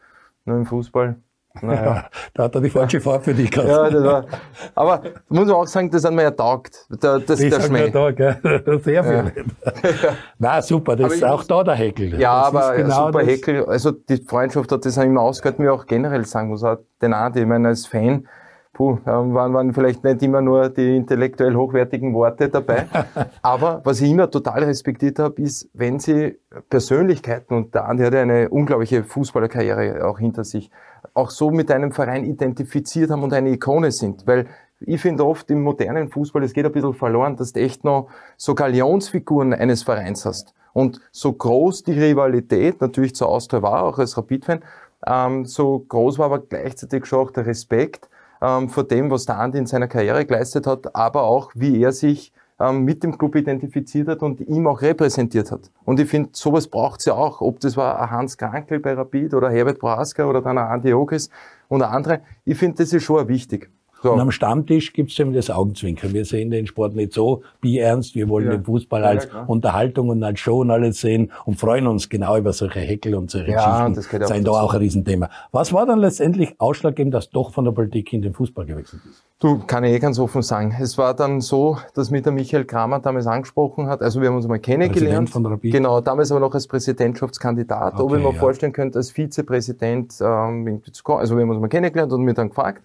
Nur 0.45 0.57
im 0.57 0.65
Fußball. 0.65 1.15
Naja. 1.61 1.85
ja, 1.85 2.05
da 2.33 2.43
hat 2.45 2.55
er 2.55 2.61
die 2.61 2.69
falsche 2.71 2.99
Fahrt 2.99 3.25
für 3.25 3.33
dich 3.35 3.51
gehabt. 3.51 3.69
Ja, 3.69 3.87
das 3.87 4.03
war, 4.03 4.25
aber 4.73 5.03
muss 5.29 5.45
man 5.45 5.51
auch 5.51 5.67
sagen, 5.67 5.91
das 5.91 6.03
hat 6.03 6.11
mir 6.11 6.23
ja 6.23 6.31
taugt, 6.31 6.87
der, 6.89 7.19
das, 7.19 7.39
ich 7.41 7.53
der 7.53 7.61
Schmäh. 7.61 7.91
da, 7.91 8.09
gell? 8.09 8.81
Sehr 8.83 9.03
viel. 9.03 9.45
Na 10.39 10.63
super, 10.63 10.95
das 10.95 11.05
Aber 11.05 11.13
ist 11.13 11.23
auch 11.23 11.37
muss- 11.37 11.47
da 11.47 11.63
der 11.63 11.75
Heckel. 11.75 12.19
Ja, 12.19 12.39
das 12.39 12.47
aber 12.47 12.73
ist 12.75 12.77
genau 12.87 13.05
super. 13.05 13.23
Heckel, 13.23 13.65
also 13.67 13.91
die 13.91 14.17
Freundschaft 14.17 14.71
hat 14.71 14.83
das 14.83 14.97
auch 14.97 15.03
immer 15.03 15.21
ausgehört, 15.21 15.59
mir 15.59 15.71
auch 15.71 15.85
generell 15.85 16.25
sagen 16.25 16.49
muss, 16.49 16.63
auch 16.63 16.77
den 17.03 17.13
Adi, 17.13 17.41
ich 17.41 17.45
meine, 17.45 17.67
als 17.67 17.85
Fan, 17.85 18.27
puh, 18.73 18.97
ähm, 19.05 19.33
waren, 19.33 19.53
waren 19.53 19.73
vielleicht 19.73 20.03
nicht 20.03 20.21
immer 20.23 20.41
nur 20.41 20.69
die 20.69 20.97
intellektuell 20.97 21.55
hochwertigen 21.55 22.13
Worte 22.13 22.49
dabei, 22.49 22.87
aber 23.41 23.81
was 23.83 24.01
ich 24.01 24.09
immer 24.09 24.29
total 24.29 24.63
respektiert 24.63 25.19
habe, 25.19 25.41
ist, 25.41 25.69
wenn 25.73 25.99
sie 25.99 26.39
Persönlichkeiten, 26.69 27.55
und 27.55 27.73
der 27.75 27.87
Andi 27.87 28.03
hat 28.03 28.13
ja 28.13 28.21
eine 28.21 28.49
unglaubliche 28.49 29.03
Fußballerkarriere 29.03 30.05
auch 30.05 30.19
hinter 30.19 30.43
sich, 30.43 30.71
auch 31.13 31.29
so 31.29 31.51
mit 31.51 31.69
einem 31.71 31.91
Verein 31.91 32.25
identifiziert 32.25 33.11
haben 33.11 33.23
und 33.23 33.33
eine 33.33 33.51
Ikone 33.51 33.91
sind, 33.91 34.25
weil 34.25 34.47
ich 34.85 35.01
finde 35.01 35.25
oft 35.25 35.49
im 35.51 35.61
modernen 35.61 36.09
Fußball, 36.09 36.43
es 36.43 36.53
geht 36.53 36.65
ein 36.65 36.71
bisschen 36.71 36.93
verloren, 36.93 37.37
dass 37.37 37.53
du 37.53 37.59
echt 37.61 37.83
noch 37.83 38.09
so 38.35 38.53
Galionsfiguren 38.53 39.53
eines 39.53 39.83
Vereins 39.83 40.25
hast. 40.25 40.53
Und 40.73 40.99
so 41.11 41.31
groß 41.31 41.83
die 41.83 41.93
Rivalität 41.93 42.81
natürlich 42.81 43.15
zur 43.15 43.29
Austria 43.29 43.61
war, 43.61 43.83
auch 43.83 43.99
als 43.99 44.17
Rapid-Fan, 44.17 44.61
ähm, 45.05 45.45
so 45.45 45.79
groß 45.79 46.17
war 46.17 46.25
aber 46.25 46.39
gleichzeitig 46.39 47.05
schon 47.05 47.19
auch 47.19 47.31
der 47.31 47.45
Respekt 47.45 48.09
ähm, 48.43 48.69
vor 48.69 48.83
dem, 48.83 49.09
was 49.09 49.25
der 49.25 49.39
Andi 49.39 49.57
in 49.57 49.65
seiner 49.65 49.87
Karriere 49.87 50.25
geleistet 50.25 50.67
hat, 50.67 50.93
aber 50.95 51.23
auch, 51.23 51.51
wie 51.55 51.81
er 51.81 51.93
sich 51.93 52.33
ähm, 52.59 52.83
mit 52.83 53.01
dem 53.01 53.17
Club 53.17 53.35
identifiziert 53.35 54.09
hat 54.09 54.21
und 54.21 54.41
ihm 54.41 54.67
auch 54.67 54.81
repräsentiert 54.81 55.51
hat. 55.51 55.71
Und 55.85 55.99
ich 55.99 56.09
finde, 56.09 56.29
sowas 56.33 56.67
braucht's 56.67 57.05
ja 57.05 57.13
auch. 57.13 57.39
Ob 57.41 57.61
das 57.61 57.77
war 57.77 57.99
ein 58.01 58.11
Hans 58.11 58.37
Krankel 58.37 58.79
bei 58.79 58.93
Rapid 58.93 59.33
oder 59.33 59.49
Herbert 59.49 59.79
Braska 59.79 60.25
oder 60.25 60.41
dann 60.41 60.57
ein 60.57 60.67
Andi 60.67 60.93
Ogis 60.93 61.29
und 61.69 61.81
andere. 61.81 62.21
Ich 62.43 62.57
finde, 62.57 62.83
das 62.83 62.91
ist 62.91 63.03
schon 63.03 63.27
wichtig. 63.29 63.71
So. 64.03 64.11
Und 64.11 64.19
am 64.19 64.31
Stammtisch 64.31 64.91
gibt's 64.91 65.17
eben 65.17 65.33
das 65.33 65.49
Augenzwinkern. 65.49 66.13
Wir 66.13 66.25
sehen 66.25 66.51
den 66.51 66.67
Sport 66.67 66.93
nicht 66.93 67.13
so 67.13 67.41
ernst. 67.63 68.15
Wir 68.15 68.27
wollen 68.27 68.47
Ja. 68.47 68.51
den 68.51 68.63
Fußball 68.65 69.01
Ja, 69.01 69.07
als 69.07 69.29
klar. 69.29 69.49
Unterhaltung 69.49 70.09
und 70.09 70.21
als 70.23 70.41
Show 70.41 70.59
und 70.59 70.71
alles 70.71 70.99
sehen 70.99 71.31
und 71.45 71.57
freuen 71.57 71.87
uns 71.87 72.09
genau 72.09 72.35
über 72.37 72.51
solche 72.51 72.81
Heckel 72.81 73.15
und 73.15 73.31
solche 73.31 73.51
Ja, 73.51 73.65
Geschichten. 73.71 73.93
das 73.95 74.05
gehört 74.09 74.23
auch 74.25 74.27
Seien 74.27 74.43
da 74.43 74.51
auch 74.51 74.73
ein 74.73 74.79
Riesenthema. 74.81 75.29
Was 75.53 75.71
war 75.71 75.85
dann 75.85 75.99
letztendlich 75.99 76.53
ausschlaggebend, 76.59 77.13
dass 77.13 77.29
doch 77.29 77.53
von 77.53 77.63
der 77.63 77.71
Politik 77.71 78.11
in 78.11 78.21
den 78.21 78.33
Fußball 78.33 78.65
gewechselt 78.65 79.01
ist? 79.09 79.23
Du, 79.39 79.59
kann 79.59 79.85
ich 79.85 79.93
eh 79.93 79.99
ganz 79.99 80.19
offen 80.19 80.41
sagen. 80.41 80.75
Es 80.81 80.97
war 80.97 81.13
dann 81.13 81.39
so, 81.41 81.77
dass 81.95 82.11
mich 82.11 82.23
der 82.23 82.31
Michael 82.33 82.65
Kramer 82.65 82.99
damals 82.99 83.25
angesprochen 83.25 83.87
hat. 83.87 84.01
Also 84.01 84.19
wir 84.21 84.27
haben 84.27 84.35
uns 84.35 84.47
mal 84.47 84.59
kennengelernt. 84.59 85.29
Präsident 85.29 85.29
von 85.29 85.45
Rapid. 85.45 85.71
Genau, 85.71 86.01
damals 86.01 86.29
aber 86.31 86.41
noch 86.41 86.53
als 86.53 86.67
Präsidentschaftskandidat. 86.67 87.93
Ob 87.95 88.01
Okay, 88.01 88.17
ich 88.17 88.23
mir 88.23 88.33
ja. 88.33 88.39
vorstellen 88.39 88.73
könnte, 88.73 88.97
als 88.99 89.11
Vizepräsident 89.11 90.15
ähm. 90.21 90.81
Also 91.07 91.35
wir 91.35 91.41
haben 91.43 91.49
uns 91.49 91.59
mal 91.61 91.67
kennengelernt 91.69 92.11
und 92.13 92.23
mir 92.23 92.33
dann 92.33 92.49
gefragt. 92.49 92.83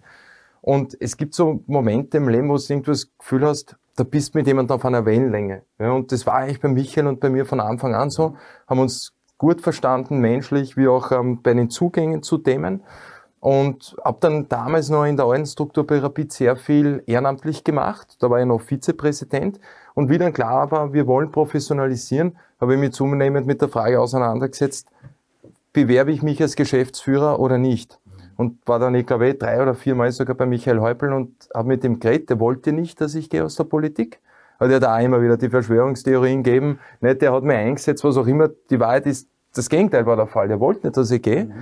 Und 0.60 0.96
es 1.00 1.16
gibt 1.16 1.34
so 1.34 1.62
Momente 1.66 2.16
im 2.16 2.28
Leben, 2.28 2.48
wo 2.48 2.56
du 2.56 2.62
irgendwie 2.68 2.90
das 2.90 3.08
Gefühl 3.18 3.46
hast, 3.46 3.76
da 3.96 4.04
bist 4.04 4.34
mit 4.34 4.46
jemandem 4.46 4.76
auf 4.76 4.84
einer 4.84 5.04
Wellenlänge. 5.04 5.62
Ja, 5.78 5.92
und 5.92 6.12
das 6.12 6.26
war 6.26 6.34
eigentlich 6.34 6.60
bei 6.60 6.68
Michael 6.68 7.08
und 7.08 7.20
bei 7.20 7.30
mir 7.30 7.46
von 7.46 7.60
Anfang 7.60 7.94
an 7.94 8.10
so. 8.10 8.36
Haben 8.68 8.80
uns 8.80 9.12
gut 9.38 9.60
verstanden, 9.60 10.18
menschlich, 10.18 10.76
wie 10.76 10.88
auch 10.88 11.10
ähm, 11.12 11.42
bei 11.42 11.54
den 11.54 11.70
Zugängen 11.70 12.22
zu 12.22 12.38
Themen. 12.38 12.82
Und 13.40 13.96
habe 14.04 14.18
dann 14.20 14.48
damals 14.48 14.88
noch 14.88 15.04
in 15.04 15.16
der 15.16 15.26
alten 15.26 15.46
Struktur 15.46 15.86
bei 15.86 15.98
Rapid 15.98 16.32
sehr 16.32 16.56
viel 16.56 17.02
ehrenamtlich 17.06 17.62
gemacht. 17.62 18.16
Da 18.20 18.30
war 18.30 18.40
ich 18.40 18.46
noch 18.46 18.60
Vizepräsident. 18.60 19.60
Und 19.94 20.10
wie 20.10 20.18
dann 20.18 20.32
klar 20.32 20.70
war, 20.70 20.92
wir 20.92 21.06
wollen 21.06 21.30
professionalisieren, 21.30 22.36
habe 22.60 22.74
ich 22.74 22.80
mich 22.80 22.92
zunehmend 22.92 23.46
mit 23.46 23.60
der 23.60 23.68
Frage 23.68 24.00
auseinandergesetzt, 24.00 24.88
bewerbe 25.72 26.12
ich 26.12 26.22
mich 26.22 26.42
als 26.42 26.56
Geschäftsführer 26.56 27.38
oder 27.38 27.58
nicht? 27.58 27.98
Und 28.38 28.64
war 28.68 28.78
dann, 28.78 28.94
ich 28.94 29.04
glaube, 29.04 29.34
drei 29.34 29.60
oder 29.60 29.74
viermal 29.74 30.12
sogar 30.12 30.36
bei 30.36 30.46
Michael 30.46 30.78
Häupl 30.78 31.12
und 31.12 31.48
habe 31.52 31.66
mit 31.66 31.82
dem 31.82 31.98
geredet, 31.98 32.30
der 32.30 32.38
wollte 32.38 32.72
nicht, 32.72 33.00
dass 33.00 33.16
ich 33.16 33.28
gehe 33.28 33.44
aus 33.44 33.56
der 33.56 33.64
Politik. 33.64 34.20
Hat 34.60 34.70
er 34.70 34.78
da 34.78 34.96
auch 34.96 35.02
immer 35.02 35.20
wieder 35.20 35.36
die 35.36 35.48
Verschwörungstheorien 35.48 36.44
gegeben. 36.44 36.78
Nicht, 37.00 37.20
der 37.20 37.32
hat 37.32 37.42
mir 37.42 37.54
eingesetzt, 37.54 38.04
was 38.04 38.16
auch 38.16 38.28
immer. 38.28 38.48
Die 38.70 38.78
Wahrheit 38.78 39.06
ist, 39.06 39.28
das 39.56 39.68
Gegenteil 39.68 40.06
war 40.06 40.14
der 40.14 40.28
Fall. 40.28 40.46
Der 40.46 40.60
wollte 40.60 40.86
nicht, 40.86 40.96
dass 40.96 41.10
ich 41.10 41.20
gehe. 41.20 41.46
Mhm. 41.46 41.52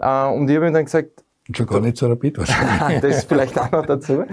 Äh, 0.00 0.26
und 0.26 0.50
ich 0.50 0.56
habe 0.56 0.66
ihm 0.66 0.74
dann 0.74 0.84
gesagt, 0.84 1.22
Schon 1.52 1.66
gar 1.66 1.80
nicht 1.80 1.98
so 1.98 2.08
rapid 2.08 2.38
wahrscheinlich. 2.38 3.00
das 3.02 3.18
ist 3.18 3.28
vielleicht 3.28 3.56
auch 3.56 3.70
noch 3.70 3.86
dazu. 3.86 4.24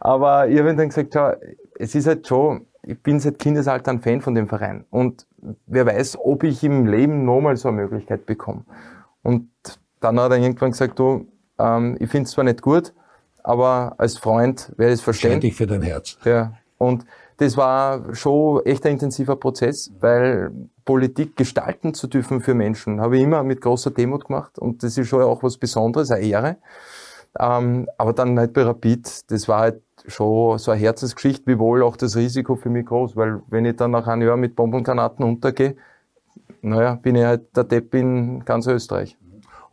Aber 0.00 0.48
ich 0.48 0.58
habe 0.58 0.70
ihm 0.70 0.76
dann 0.76 0.88
gesagt, 0.88 1.12
schau, 1.14 1.34
es 1.78 1.94
ist 1.94 2.08
halt 2.08 2.26
schon, 2.26 2.66
ich 2.82 3.00
bin 3.00 3.20
seit 3.20 3.38
Kindesalter 3.38 3.92
ein 3.92 4.00
Fan 4.00 4.22
von 4.22 4.34
dem 4.34 4.48
Verein. 4.48 4.86
Und 4.90 5.24
wer 5.66 5.86
weiß, 5.86 6.18
ob 6.18 6.42
ich 6.42 6.64
im 6.64 6.86
Leben 6.86 7.24
nochmal 7.24 7.56
so 7.56 7.68
eine 7.68 7.82
Möglichkeit 7.82 8.26
bekomme. 8.26 8.64
Und 9.22 9.50
dann 10.00 10.18
hat 10.18 10.32
er 10.32 10.38
irgendwann 10.38 10.72
gesagt, 10.72 10.98
du, 10.98 11.26
ähm, 11.58 11.96
ich 12.00 12.10
finde 12.10 12.26
es 12.26 12.32
zwar 12.32 12.44
nicht 12.44 12.62
gut, 12.62 12.92
aber 13.42 13.94
als 13.98 14.18
Freund 14.18 14.72
werde 14.76 14.92
ich 14.92 15.00
es 15.00 15.04
verstehen. 15.04 15.40
dich 15.40 15.54
für 15.54 15.66
dein 15.66 15.82
Herz. 15.82 16.18
Ja. 16.24 16.54
Und 16.78 17.04
das 17.38 17.56
war 17.56 18.14
schon 18.14 18.64
echt 18.64 18.86
ein 18.86 18.92
intensiver 18.92 19.36
Prozess, 19.36 19.92
weil 20.00 20.50
Politik 20.84 21.36
gestalten 21.36 21.94
zu 21.94 22.06
dürfen 22.06 22.40
für 22.40 22.54
Menschen, 22.54 23.00
habe 23.00 23.16
ich 23.16 23.22
immer 23.22 23.42
mit 23.42 23.60
großer 23.60 23.90
Demut 23.90 24.26
gemacht 24.26 24.58
und 24.58 24.82
das 24.82 24.96
ist 24.96 25.08
schon 25.08 25.22
auch 25.22 25.42
was 25.42 25.56
Besonderes, 25.56 26.10
eine 26.10 26.24
Ehre. 26.24 26.56
Ähm, 27.38 27.88
aber 27.98 28.12
dann 28.12 28.38
halt 28.38 28.52
bei 28.52 28.62
Rapid, 28.62 29.30
das 29.30 29.48
war 29.48 29.60
halt 29.60 29.82
schon 30.06 30.58
so 30.58 30.70
eine 30.70 30.80
Herzensgeschichte, 30.80 31.46
wiewohl 31.46 31.82
auch 31.82 31.96
das 31.96 32.16
Risiko 32.16 32.54
für 32.54 32.68
mich 32.68 32.86
groß, 32.86 33.16
weil 33.16 33.42
wenn 33.48 33.64
ich 33.64 33.76
dann 33.76 33.90
nach 33.90 34.06
einem 34.06 34.28
Jahr 34.28 34.36
mit 34.36 34.54
Bombengranaten 34.54 35.24
untergehe, 35.24 35.76
naja, 36.62 36.94
bin 36.94 37.16
ich 37.16 37.24
halt 37.24 37.56
der 37.56 37.64
Depp 37.64 37.94
in 37.94 38.44
ganz 38.44 38.66
Österreich. 38.66 39.16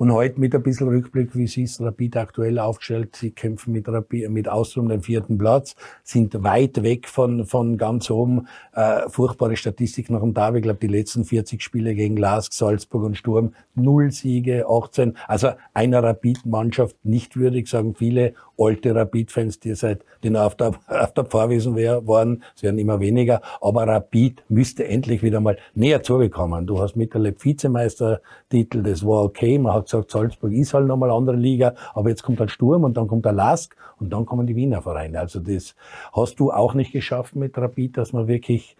Und 0.01 0.11
heute 0.11 0.39
mit 0.39 0.55
ein 0.55 0.63
bisschen 0.63 0.87
Rückblick, 0.87 1.35
wie 1.35 1.45
sie 1.45 1.61
es 1.61 1.79
Rapid 1.79 2.17
aktuell 2.17 2.57
aufgestellt. 2.57 3.15
Sie 3.15 3.29
kämpfen 3.29 3.71
mit, 3.71 3.87
Rapid, 3.87 4.31
mit 4.31 4.49
Aus 4.49 4.75
um 4.75 4.89
den 4.89 5.03
vierten 5.03 5.37
Platz, 5.37 5.75
sind 6.03 6.43
weit 6.43 6.81
weg 6.81 7.07
von, 7.07 7.45
von 7.45 7.77
ganz 7.77 8.09
oben. 8.09 8.47
Äh, 8.73 9.07
furchtbare 9.09 9.55
Statistik 9.55 10.09
nach 10.09 10.21
dem 10.21 10.33
Derby. 10.33 10.57
Ich 10.57 10.63
glaube, 10.63 10.79
die 10.79 10.87
letzten 10.87 11.23
40 11.23 11.61
Spiele 11.61 11.93
gegen 11.93 12.17
Lask, 12.17 12.51
Salzburg 12.51 13.03
und 13.03 13.15
Sturm, 13.15 13.53
null 13.75 14.09
Siege, 14.11 14.65
18. 14.67 15.17
Also 15.27 15.49
einer 15.75 16.01
Rapid-Mannschaft 16.01 16.95
nicht 17.03 17.37
würdig, 17.37 17.67
sagen 17.67 17.93
viele 17.93 18.33
alte 18.57 18.95
Rapid-Fans, 18.95 19.59
die 19.59 19.75
seit, 19.75 20.03
noch 20.23 20.41
auf 20.41 20.55
der, 20.55 20.73
auf 20.87 21.13
der 21.13 21.25
Pfarrwiesen 21.25 21.75
waren, 21.75 22.43
es 22.55 22.63
werden 22.63 22.77
immer 22.77 22.99
weniger, 22.99 23.41
aber 23.59 23.87
Rapid 23.87 24.43
müsste 24.49 24.87
endlich 24.87 25.23
wieder 25.23 25.39
mal 25.39 25.57
näher 25.73 26.03
zugekommen. 26.03 26.67
Du 26.67 26.79
hast 26.79 26.95
mittlerweile 26.95 27.35
Vizemeistertitel, 27.37 28.83
das 28.83 29.05
war 29.05 29.23
okay, 29.23 29.57
man 29.57 29.73
hat 29.73 29.89
gesagt, 29.91 30.11
Salzburg 30.11 30.51
ist 30.53 30.73
halt 30.73 30.87
nochmal 30.87 31.11
andere 31.11 31.35
Liga, 31.35 31.75
aber 31.93 32.09
jetzt 32.09 32.23
kommt 32.23 32.39
halt 32.39 32.51
Sturm 32.51 32.83
und 32.83 32.97
dann 32.97 33.07
kommt 33.07 33.25
der 33.25 33.33
Lask 33.33 33.75
und 33.99 34.11
dann 34.11 34.25
kommen 34.25 34.47
die 34.47 34.55
Wiener 34.55 34.81
Vereine. 34.81 35.19
Also 35.19 35.39
das 35.39 35.75
hast 36.13 36.39
du 36.39 36.51
auch 36.51 36.73
nicht 36.73 36.91
geschafft 36.91 37.35
mit 37.35 37.57
Rapid, 37.57 37.97
dass 37.97 38.13
man 38.13 38.27
wirklich 38.27 38.75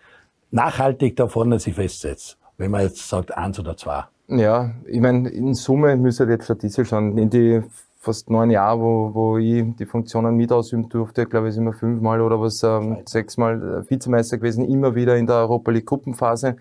nachhaltig 0.51 1.15
da 1.15 1.27
vorne 1.27 1.59
sich 1.59 1.75
festsetzt. 1.75 2.37
Wenn 2.57 2.71
man 2.71 2.81
jetzt 2.81 3.07
sagt, 3.07 3.35
eins 3.35 3.59
oder 3.59 3.75
zwei. 3.75 4.03
Ja, 4.27 4.71
ich 4.85 5.01
meine, 5.01 5.29
in 5.29 5.53
Summe 5.53 5.97
müsste 5.97 6.23
jetzt 6.25 6.45
statistisch 6.45 6.89
schauen, 6.89 7.17
in 7.17 7.29
die 7.29 7.61
fast 8.01 8.29
neun 8.31 8.49
Jahre, 8.49 8.79
wo, 8.79 9.13
wo 9.13 9.37
ich 9.37 9.63
die 9.75 9.85
Funktionen 9.85 10.35
mit 10.35 10.51
ausüben 10.51 10.89
durfte, 10.89 11.25
glaube 11.27 11.49
ich, 11.49 11.53
sind 11.53 11.65
wir 11.65 11.73
fünfmal 11.73 12.19
oder 12.21 12.41
was, 12.41 12.63
ähm, 12.63 12.97
sechsmal 13.05 13.83
äh, 13.85 13.89
Vizemeister 13.89 14.37
gewesen, 14.37 14.65
immer 14.65 14.95
wieder 14.95 15.17
in 15.17 15.27
der 15.27 15.35
Europa 15.35 15.71
League 15.71 15.85
Gruppenphase. 15.85 16.55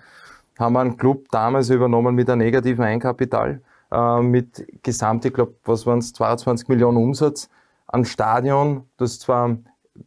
Haben 0.59 0.73
wir 0.75 0.81
einen 0.81 0.97
Club 0.99 1.27
damals 1.31 1.71
übernommen 1.71 2.15
mit 2.15 2.29
einem 2.29 2.43
negativen 2.43 2.85
Einkapital, 2.85 3.63
äh, 3.91 4.21
mit 4.21 4.83
gesamt, 4.83 5.25
ich 5.25 5.33
glaube, 5.33 5.55
was 5.65 5.87
waren 5.87 5.99
es, 5.99 6.13
22 6.13 6.69
Millionen 6.69 6.97
Umsatz, 6.97 7.49
ein 7.89 8.05
Stadion, 8.05 8.85
das 8.97 9.19
zwar 9.19 9.57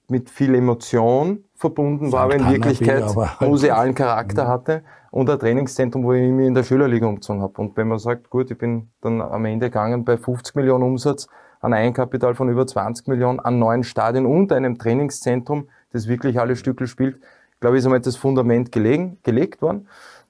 mit 0.07 0.29
viel 0.29 0.55
Emotion 0.55 1.43
verbunden 1.55 2.11
war, 2.11 2.23
aber 2.23 2.35
in 2.35 2.49
Wirklichkeit 2.49 3.03
halt 3.15 3.41
musealen 3.41 3.93
Charakter 3.93 4.45
mhm. 4.45 4.47
hatte 4.47 4.83
und 5.11 5.29
ein 5.29 5.39
Trainingszentrum, 5.39 6.03
wo 6.03 6.13
ich 6.13 6.31
mich 6.31 6.47
in 6.47 6.55
der 6.55 6.63
Schülerliga 6.63 7.05
umgezogen 7.05 7.41
habe. 7.41 7.61
Und 7.61 7.77
wenn 7.77 7.87
man 7.87 7.99
sagt, 7.99 8.29
gut, 8.29 8.49
ich 8.49 8.57
bin 8.57 8.89
dann 9.01 9.21
am 9.21 9.45
Ende 9.45 9.67
gegangen 9.67 10.03
bei 10.03 10.17
50 10.17 10.55
Millionen 10.55 10.83
Umsatz, 10.83 11.27
ein 11.61 11.73
Eigenkapital 11.73 12.35
von 12.35 12.49
über 12.49 12.67
20 12.67 13.07
Millionen, 13.07 13.39
an 13.39 13.59
neuen 13.59 13.83
Stadien 13.83 14.25
und 14.25 14.51
einem 14.51 14.77
Trainingszentrum, 14.77 15.69
das 15.91 16.07
wirklich 16.07 16.39
alle 16.39 16.55
Stückel 16.55 16.87
spielt, 16.87 17.17
glaube 17.59 17.77
ich, 17.77 17.79
ist 17.79 17.85
einmal 17.85 18.01
das 18.01 18.17
Fundament 18.17 18.71
gelegen, 18.71 19.19
gelegt 19.23 19.61
worden. 19.61 19.87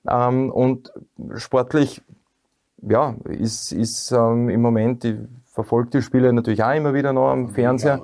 Ähm, 0.08 0.52
und 0.52 0.92
sportlich, 1.36 2.04
ja, 2.88 3.16
ist, 3.26 3.72
ist 3.72 4.12
ähm, 4.12 4.50
im 4.50 4.62
Moment, 4.62 5.06
ich 5.06 5.16
verfolge 5.46 5.92
die 5.92 6.02
Spiele 6.02 6.34
natürlich 6.34 6.64
auch 6.64 6.76
immer 6.76 6.94
wieder 6.94 7.14
noch 7.14 7.30
am 7.30 7.50
Fernseher 7.50 8.02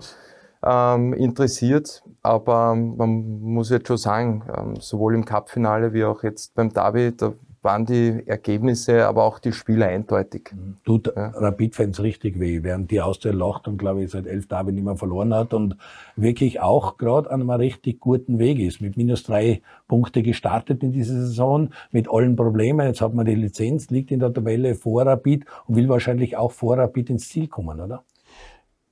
ähm, 0.63 1.13
interessiert. 1.13 2.03
Aber 2.21 2.75
man 2.75 3.41
muss 3.41 3.69
jetzt 3.69 3.87
schon 3.87 3.97
sagen, 3.97 4.43
ähm, 4.55 4.75
sowohl 4.79 5.15
im 5.15 5.25
Cup-Finale 5.25 5.93
wie 5.93 6.03
auch 6.03 6.23
jetzt 6.23 6.53
beim 6.55 6.69
Derby, 6.71 7.15
da 7.15 7.33
waren 7.61 7.85
die 7.85 8.23
Ergebnisse, 8.25 9.05
aber 9.05 9.23
auch 9.23 9.39
die 9.39 9.51
Spiele 9.51 9.87
eindeutig. 9.87 10.51
Mhm. 10.53 10.77
Tut 10.85 11.07
ja. 11.07 11.29
Rapid-Fans 11.29 12.01
richtig 12.01 12.39
weh, 12.39 12.63
während 12.63 12.91
die 12.91 13.01
Austria 13.01 13.33
lacht 13.33 13.67
und 13.67 13.77
glaube 13.77 14.03
ich 14.03 14.11
seit 14.11 14.27
elf 14.27 14.47
Derby 14.47 14.71
nicht 14.71 14.85
mehr 14.85 14.95
verloren 14.95 15.33
hat 15.33 15.53
und 15.53 15.75
wirklich 16.15 16.61
auch 16.61 16.97
gerade 16.97 17.29
an 17.29 17.41
einem 17.41 17.49
richtig 17.49 17.99
guten 17.99 18.39
Weg 18.39 18.59
ist. 18.59 18.81
Mit 18.81 18.97
minus 18.97 19.23
drei 19.23 19.61
Punkte 19.87 20.23
gestartet 20.23 20.83
in 20.83 20.91
dieser 20.91 21.15
Saison, 21.15 21.69
mit 21.91 22.09
allen 22.09 22.35
Problemen. 22.35 22.87
Jetzt 22.87 23.01
hat 23.01 23.13
man 23.13 23.25
die 23.25 23.35
Lizenz, 23.35 23.89
liegt 23.89 24.11
in 24.11 24.19
der 24.19 24.33
Tabelle 24.33 24.75
vor 24.75 25.05
Rapid 25.05 25.45
und 25.67 25.75
will 25.75 25.89
wahrscheinlich 25.89 26.37
auch 26.37 26.51
vor 26.51 26.77
Rapid 26.77 27.09
ins 27.09 27.29
Ziel 27.29 27.47
kommen, 27.47 27.79
oder? 27.79 28.03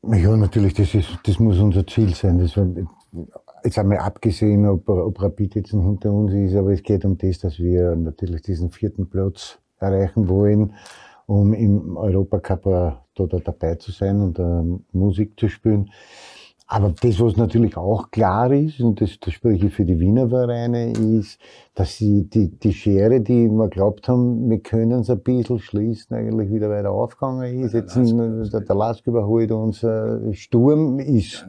Ja, 0.03 0.36
natürlich, 0.38 0.74
das, 0.74 0.93
ist, 0.93 1.20
das 1.24 1.39
muss 1.39 1.59
unser 1.59 1.86
Ziel 1.86 2.13
sein. 2.13 2.39
Das, 2.39 2.57
jetzt 3.68 3.78
einmal 3.78 3.99
abgesehen, 3.99 4.65
ob, 4.65 4.88
ob 4.89 5.22
Rapid 5.22 5.55
jetzt 5.55 5.72
hinter 5.72 6.11
uns 6.11 6.34
ist, 6.34 6.55
aber 6.55 6.72
es 6.72 6.82
geht 6.82 7.05
um 7.05 7.18
das, 7.18 7.39
dass 7.39 7.59
wir 7.59 7.95
natürlich 7.95 8.41
diesen 8.41 8.72
vierten 8.72 9.09
Platz 9.09 9.59
erreichen 9.80 10.28
wollen, 10.30 10.74
um 11.26 11.53
im 11.53 11.97
Europacup 11.97 12.63
da, 12.63 13.03
da 13.15 13.39
dabei 13.39 13.76
zu 13.76 13.91
sein 13.91 14.22
und 14.22 14.39
uh, 14.39 14.80
Musik 14.91 15.39
zu 15.39 15.49
spielen. 15.49 15.91
Aber 16.70 16.93
das, 17.01 17.20
was 17.22 17.38
natürlich 17.38 17.78
auch 17.78 18.11
klar 18.11 18.51
ist, 18.51 18.82
und 18.82 18.99
das, 18.99 19.20
das 19.22 19.34
spreche 19.34 19.68
ich 19.68 19.74
für 19.74 19.86
die 19.86 19.99
Wiener 19.99 20.28
Vereine, 20.28 20.91
ist, 20.91 21.39
dass 21.76 21.95
sie 21.95 22.30
die, 22.30 22.49
die 22.49 22.74
Schere, 22.74 23.22
die 23.22 23.47
wir 23.47 23.70
glaubt 23.70 24.09
haben, 24.09 24.49
wir 24.49 24.59
können 24.59 24.99
es 24.99 25.09
ein 25.09 25.22
bisschen 25.22 25.59
schließen, 25.59 26.15
eigentlich 26.15 26.51
wieder 26.51 26.70
weiter 26.70 26.91
aufgegangen 26.91 27.63
ist. 27.63 27.74
Jetzt 27.74 27.95
der, 27.95 28.61
der 28.61 28.76
Lask 28.76 29.07
überholt 29.07 29.51
uns, 29.51 29.82
äh, 29.82 30.34
Sturm 30.34 30.99
ist 30.99 31.47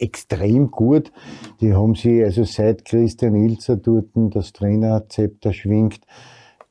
extrem 0.00 0.70
gut. 0.70 1.12
Die 1.60 1.74
haben 1.74 1.94
sie 1.94 2.22
also 2.24 2.44
seit 2.44 2.84
Christian 2.84 3.34
Ilzer 3.34 3.76
dort 3.76 4.08
das 4.14 4.52
Trainerzepter 4.52 5.52
schwingt, 5.52 6.00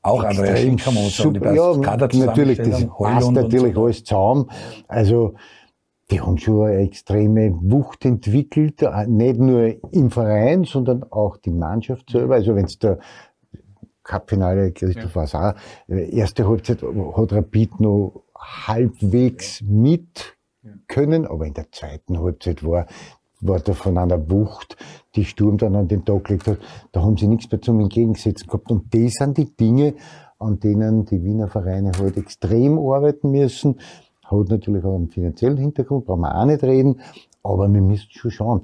auch 0.02 0.24
andere 0.24 0.76
kann 0.78 0.94
man 0.94 1.10
sagen. 1.10 1.44
Ja, 1.56 1.76
natürlich, 1.98 2.58
das 2.58 2.86
passt 2.86 3.32
natürlich 3.32 3.76
so. 3.76 3.84
alles 3.84 4.04
zusammen. 4.04 4.50
Also, 4.88 5.36
die 6.10 6.22
haben 6.22 6.38
schon 6.38 6.68
eine 6.68 6.78
extreme 6.78 7.54
Wucht 7.62 8.06
entwickelt, 8.06 8.82
äh, 8.82 9.06
nicht 9.08 9.40
nur 9.40 9.76
im 9.94 10.10
Verein, 10.10 10.64
sondern 10.64 11.04
auch 11.12 11.38
die 11.38 11.52
Mannschaft 11.52 12.10
selber. 12.10 12.36
Also 12.36 12.56
wenn 12.56 12.66
es 12.66 12.80
der 12.80 13.00
Cupfinale, 14.04 14.72
Christoph 14.72 15.16
ja. 15.16 15.22
auch, 15.22 15.56
äh, 15.88 16.16
erste 16.16 16.48
Halbzeit 16.48 16.82
hat 16.82 17.32
Rapid 17.32 17.80
noch 17.80 18.24
halbwegs 18.36 19.62
mit 19.62 20.38
können, 20.88 21.28
aber 21.28 21.46
in 21.46 21.54
der 21.54 21.72
zweiten 21.72 22.20
Halbzeit 22.20 22.64
war, 22.66 22.88
war 23.42 23.60
da 23.60 23.74
von 23.74 23.98
einer 23.98 24.30
Wucht, 24.30 24.78
die 25.16 25.26
Sturm 25.26 25.58
dann 25.58 25.76
an 25.76 25.88
den 25.88 26.06
Tag 26.06 26.26
gelegt 26.26 26.48
hat, 26.48 26.58
da 26.92 27.02
haben 27.02 27.18
sie 27.18 27.28
nichts 27.28 27.52
mehr 27.52 27.62
zum 27.62 27.80
Entgegensetzen 27.80 28.48
gehabt. 28.48 28.70
Und 28.70 28.94
das 28.94 29.14
sind 29.14 29.38
die 29.38 29.56
Dinge, 29.56 29.96
an 30.40 30.60
denen 30.60 31.06
die 31.06 31.24
Wiener 31.24 31.48
Vereine 31.48 31.92
heute 31.94 32.04
halt 32.04 32.18
extrem 32.18 32.78
arbeiten 32.80 33.32
müssen. 33.32 33.80
Hat 34.24 34.50
natürlich 34.50 34.84
auch 34.84 34.96
einen 34.96 35.10
finanziellen 35.10 35.58
Hintergrund, 35.58 36.06
brauchen 36.06 36.22
wir 36.22 36.36
auch 36.36 36.46
nicht 36.46 36.64
reden, 36.64 37.02
aber 37.44 37.72
wir 37.72 37.82
müssen 37.82 38.08
schon 38.12 38.32
schauen. 38.32 38.62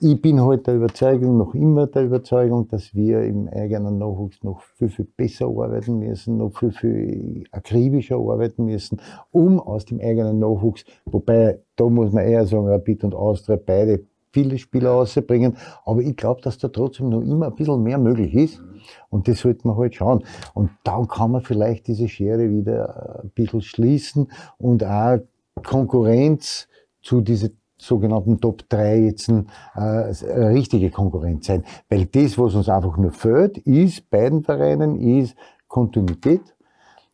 Ich 0.00 0.22
bin 0.22 0.40
heute 0.40 0.48
halt 0.48 0.66
der 0.68 0.74
Überzeugung, 0.76 1.38
noch 1.38 1.54
immer 1.54 1.88
der 1.88 2.04
Überzeugung, 2.04 2.68
dass 2.68 2.94
wir 2.94 3.22
im 3.22 3.48
eigenen 3.48 3.98
Nachwuchs 3.98 4.44
noch 4.44 4.60
viel, 4.60 4.90
viel 4.90 5.08
besser 5.16 5.46
arbeiten 5.46 5.98
müssen, 5.98 6.36
noch 6.36 6.56
viel, 6.56 6.70
viel 6.70 7.44
akribischer 7.50 8.14
arbeiten 8.14 8.66
müssen, 8.66 9.00
um 9.32 9.58
aus 9.58 9.86
dem 9.86 9.98
eigenen 9.98 10.38
Nachwuchs, 10.38 10.84
wobei, 11.04 11.58
da 11.74 11.88
muss 11.88 12.12
man 12.12 12.24
eher 12.24 12.46
sagen, 12.46 12.68
Rapid 12.68 13.02
und 13.02 13.16
Austria 13.16 13.58
beide 13.64 14.04
viele 14.38 14.58
Spieler 14.58 14.90
rausbringen. 14.90 15.56
Aber 15.84 16.00
ich 16.00 16.16
glaube, 16.16 16.40
dass 16.42 16.58
da 16.58 16.68
trotzdem 16.68 17.08
noch 17.08 17.22
immer 17.22 17.46
ein 17.46 17.54
bisschen 17.54 17.82
mehr 17.82 17.98
möglich 17.98 18.34
ist. 18.34 18.62
Und 19.10 19.26
das 19.26 19.40
sollte 19.40 19.66
man 19.66 19.76
halt 19.76 19.94
schauen. 19.96 20.24
Und 20.54 20.70
dann 20.84 21.08
kann 21.08 21.32
man 21.32 21.42
vielleicht 21.42 21.88
diese 21.88 22.08
Schere 22.08 22.50
wieder 22.50 23.22
ein 23.22 23.30
bisschen 23.30 23.62
schließen 23.62 24.30
und 24.58 24.84
auch 24.84 25.18
Konkurrenz 25.64 26.68
zu 27.02 27.20
dieser 27.20 27.48
sogenannten 27.76 28.40
Top 28.40 28.68
3 28.68 28.98
jetzt 29.04 29.28
äh, 29.28 29.44
eine 29.74 30.50
richtige 30.50 30.90
Konkurrenz 30.90 31.46
sein. 31.46 31.64
Weil 31.88 32.06
das, 32.06 32.38
was 32.38 32.54
uns 32.54 32.68
einfach 32.68 32.96
nur 32.96 33.12
fehlt, 33.12 33.58
ist 33.58 34.08
beiden 34.10 34.42
Vereinen, 34.42 34.96
ist 34.96 35.36
Kontinuität. 35.68 36.42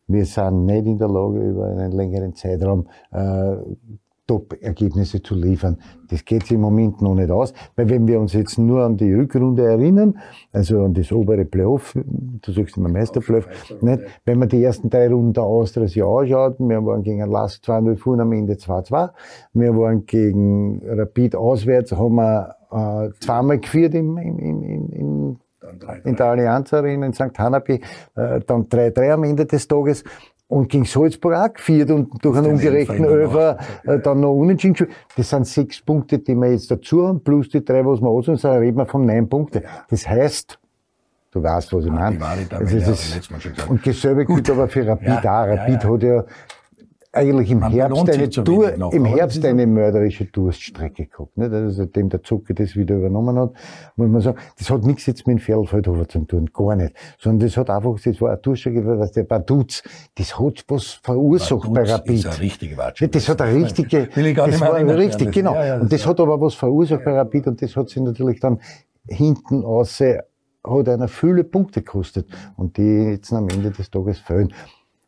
Wir 0.07 0.25
sind 0.25 0.65
nicht 0.65 0.85
in 0.85 0.97
der 0.97 1.07
Lage, 1.07 1.39
über 1.39 1.65
einen 1.65 1.91
längeren 1.91 2.35
Zeitraum 2.35 2.87
äh, 3.11 3.55
Top-Ergebnisse 4.27 5.21
zu 5.21 5.35
liefern. 5.35 5.77
Das 6.09 6.25
geht 6.25 6.49
im 6.51 6.61
Moment 6.61 7.01
noch 7.01 7.15
nicht 7.15 7.29
aus, 7.29 7.53
weil 7.75 7.89
wenn 7.89 8.07
wir 8.07 8.19
uns 8.19 8.33
jetzt 8.33 8.57
nur 8.57 8.83
an 8.83 8.97
die 8.97 9.13
Rückrunde 9.13 9.65
erinnern, 9.65 10.17
also 10.51 10.83
an 10.83 10.93
das 10.93 11.11
obere 11.11 11.45
Playoff, 11.45 11.93
du 11.95 12.51
sagst 12.51 12.77
immer 12.77 12.89
Meisterplayoff, 12.89 13.47
nicht? 13.81 14.03
wenn 14.25 14.39
man 14.39 14.49
die 14.49 14.63
ersten 14.63 14.89
drei 14.89 15.07
Runden 15.07 15.33
der 15.33 15.43
Austria 15.43 15.87
sich 15.87 16.03
anschaut, 16.03 16.59
wir 16.59 16.85
waren 16.85 17.03
gegen 17.03 17.25
Last 17.29 17.65
2-0 17.65 17.97
vorne 17.97 18.23
am 18.23 18.31
Ende 18.33 18.53
2-2, 18.53 19.09
wir 19.53 19.75
waren 19.75 20.05
gegen 20.05 20.81
Rapid 20.85 21.35
auswärts, 21.35 21.91
haben 21.91 22.15
wir 22.15 22.55
äh, 22.71 23.09
zweimal 23.19 23.59
geführt 23.59 23.93
im, 23.95 24.17
im, 24.17 24.39
im, 24.39 24.89
im 24.91 25.39
in 26.03 26.15
der 26.15 26.25
Allianz 26.27 26.73
Arena 26.73 27.07
in 27.07 27.13
St. 27.13 27.37
Hanapi, 27.37 27.81
äh, 28.15 28.39
dann 28.45 28.67
3-3 28.67 29.13
am 29.13 29.23
Ende 29.23 29.45
des 29.45 29.67
Tages 29.67 30.03
und 30.47 30.69
gegen 30.69 30.85
Salzburg 30.85 31.33
auch 31.33 31.53
geführt 31.53 31.89
und 31.91 32.23
durch 32.23 32.37
einen 32.37 32.51
ungerechten 32.51 33.05
Öfer 33.05 33.57
äh, 33.83 33.99
dann 33.99 34.19
noch 34.19 34.33
unentschieden 34.33 34.73
gespielt. 34.73 34.95
Das 35.17 35.29
sind 35.29 35.47
sechs 35.47 35.81
Punkte, 35.81 36.19
die 36.19 36.35
wir 36.35 36.51
jetzt 36.51 36.69
dazu 36.69 37.07
haben, 37.07 37.21
plus 37.21 37.49
die 37.49 37.63
drei, 37.63 37.85
was 37.85 37.99
wir 37.99 38.09
aus 38.09 38.27
uns 38.27 38.43
haben, 38.43 38.59
reden 38.59 38.77
wir 38.77 38.85
von 38.85 39.05
neun 39.05 39.27
Punkten. 39.27 39.63
Das 39.89 40.07
heißt, 40.07 40.59
du 41.31 41.43
weißt, 41.43 41.73
was 41.73 41.85
ich 41.85 41.91
meine. 41.91 42.23
Also 42.51 42.79
das 42.79 42.87
ist, 42.89 43.29
und 43.67 43.85
dasselbe 43.85 44.25
gilt 44.25 44.49
aber 44.49 44.67
für 44.67 44.85
Rapid 44.85 45.07
ja, 45.07 45.19
auch. 45.19 45.47
Rapid 45.47 45.83
ja, 45.83 45.89
ja. 45.89 45.93
hat 45.93 46.03
ja 46.03 46.23
eigentlich 47.15 47.51
im 47.51 47.59
Man 47.59 47.71
Herbst 47.71 48.09
eine 48.09 48.29
Tour, 48.29 48.77
noch, 48.77 48.91
im 48.91 49.05
Herbst 49.05 49.43
eine 49.45 49.65
mörderische 49.65 50.25
Durststrecke 50.25 51.05
gehabt, 51.05 51.37
nicht? 51.37 51.51
Also 51.51 51.69
seitdem 51.71 52.09
der 52.09 52.23
Zucker 52.23 52.53
das 52.53 52.75
wieder 52.75 52.95
übernommen 52.95 53.37
hat, 53.37 53.53
muss 53.95 54.09
man 54.09 54.21
sagen, 54.21 54.37
das 54.57 54.69
hat 54.69 54.83
nichts 54.83 55.05
jetzt 55.05 55.25
mit 55.27 55.37
dem 55.37 55.39
Feldfeldhofer 55.39 56.07
zu 56.07 56.19
tun, 56.25 56.49
gar 56.53 56.75
nicht. 56.75 56.93
Sondern 57.17 57.47
das 57.47 57.57
hat 57.57 57.69
einfach, 57.69 57.95
das 58.03 58.21
war 58.21 58.29
eine 58.29 58.37
Durststrecke, 58.37 58.85
was 58.99 59.11
der 59.13 59.23
Baduz, 59.23 59.83
das 60.15 60.39
hat 60.39 60.65
was 60.67 60.99
verursacht 61.03 61.73
bei 61.73 61.83
Rapid. 61.83 62.09
Das 62.09 62.15
ist 62.15 62.25
eine 62.25 62.39
richtige 62.39 62.77
Watschen. 62.77 63.11
Das 63.11 63.29
hat 63.29 63.41
eine 63.41 63.63
richtige, 63.63 64.09
Will 64.15 64.25
ich 64.27 64.35
gar 64.35 64.47
das 64.47 64.61
war 64.61 64.75
richtig, 64.75 65.31
genau. 65.31 65.53
Ja, 65.55 65.65
ja, 65.65 65.79
und 65.79 65.91
das 65.91 66.03
ja. 66.03 66.09
hat 66.09 66.19
aber 66.19 66.39
was 66.39 66.55
verursacht 66.55 67.03
bei 67.03 67.13
Rapid 67.13 67.47
und 67.47 67.61
das 67.61 67.75
hat 67.75 67.89
sich 67.89 68.01
natürlich 68.01 68.39
dann 68.39 68.59
hinten 69.07 69.63
raus 69.63 70.01
hat 70.67 70.89
einer 70.89 71.07
viele 71.07 71.43
Punkte 71.43 71.81
gekostet 71.81 72.27
und 72.57 72.77
die 72.77 73.11
jetzt 73.11 73.31
am 73.33 73.47
Ende 73.49 73.71
des 73.71 73.89
Tages 73.89 74.19
fehlen. 74.19 74.53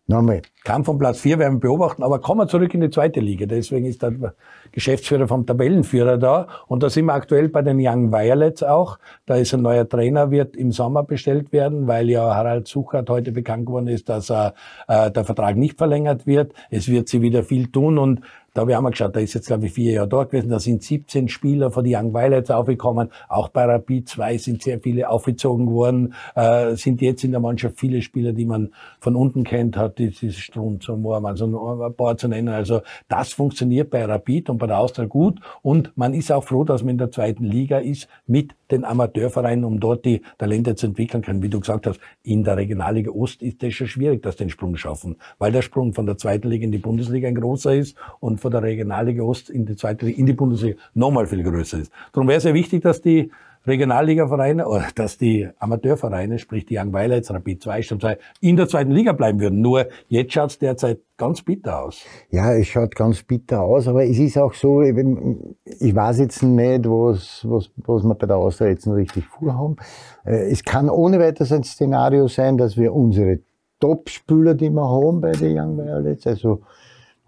Nochmal. 0.09 0.41
Kampf 0.63 0.87
um 0.87 0.97
Platz 0.97 1.19
4 1.19 1.37
werden 1.37 1.55
wir 1.55 1.67
beobachten, 1.67 2.01
aber 2.01 2.19
kommen 2.19 2.39
wir 2.39 2.47
zurück 2.47 2.73
in 2.73 2.79
die 2.79 2.89
zweite 2.89 3.19
Liga. 3.19 3.45
Deswegen 3.45 3.85
ist 3.85 4.01
der 4.01 4.33
Geschäftsführer 4.71 5.27
vom 5.27 5.45
Tabellenführer 5.45 6.17
da. 6.17 6.47
Und 6.67 6.81
da 6.81 6.89
sind 6.89 7.05
wir 7.05 7.13
aktuell 7.13 7.49
bei 7.49 7.61
den 7.61 7.77
Young 7.77 8.13
Violets 8.13 8.63
auch. 8.63 8.99
Da 9.25 9.35
ist 9.35 9.53
ein 9.53 9.61
neuer 9.61 9.87
Trainer, 9.87 10.31
wird 10.31 10.55
im 10.55 10.71
Sommer 10.71 11.03
bestellt 11.03 11.51
werden, 11.51 11.87
weil 11.87 12.09
ja 12.09 12.33
Harald 12.33 12.69
Suchert 12.69 13.09
heute 13.09 13.33
bekannt 13.33 13.65
geworden 13.65 13.87
ist, 13.87 14.07
dass 14.07 14.29
äh, 14.29 14.51
der 14.87 15.25
Vertrag 15.25 15.57
nicht 15.57 15.77
verlängert 15.77 16.25
wird. 16.25 16.53
Es 16.69 16.87
wird 16.87 17.09
sie 17.09 17.21
wieder 17.21 17.43
viel 17.43 17.67
tun 17.69 17.97
und 17.97 18.21
da 18.57 18.61
habe 18.61 18.71
ich 18.71 18.77
auch 18.77 18.81
mal 18.81 18.89
geschaut, 18.89 19.15
da 19.15 19.19
ist 19.19 19.35
jetzt, 19.35 19.45
glaube 19.45 19.67
ich, 19.67 19.73
vier 19.73 19.91
Jahre 19.91 20.07
dort 20.07 20.31
gewesen, 20.31 20.49
da 20.49 20.59
sind 20.59 20.81
17 20.81 21.27
Spieler 21.27 21.69
von 21.69 21.83
den 21.83 21.95
Young 21.95 22.11
Violets 22.15 22.49
aufgekommen, 22.49 23.11
auch 23.29 23.49
bei 23.49 23.65
Rapid 23.65 24.09
2 24.09 24.37
sind 24.39 24.63
sehr 24.63 24.79
viele 24.79 25.11
aufgezogen 25.11 25.69
worden, 25.69 26.15
äh, 26.33 26.75
sind 26.75 26.99
jetzt 27.03 27.23
in 27.23 27.29
der 27.29 27.39
Mannschaft 27.39 27.79
viele 27.79 28.01
Spieler, 28.01 28.33
die 28.33 28.45
man 28.45 28.71
von 28.99 29.15
unten 29.15 29.43
kennt, 29.43 29.77
hat 29.77 29.99
dieses 29.99 30.37
Strund 30.37 30.81
zum 30.81 31.03
Moormann, 31.03 31.35
so 31.35 31.45
ein 31.45 31.93
paar 31.93 32.17
zu 32.17 32.27
nennen. 32.27 32.47
Also 32.47 32.81
das 33.07 33.31
funktioniert 33.31 33.91
bei 33.91 34.03
Rapid 34.03 34.49
und 34.49 34.57
bei 34.57 34.65
der 34.65 34.79
Austria 34.79 35.05
gut 35.05 35.39
und 35.61 35.95
man 35.95 36.15
ist 36.15 36.31
auch 36.31 36.43
froh, 36.43 36.63
dass 36.63 36.81
man 36.81 36.93
in 36.93 36.97
der 36.97 37.11
zweiten 37.11 37.43
Liga 37.43 37.77
ist 37.77 38.07
mit 38.25 38.55
den 38.71 38.85
Amateurvereinen, 38.85 39.65
um 39.65 39.79
dort 39.79 40.03
die 40.03 40.23
Talente 40.39 40.73
zu 40.73 40.87
entwickeln 40.87 41.21
können. 41.21 41.43
Wie 41.43 41.49
du 41.49 41.59
gesagt 41.59 41.85
hast, 41.85 41.99
in 42.23 42.43
der 42.43 42.57
Regionalliga 42.57 43.11
Ost 43.11 43.43
ist 43.43 43.61
das 43.61 43.75
schon 43.75 43.87
schwierig, 43.87 44.23
dass 44.23 44.35
den 44.35 44.49
Sprung 44.49 44.75
schaffen, 44.77 45.17
weil 45.37 45.51
der 45.51 45.61
Sprung 45.61 45.93
von 45.93 46.07
der 46.07 46.17
zweiten 46.17 46.49
Liga 46.49 46.65
in 46.65 46.71
die 46.71 46.79
Bundesliga 46.79 47.27
ein 47.27 47.35
großer 47.35 47.75
ist 47.75 47.95
und 48.19 48.39
von 48.47 48.51
der 48.51 48.63
Regionalliga 48.63 49.23
Ost 49.23 49.49
in 49.49 49.65
die 49.65 49.75
zweite 49.75 50.05
Liga, 50.05 50.19
in 50.19 50.25
die 50.25 50.33
Bundesliga 50.33 50.77
nochmal 50.93 51.27
viel 51.27 51.43
größer 51.43 51.79
ist. 51.79 51.91
Darum 52.13 52.29
wäre 52.29 52.37
es 52.37 52.43
sehr 52.43 52.53
wichtig, 52.53 52.81
dass 52.81 53.01
die 53.01 53.29
Regionalliga-Vereine 53.65 54.65
oder 54.65 54.85
dass 54.95 55.17
die 55.17 55.49
Amateurvereine, 55.59 56.39
sprich 56.39 56.65
die 56.65 56.77
Young 56.77 56.93
Violets, 56.93 57.29
Rapid 57.29 57.61
2, 57.61 57.81
Stamm 57.81 57.99
2, 57.99 58.17
in 58.39 58.55
der 58.55 58.69
zweiten 58.69 58.91
Liga 58.91 59.11
bleiben 59.11 59.41
würden. 59.41 59.59
Nur 59.59 59.87
jetzt 60.07 60.31
schaut 60.31 60.51
es 60.51 60.59
derzeit 60.59 60.99
ganz 61.17 61.41
bitter 61.41 61.83
aus. 61.83 62.05
Ja, 62.29 62.53
es 62.53 62.67
schaut 62.67 62.95
ganz 62.95 63.21
bitter 63.23 63.61
aus, 63.61 63.89
aber 63.89 64.05
es 64.05 64.17
ist 64.17 64.37
auch 64.37 64.53
so, 64.53 64.81
ich 64.81 64.95
weiß 64.95 66.19
jetzt 66.19 66.41
nicht, 66.43 66.85
was, 66.85 67.45
was, 67.49 67.69
was 67.75 68.03
wir 68.03 68.15
bei 68.15 68.27
der 68.27 68.37
Austria 68.37 68.69
jetzt 68.69 68.87
noch 68.87 68.95
richtig 68.95 69.25
vorhaben. 69.25 69.75
Äh, 70.23 70.49
es 70.49 70.63
kann 70.63 70.89
ohne 70.89 71.19
weiteres 71.19 71.51
ein 71.51 71.63
Szenario 71.63 72.29
sein, 72.29 72.57
dass 72.57 72.77
wir 72.77 72.93
unsere 72.93 73.39
Top-Spieler, 73.81 74.53
die 74.53 74.69
wir 74.69 74.89
haben 74.89 75.19
bei 75.19 75.33
den 75.33 75.59
Young 75.59 75.77
Violets, 75.77 76.25
also 76.25 76.61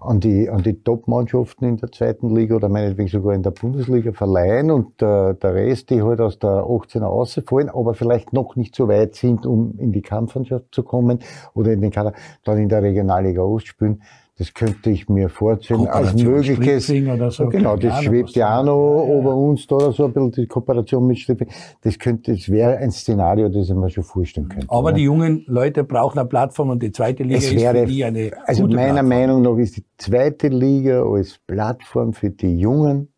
an 0.02 0.20
die, 0.20 0.50
an 0.50 0.64
die 0.64 0.82
Top-Mannschaften 0.82 1.66
in 1.66 1.78
der 1.78 1.92
zweiten 1.92 2.36
Liga 2.36 2.56
oder 2.56 2.70
meinetwegen 2.70 3.10
sogar 3.10 3.34
in 3.34 3.44
der 3.44 3.52
Bundesliga 3.52 4.12
verleihen 4.12 4.72
und 4.72 5.02
äh, 5.02 5.34
der 5.34 5.54
Rest, 5.54 5.90
die 5.90 6.02
halt 6.02 6.22
aus 6.22 6.40
der 6.40 6.50
18er 6.50 7.06
rausfallen, 7.06 7.70
aber 7.70 7.94
vielleicht 7.94 8.34
noch 8.34 8.56
nicht 8.56 8.76
so 8.76 8.88
weit 8.88 9.16
sind, 9.16 9.46
um 9.46 9.78
in 9.78 9.92
die 9.92 10.02
Kampfmannschaft 10.02 10.66
zu 10.72 10.84
kommen 10.84 11.20
oder 11.54 11.72
in 11.72 11.82
den 11.82 11.92
Kader, 11.92 12.14
dann 12.44 12.58
in 12.58 12.70
der 12.70 12.84
Regionalliga 12.84 13.42
Ost 13.42 13.68
spielen. 13.68 14.02
Das 14.40 14.54
könnte 14.54 14.90
ich 14.90 15.10
mir 15.10 15.28
vorstellen 15.28 15.86
als 15.88 16.14
mögliches. 16.16 16.90
Oder 16.90 17.30
so. 17.30 17.50
Genau, 17.50 17.76
das 17.76 18.02
schwebt 18.04 18.32
ja 18.32 18.60
auch 18.60 18.64
noch 18.64 19.06
ja, 19.06 19.20
über 19.20 19.36
uns 19.36 19.68
da 19.68 19.76
oder 19.76 19.92
so 19.92 20.06
ein 20.06 20.14
bisschen 20.14 20.32
die 20.32 20.48
Kooperation 20.48 21.06
mit 21.06 21.20
Stripping. 21.20 21.50
Das 21.82 22.00
könnte, 22.00 22.32
das 22.34 22.50
wäre 22.50 22.78
ein 22.78 22.90
Szenario, 22.90 23.50
das 23.50 23.70
ich 23.70 23.76
mir 23.76 23.90
schon 23.90 24.06
vorstellen 24.06 24.48
könnte. 24.48 24.68
Aber 24.70 24.94
die 24.94 25.04
jungen 25.04 25.44
Leute 25.48 25.84
brauchen 25.84 26.18
eine 26.18 26.28
Plattform 26.30 26.70
und 26.70 26.82
die 26.82 26.94
zweite 26.94 27.24
Liga 27.24 27.38
es 27.38 27.54
wäre, 27.54 27.80
ist 27.80 27.90
für 27.90 27.94
die 27.94 28.04
eine 28.06 28.32
Also 28.46 28.64
gute 28.64 28.76
meiner 28.76 29.04
Plattform. 29.04 29.10
Meinung 29.10 29.42
nach 29.42 29.58
ist 29.58 29.76
die 29.76 29.86
zweite 29.98 30.48
Liga 30.48 31.04
als 31.04 31.38
Plattform 31.46 32.14
für 32.14 32.30
die 32.30 32.58
Jungen 32.58 33.10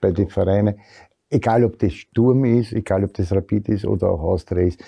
bei 0.00 0.10
den 0.10 0.28
Vereinen 0.28 0.74
egal 1.32 1.64
ob 1.64 1.78
das 1.78 1.94
Sturm 1.94 2.44
ist, 2.44 2.72
egal 2.72 3.04
ob 3.04 3.14
das 3.14 3.32
Rapid 3.32 3.70
ist 3.70 3.86
oder 3.86 4.10
auch 4.10 4.20
Austria 4.20 4.66
ist, 4.66 4.84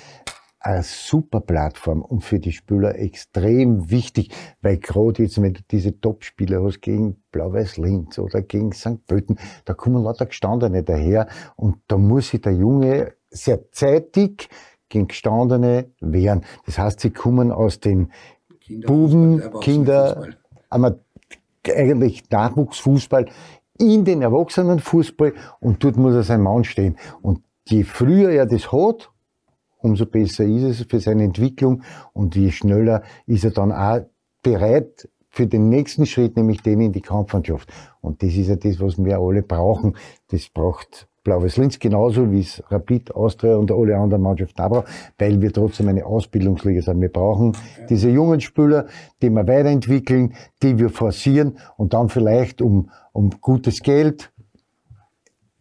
eine 0.65 0.83
super 0.83 1.41
Plattform 1.41 2.01
und 2.01 2.25
für 2.25 2.41
die 2.41 2.53
Spieler 2.53 2.99
extrem 2.99 3.91
wichtig, 3.91 4.31
weil 4.63 4.79
gerade 4.79 5.23
jetzt, 5.23 5.41
wenn 5.41 5.53
du 5.53 5.61
diese 5.71 6.01
Top-Spieler 6.01 6.63
hast 6.65 6.81
gegen 6.81 7.23
Blau-Weiß 7.33 7.77
Linz 7.77 8.19
oder 8.19 8.41
gegen 8.41 8.73
St. 8.73 9.07
Pölten, 9.07 9.39
da 9.67 9.75
kommen 9.75 10.03
lauter 10.03 10.25
Gestandene 10.25 10.83
daher 10.83 11.29
und 11.57 11.77
da 11.87 11.99
muss 11.99 12.31
sich 12.31 12.41
der 12.41 12.55
Junge 12.55 13.13
sehr 13.29 13.71
zeitig 13.73 14.49
gegen 14.89 15.09
Gestandene 15.09 15.91
wehren. 16.01 16.45
Das 16.65 16.79
heißt, 16.79 17.01
sie 17.01 17.11
kommen 17.11 17.53
aus 17.53 17.81
den 17.81 18.11
Buben, 18.87 19.43
Kinder, 19.61 20.29
aber 20.71 20.99
eigentlich 21.69 22.31
Nachwuchsfußball 22.31 23.27
in 23.79 24.07
den 24.07 24.23
Erwachsenenfußball 24.23 25.35
und 25.61 25.85
dort 25.85 25.99
muss 25.99 26.15
er 26.15 26.23
sein 26.23 26.41
Mann 26.41 26.65
stehen. 26.65 26.97
Und 27.21 27.43
je 27.69 27.83
früher 27.83 28.31
er 28.31 28.47
das 28.47 28.73
hat, 28.73 29.11
umso 29.85 30.07
besser 30.07 30.45
ist 30.45 30.63
es 30.81 30.87
für 30.87 30.99
seine 30.99 31.25
Entwicklung 31.25 31.83
und 32.13 32.35
je 32.35 32.51
schneller 32.51 33.03
ist 33.27 33.45
er 33.45 33.51
dann 33.51 33.71
auch 33.71 34.01
bereit 34.43 35.09
für 35.29 35.47
den 35.47 35.69
nächsten 35.69 36.07
Schritt, 36.07 36.37
nämlich 36.37 36.63
den 36.63 36.81
in 36.81 36.93
die 36.93 37.01
Kampfmannschaft. 37.01 37.69
Und 38.01 38.23
das 38.23 38.35
ist 38.35 38.49
ja 38.49 38.57
das, 38.57 38.81
was 38.81 39.03
wir 39.03 39.19
alle 39.19 39.43
brauchen. 39.43 39.97
Das 40.29 40.49
braucht 40.49 41.09
Blaues 41.25 41.57
Linz 41.57 41.79
genauso 41.79 42.31
wie 42.31 42.41
es 42.41 42.63
Rapid, 42.71 43.15
Austria 43.15 43.57
und 43.57 43.73
alle 43.73 43.97
anderen 43.97 44.23
Mannschaften 44.23 44.61
auch 44.61 44.69
brauchen, 44.69 44.89
weil 45.19 45.41
wir 45.41 45.53
trotzdem 45.53 45.89
eine 45.89 46.05
Ausbildungsliga 46.05 46.83
sind. 46.83 47.01
Wir 47.01 47.09
brauchen 47.09 47.57
diese 47.89 48.11
jungen 48.11 48.41
Spieler, 48.41 48.87
die 49.23 49.31
wir 49.31 49.47
weiterentwickeln, 49.49 50.35
die 50.63 50.79
wir 50.79 50.91
forcieren 50.91 51.59
und 51.77 51.95
dann 51.95 52.11
vielleicht 52.11 52.61
um, 52.61 52.91
um 53.13 53.31
gutes 53.41 53.83
Geld, 53.83 54.31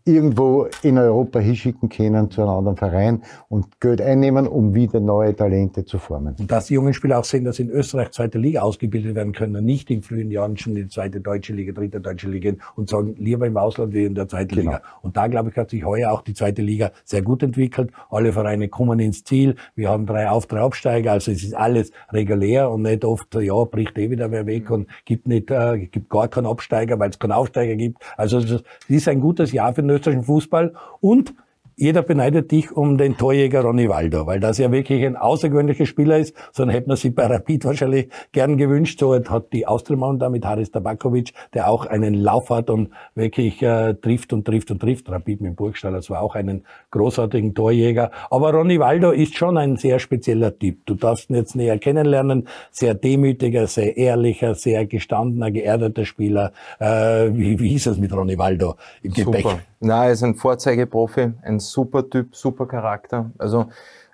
irgendwo 0.05 0.67
in 0.81 0.97
Europa 0.97 1.39
hinschicken 1.39 1.89
können 1.89 2.29
zu 2.29 2.41
einem 2.41 2.51
anderen 2.51 2.77
Verein 2.77 3.23
und 3.49 3.79
Geld 3.79 4.01
einnehmen, 4.01 4.47
um 4.47 4.73
wieder 4.73 4.99
neue 4.99 5.35
Talente 5.35 5.85
zu 5.85 5.97
formen. 5.97 6.35
Und 6.37 6.51
dass 6.51 6.67
die 6.67 6.75
jungen 6.75 6.93
Spieler 6.93 7.19
auch 7.19 7.23
sehen, 7.23 7.45
dass 7.45 7.59
in 7.59 7.69
Österreich 7.69 8.11
zweite 8.11 8.37
Liga 8.37 8.61
ausgebildet 8.61 9.15
werden 9.15 9.33
können 9.33 9.55
und 9.55 9.65
nicht 9.65 9.89
in 9.89 10.01
frühen 10.01 10.29
Jahren 10.29 10.57
schon 10.57 10.75
in 10.75 10.83
die 10.83 10.89
zweite 10.89 11.21
deutsche 11.21 11.53
Liga, 11.53 11.71
dritte 11.73 12.01
deutsche 12.01 12.29
Liga 12.29 12.43
gehen 12.43 12.61
und 12.75 12.89
sagen, 12.89 13.15
lieber 13.17 13.47
im 13.47 13.57
Ausland 13.57 13.93
wie 13.93 14.05
in 14.05 14.15
der 14.15 14.27
zweiten 14.27 14.55
genau. 14.55 14.71
Liga. 14.71 14.81
Und 15.01 15.17
da, 15.17 15.27
glaube 15.27 15.49
ich, 15.49 15.55
hat 15.55 15.69
sich 15.69 15.85
heuer 15.85 16.11
auch 16.11 16.21
die 16.21 16.33
zweite 16.33 16.61
Liga 16.61 16.91
sehr 17.05 17.21
gut 17.21 17.41
entwickelt. 17.43 17.91
Alle 18.09 18.33
Vereine 18.33 18.67
kommen 18.67 18.99
ins 18.99 19.23
Ziel. 19.23 19.55
Wir 19.75 19.89
haben 19.89 20.05
drei 20.05 20.29
Auf-, 20.29 20.47
drei 20.47 20.59
Absteiger. 20.59 21.13
Also 21.13 21.31
es 21.31 21.43
ist 21.43 21.55
alles 21.55 21.91
regulär 22.11 22.69
und 22.69 22.81
nicht 22.81 23.05
oft, 23.05 23.33
ja, 23.35 23.63
bricht 23.63 23.97
eh 23.97 24.09
wieder 24.09 24.31
wer 24.31 24.45
weg 24.45 24.69
und 24.69 24.87
gibt 25.05 25.27
nicht, 25.27 25.49
äh, 25.49 25.87
gibt 25.87 26.09
gar 26.09 26.27
keinen 26.27 26.47
Absteiger, 26.47 26.99
weil 26.99 27.09
es 27.09 27.19
keinen 27.19 27.31
Aufsteiger 27.31 27.75
gibt. 27.75 27.99
Also 28.17 28.39
es 28.39 28.63
ist 28.87 29.07
ein 29.07 29.21
gutes 29.21 29.51
Jahr 29.51 29.73
für 29.73 29.81
den 29.81 29.92
österreichischen 29.93 30.25
Fußball 30.25 30.73
und 30.99 31.33
jeder 31.75 32.01
beneidet 32.01 32.51
dich 32.51 32.71
um 32.71 32.97
den 32.97 33.17
Torjäger 33.17 33.61
Ronny 33.61 33.89
Waldo, 33.89 34.25
weil 34.25 34.39
das 34.39 34.57
ja 34.57 34.71
wirklich 34.71 35.05
ein 35.05 35.15
außergewöhnlicher 35.15 35.85
Spieler 35.85 36.17
ist. 36.17 36.35
So 36.51 36.67
hätte 36.67 36.87
man 36.87 36.97
sich 36.97 37.13
bei 37.15 37.25
Rapid 37.25 37.65
wahrscheinlich 37.65 38.09
gern 38.31 38.57
gewünscht. 38.57 38.99
So 38.99 39.15
hat 39.15 39.53
die 39.53 39.67
Austriamann 39.67 40.19
da 40.19 40.29
mit 40.29 40.45
Haris 40.45 40.71
Tabakovic, 40.71 41.33
der 41.53 41.69
auch 41.69 41.85
einen 41.85 42.13
Lauf 42.13 42.49
hat 42.49 42.69
und 42.69 42.89
wirklich 43.15 43.61
äh, 43.61 43.93
trifft 43.95 44.33
und 44.33 44.45
trifft 44.45 44.71
und 44.71 44.79
trifft. 44.79 45.09
Rapid 45.09 45.41
mit 45.41 45.55
Burgstall, 45.55 45.93
das 45.93 46.09
war 46.09 46.21
auch 46.21 46.35
einen 46.35 46.65
großartigen 46.91 47.55
Torjäger. 47.55 48.11
Aber 48.29 48.53
Ronny 48.53 48.79
Waldo 48.79 49.11
ist 49.11 49.35
schon 49.35 49.57
ein 49.57 49.77
sehr 49.77 49.99
spezieller 49.99 50.57
Typ. 50.57 50.85
Du 50.85 50.95
darfst 50.95 51.29
ihn 51.29 51.35
jetzt 51.35 51.55
näher 51.55 51.77
kennenlernen. 51.79 52.47
Sehr 52.71 52.93
demütiger, 52.93 53.67
sehr 53.67 53.97
ehrlicher, 53.97 54.55
sehr 54.55 54.85
gestandener, 54.85 55.51
geerdeter 55.51 56.05
Spieler. 56.05 56.51
Äh, 56.79 57.31
wie, 57.33 57.59
wie 57.59 57.75
ist 57.75 57.87
es 57.87 57.97
mit 57.97 58.13
Ronny 58.13 58.37
Waldo 58.37 58.75
im 59.01 59.13
Gepäck? 59.13 59.43
Super. 59.43 59.59
Na, 59.85 60.05
er 60.05 60.13
ist 60.13 60.23
ein 60.23 60.35
Vorzeigeprofi, 60.35 61.33
ein 61.41 61.59
super 61.71 62.09
Typ, 62.09 62.35
super 62.35 62.67
Charakter. 62.67 63.31
Also 63.37 63.67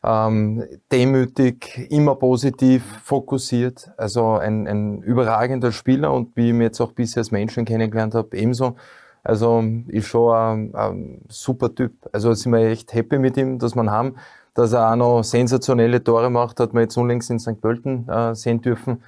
ähm, 0.03 0.63
demütig, 0.91 1.87
immer 1.89 2.15
positiv, 2.15 2.83
fokussiert. 3.03 3.91
Also 3.97 4.33
ein, 4.33 4.67
ein 4.67 5.01
überragender 5.01 5.71
Spieler 5.71 6.13
und 6.13 6.35
wie 6.35 6.45
ich 6.45 6.49
ihn 6.49 6.61
jetzt 6.61 6.79
auch 6.79 6.93
bisher 6.93 7.21
als 7.21 7.31
Menschen 7.31 7.65
kennengelernt 7.65 8.15
habe, 8.15 8.37
ebenso. 8.37 8.75
Also 9.23 9.63
ist 9.87 10.07
schon 10.07 10.33
ein, 10.33 10.75
ein 10.75 11.21
super 11.27 11.73
Typ. 11.73 11.93
Also 12.13 12.33
sind 12.33 12.53
wir 12.53 12.59
echt 12.59 12.93
happy 12.93 13.19
mit 13.19 13.37
ihm, 13.37 13.59
dass 13.59 13.75
wir 13.75 13.91
haben. 13.91 14.15
Dass 14.53 14.73
er 14.73 14.91
auch 14.91 14.95
noch 14.95 15.23
sensationelle 15.23 16.03
Tore 16.03 16.29
macht, 16.29 16.59
hat 16.59 16.73
man 16.73 16.83
jetzt 16.83 16.97
unlängst 16.97 17.29
in 17.29 17.39
St. 17.39 17.61
Pölten 17.61 18.07
äh, 18.09 18.33
sehen 18.35 18.61
dürfen. 18.61 19.03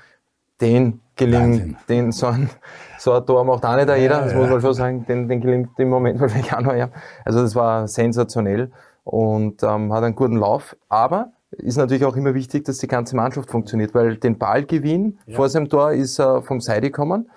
Den 0.62 1.02
gelingt, 1.16 1.78
den 1.90 2.12
so 2.12 2.28
ein, 2.28 2.50
so 2.98 3.12
ein 3.14 3.26
Tor 3.26 3.44
macht 3.44 3.66
auch 3.66 3.76
nicht 3.76 3.90
jeder, 3.90 4.22
das 4.22 4.34
muss 4.34 4.50
man 4.50 4.62
schon 4.62 4.74
sagen, 4.74 5.06
den, 5.06 5.28
den 5.28 5.42
gelingt 5.42 5.70
im 5.78 5.90
Moment 5.90 6.20
wahrscheinlich 6.22 6.54
auch 6.54 6.62
noch, 6.62 6.74
ja. 6.74 6.90
Also 7.26 7.42
das 7.42 7.56
war 7.56 7.88
sensationell 7.88 8.72
und 9.04 9.64
ähm, 9.64 9.92
hat 9.94 10.04
einen 10.04 10.16
guten 10.16 10.38
Lauf, 10.38 10.76
aber 10.90 11.32
ist 11.52 11.78
natürlich 11.78 12.06
auch 12.06 12.16
immer 12.16 12.34
wichtig, 12.34 12.66
dass 12.66 12.78
die 12.78 12.88
ganze 12.88 13.16
Mannschaft 13.16 13.52
funktioniert, 13.52 13.94
weil 13.94 14.18
den 14.18 14.38
Ballgewinn 14.38 15.20
ja. 15.26 15.36
vor 15.36 15.50
seinem 15.50 15.68
Tor 15.68 15.92
ist 15.92 16.20
er 16.20 16.42
vom 16.42 16.62
Seite 16.62 16.88
gekommen, 16.88 17.30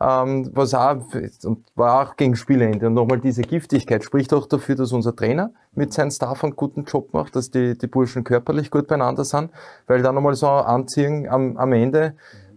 ähm, 0.00 0.50
was 0.52 0.74
auch, 0.74 0.96
und 1.44 1.64
war 1.74 2.02
auch 2.02 2.16
gegen 2.16 2.36
Spielende. 2.36 2.86
Und 2.86 2.94
nochmal 2.94 3.20
diese 3.20 3.42
Giftigkeit 3.42 4.04
spricht 4.04 4.34
auch 4.34 4.46
dafür, 4.46 4.74
dass 4.74 4.92
unser 4.92 5.16
Trainer 5.16 5.50
mit 5.72 5.92
seinem 5.92 6.10
Staff 6.10 6.44
einen 6.44 6.56
guten 6.56 6.84
Job 6.84 7.14
macht, 7.14 7.36
dass 7.36 7.50
die, 7.50 7.78
die 7.78 7.86
Burschen 7.86 8.22
körperlich 8.22 8.70
gut 8.70 8.86
beieinander 8.86 9.24
sind, 9.24 9.50
weil 9.86 10.02
da 10.02 10.12
nochmal 10.12 10.34
so 10.34 10.48
anziehen 10.48 11.28
am, 11.28 11.56
am 11.56 11.72
Ende, 11.72 12.14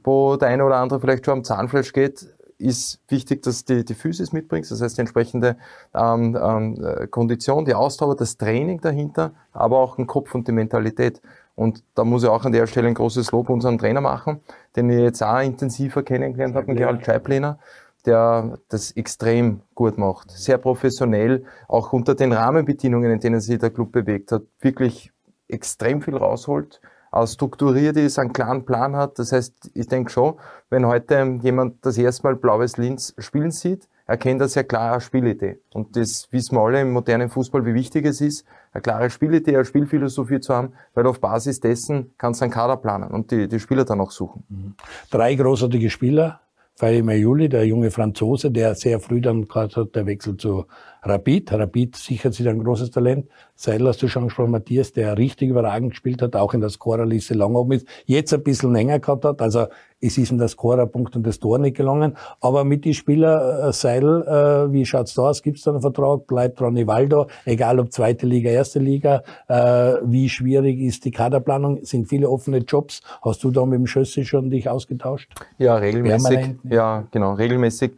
wo 0.08 0.38
der 0.38 0.48
eine 0.48 0.64
oder 0.64 0.78
andere 0.78 1.02
vielleicht 1.02 1.26
schon 1.26 1.40
am 1.40 1.44
Zahnfleisch 1.44 1.92
geht, 1.92 2.34
ist 2.58 3.02
wichtig, 3.10 3.44
dass 3.44 3.66
die, 3.66 3.84
die 3.84 3.94
Physis 3.94 4.32
mitbringst, 4.32 4.72
das 4.72 4.82
heißt 4.82 4.98
die 4.98 5.02
entsprechende 5.02 5.58
ähm, 5.94 6.36
ähm, 6.42 7.12
Kondition, 7.12 7.66
die 7.66 7.76
Ausdauer, 7.76 8.16
das 8.16 8.38
Training 8.38 8.80
dahinter, 8.80 9.34
aber 9.52 9.78
auch 9.78 9.98
den 9.98 10.08
Kopf 10.08 10.34
und 10.34 10.48
die 10.48 10.54
Mentalität. 10.54 11.22
Und 11.56 11.84
da 11.94 12.06
muss 12.06 12.24
ich 12.24 12.30
auch 12.30 12.46
an 12.46 12.54
der 12.54 12.68
Stelle 12.68 12.88
ein 12.88 12.94
großes 12.94 13.32
Lob 13.32 13.50
unseren 13.50 13.78
Trainer 13.78 14.02
machen, 14.02 14.40
den 14.76 14.90
ich 14.90 15.00
jetzt 15.00 15.22
auch 15.22 15.42
intensiver 15.42 16.02
kennengelernt 16.04 16.56
habe, 16.56 16.74
Gerald 16.74 17.06
Scheiblener, 17.06 17.60
der 18.06 18.60
das 18.70 18.92
extrem 18.92 19.62
gut 19.76 19.98
macht. 19.98 20.32
Sehr 20.32 20.58
professionell, 20.58 21.44
auch 21.68 21.92
unter 21.92 22.16
den 22.16 22.32
Rahmenbedingungen, 22.32 23.12
in 23.12 23.20
denen 23.20 23.42
sich 23.42 23.60
der 23.60 23.72
Club 23.72 23.92
bewegt 23.92 24.32
hat, 24.32 24.44
wirklich 24.62 25.12
extrem 25.50 26.02
viel 26.02 26.16
rausholt 26.16 26.80
strukturiert 27.26 27.98
ist, 27.98 28.20
einen 28.20 28.34
klaren 28.34 28.66
Plan 28.66 28.96
hat. 28.96 29.18
Das 29.18 29.32
heißt, 29.32 29.72
ich 29.74 29.88
denke 29.88 30.12
schon, 30.12 30.36
wenn 30.70 30.86
heute 30.86 31.40
jemand 31.42 31.86
das 31.86 31.98
erste 31.98 32.24
Mal 32.24 32.36
Blaues 32.36 32.78
Linz 32.78 33.16
spielen 33.18 33.52
sieht, 33.52 33.88
erkennt 34.06 34.42
er 34.42 34.48
sehr 34.48 34.64
klar 34.64 34.94
eine 34.94 35.02
Spielidee. 35.02 35.60
Und 35.74 35.96
das 35.96 36.28
wissen 36.32 36.56
wir 36.56 36.62
alle 36.62 36.82
im 36.82 36.92
modernen 36.92 37.30
Fußball, 37.30 37.66
wie 37.66 37.74
wichtig 37.74 38.06
es 38.06 38.22
ist, 38.22 38.46
eine 38.72 38.82
klare 38.82 39.10
Spielidee, 39.10 39.56
eine 39.56 39.66
Spielphilosophie 39.66 40.40
zu 40.40 40.54
haben, 40.54 40.74
weil 40.94 41.06
auf 41.08 41.20
Basis 41.20 41.60
dessen 41.60 42.12
kannst 42.18 42.42
du 42.42 42.46
einen 42.46 42.54
Kader 42.54 42.78
planen 42.78 43.12
und 43.12 43.32
die, 43.32 43.48
die 43.48 43.60
Spieler 43.60 43.86
dann 43.86 44.00
auch 44.00 44.12
suchen. 44.12 44.44
Mhm. 44.50 44.76
Drei 45.10 45.36
großartige 45.36 45.90
Spieler, 45.90 46.40
Faye 46.76 47.02
Majuli, 47.02 47.50
der 47.50 47.66
junge 47.66 47.92
Franzose, 47.92 48.52
der 48.52 48.76
sehr 48.76 49.00
früh 49.00 49.20
dann 49.20 49.48
gerade 49.48 49.76
hat, 49.76 49.96
der 49.96 50.06
Wechsel 50.06 50.38
zu 50.38 50.66
Rapid. 51.08 51.52
Rapid 51.52 51.96
sichert 51.96 52.34
sich 52.34 52.48
ein 52.48 52.64
großes 52.64 52.92
Talent. 52.92 53.28
Seidel 53.56 53.88
hast 53.88 54.02
du 54.02 54.08
schon 54.08 54.26
gesprochen, 54.26 54.52
Matthias, 54.52 54.94
der 54.94 55.18
richtig 55.18 55.50
überragend 55.50 55.92
gespielt 55.92 56.22
hat, 56.22 56.36
auch 56.36 56.54
in 56.54 56.62
der 56.62 56.70
Scorerliste 56.70 57.34
lang 57.34 57.56
oben 57.56 57.74
ist, 57.74 57.88
jetzt 58.06 58.34
ein 58.34 58.44
bisschen 58.44 58.74
länger 58.74 59.00
gehabt 59.00 59.26
hat. 59.26 59.42
Also 59.42 59.68
es 60.00 60.18
ist 60.18 60.32
in 60.32 60.38
der 60.38 60.48
Scorerpunkt 60.48 61.16
und 61.16 61.26
das 61.26 61.40
Tor 61.40 61.58
nicht 61.58 61.76
gelungen. 61.76 62.16
Aber 62.40 62.64
mit 62.64 62.86
die 62.86 62.94
Spieler, 62.94 63.68
äh, 63.70 63.74
Seidel, 63.74 64.22
äh, 64.28 64.72
wie 64.72 64.86
schaut's 64.86 65.16
da 65.16 65.24
aus? 65.24 65.42
Gibt's 65.42 65.64
da 65.64 65.72
einen 65.72 65.82
Vertrag? 65.82 66.28
Bleibt 66.28 66.62
Ronny 66.62 66.86
Waldo? 66.86 67.28
Egal 67.46 67.80
ob 67.80 67.92
zweite 67.92 68.28
Liga, 68.28 68.52
erste 68.52 68.80
Liga. 68.80 69.24
Äh, 69.48 69.96
wie 70.04 70.30
schwierig 70.30 70.80
ist 70.80 71.06
die 71.06 71.12
Kaderplanung? 71.12 71.84
Sind 71.84 72.08
viele 72.08 72.30
offene 72.30 72.60
Jobs? 72.60 73.02
Hast 73.24 73.44
du 73.44 73.50
da 73.50 73.66
mit 73.66 73.80
dem 73.80 73.88
Schössi 73.88 74.24
schon 74.24 74.50
dich 74.52 74.70
ausgetauscht? 74.70 75.32
Ja, 75.58 75.76
regelmäßig. 75.76 76.56
Ja, 76.64 77.08
genau, 77.12 77.34
regelmäßig. 77.34 77.94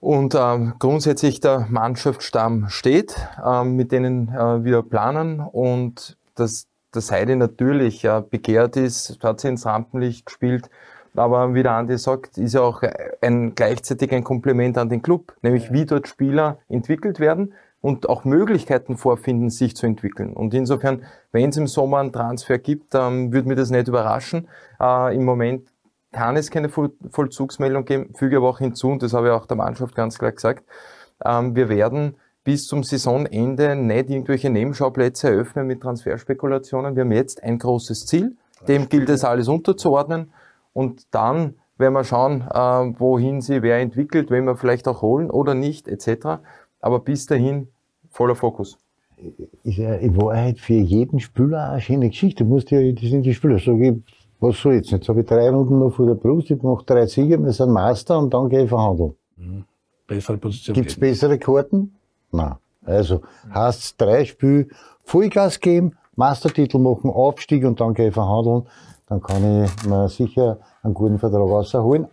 Und 0.00 0.34
ähm, 0.34 0.74
grundsätzlich 0.78 1.40
der 1.40 1.66
Mannschaftsstamm 1.68 2.68
steht, 2.68 3.14
ähm, 3.44 3.76
mit 3.76 3.92
denen 3.92 4.28
äh, 4.28 4.64
wir 4.64 4.82
planen 4.82 5.40
und 5.40 6.16
dass 6.34 6.66
das 6.90 7.12
Heide 7.12 7.36
natürlich 7.36 8.02
ja, 8.02 8.20
begehrt 8.20 8.76
ist, 8.76 9.22
hat 9.22 9.40
sie 9.40 9.48
ins 9.48 9.66
Rampenlicht 9.66 10.24
gespielt, 10.24 10.70
aber 11.14 11.54
wie 11.54 11.62
der 11.62 11.72
Andi 11.72 11.98
sagt, 11.98 12.38
ist 12.38 12.54
ja 12.54 12.62
auch 12.62 12.82
ein, 13.20 13.54
gleichzeitig 13.54 14.12
ein 14.12 14.24
Kompliment 14.24 14.78
an 14.78 14.88
den 14.88 15.02
Club, 15.02 15.34
nämlich 15.42 15.72
wie 15.72 15.84
dort 15.84 16.08
Spieler 16.08 16.58
entwickelt 16.68 17.20
werden 17.20 17.52
und 17.80 18.08
auch 18.08 18.24
Möglichkeiten 18.24 18.96
vorfinden, 18.96 19.50
sich 19.50 19.76
zu 19.76 19.86
entwickeln. 19.86 20.32
Und 20.32 20.54
insofern, 20.54 21.04
wenn 21.32 21.50
es 21.50 21.56
im 21.56 21.66
Sommer 21.66 21.98
einen 21.98 22.12
Transfer 22.12 22.58
gibt, 22.58 22.94
ähm, 22.94 23.32
würde 23.32 23.48
mir 23.48 23.56
das 23.56 23.70
nicht 23.70 23.88
überraschen. 23.88 24.48
Äh, 24.80 25.16
Im 25.16 25.24
Moment 25.24 25.68
kann 26.12 26.36
es 26.36 26.50
keine 26.50 26.68
Vollzugsmeldung 26.68 27.84
geben, 27.84 28.14
füge 28.14 28.38
aber 28.38 28.48
auch 28.48 28.58
hinzu, 28.58 28.88
und 28.88 29.02
das 29.02 29.12
habe 29.12 29.28
ich 29.28 29.32
auch 29.32 29.46
der 29.46 29.56
Mannschaft 29.56 29.94
ganz 29.94 30.18
klar 30.18 30.32
gesagt, 30.32 30.64
ähm, 31.24 31.54
wir 31.54 31.68
werden 31.68 32.16
bis 32.44 32.66
zum 32.66 32.82
Saisonende 32.82 33.76
nicht 33.76 34.10
irgendwelche 34.10 34.50
Nebenschauplätze 34.50 35.28
eröffnen 35.28 35.66
mit 35.66 35.82
Transferspekulationen. 35.82 36.96
Wir 36.96 37.02
haben 37.02 37.12
jetzt 37.12 37.42
ein 37.42 37.58
großes 37.58 38.06
Ziel, 38.06 38.36
dem 38.66 38.88
gilt 38.88 39.08
es 39.08 39.24
alles 39.24 39.48
unterzuordnen 39.48 40.32
und 40.72 41.06
dann 41.10 41.54
werden 41.76 41.94
wir 41.94 42.04
schauen, 42.04 42.42
äh, 42.42 42.98
wohin 42.98 43.40
sie 43.40 43.62
wer 43.62 43.78
entwickelt, 43.78 44.30
wenn 44.30 44.44
wir 44.44 44.56
vielleicht 44.56 44.88
auch 44.88 45.02
holen 45.02 45.30
oder 45.30 45.54
nicht, 45.54 45.88
etc. 45.88 46.40
Aber 46.80 47.00
bis 47.00 47.26
dahin 47.26 47.68
voller 48.10 48.34
Fokus. 48.34 48.78
Ist 49.64 49.76
ja 49.76 49.94
in 49.94 50.16
Wahrheit 50.16 50.58
für 50.58 50.74
jeden 50.74 51.20
Spieler 51.20 51.70
eine 51.70 51.80
schöne 51.80 52.08
Geschichte. 52.08 52.44
Du 52.44 52.50
musst 52.50 52.70
ja, 52.70 52.80
das 52.92 53.02
sind 53.02 53.22
die 53.22 53.34
Spieler, 53.34 53.58
so 53.58 53.78
was 54.40 54.56
soll 54.58 54.74
jetzt? 54.74 54.90
Jetzt 54.90 55.08
habe 55.08 55.20
ich 55.20 55.26
drei 55.26 55.50
Runden 55.50 55.78
noch 55.78 55.90
vor 55.90 56.06
der 56.06 56.14
Brust, 56.14 56.50
ich 56.50 56.62
mache 56.62 56.84
drei 56.84 57.06
Siege, 57.06 57.42
wir 57.42 57.52
sind 57.52 57.70
Meister 57.70 58.18
und 58.18 58.32
dann 58.32 58.48
gehe 58.48 58.64
ich 58.64 58.68
verhandeln. 58.68 59.14
Mhm. 59.36 59.64
Bessere 60.06 60.38
Position. 60.38 60.74
Gibt 60.74 60.90
es 60.90 60.98
bessere 60.98 61.38
Karten? 61.38 61.94
Nein. 62.32 62.56
Also, 62.84 63.20
heißt 63.52 64.00
drei 64.00 64.24
Spiele 64.24 64.68
Vollgas 65.04 65.60
geben, 65.60 65.96
Meistertitel 66.16 66.78
machen, 66.78 67.10
Aufstieg 67.10 67.64
und 67.64 67.80
dann 67.80 67.94
gehe 67.94 68.08
ich 68.08 68.14
verhandeln. 68.14 68.66
Dann 69.06 69.20
kann 69.20 69.64
ich 69.64 69.86
mir 69.86 70.08
sicher 70.08 70.58
einen 70.82 70.94
guten 70.94 71.18
Vertrag 71.18 71.40
rausholen. 71.40 72.06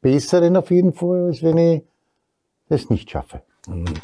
Besseren 0.00 0.56
auf 0.56 0.70
jeden 0.70 0.92
Fall, 0.92 1.26
als 1.26 1.42
wenn 1.42 1.58
ich 1.58 1.82
das 2.68 2.90
nicht 2.90 3.10
schaffe. 3.10 3.42
Und 3.66 4.00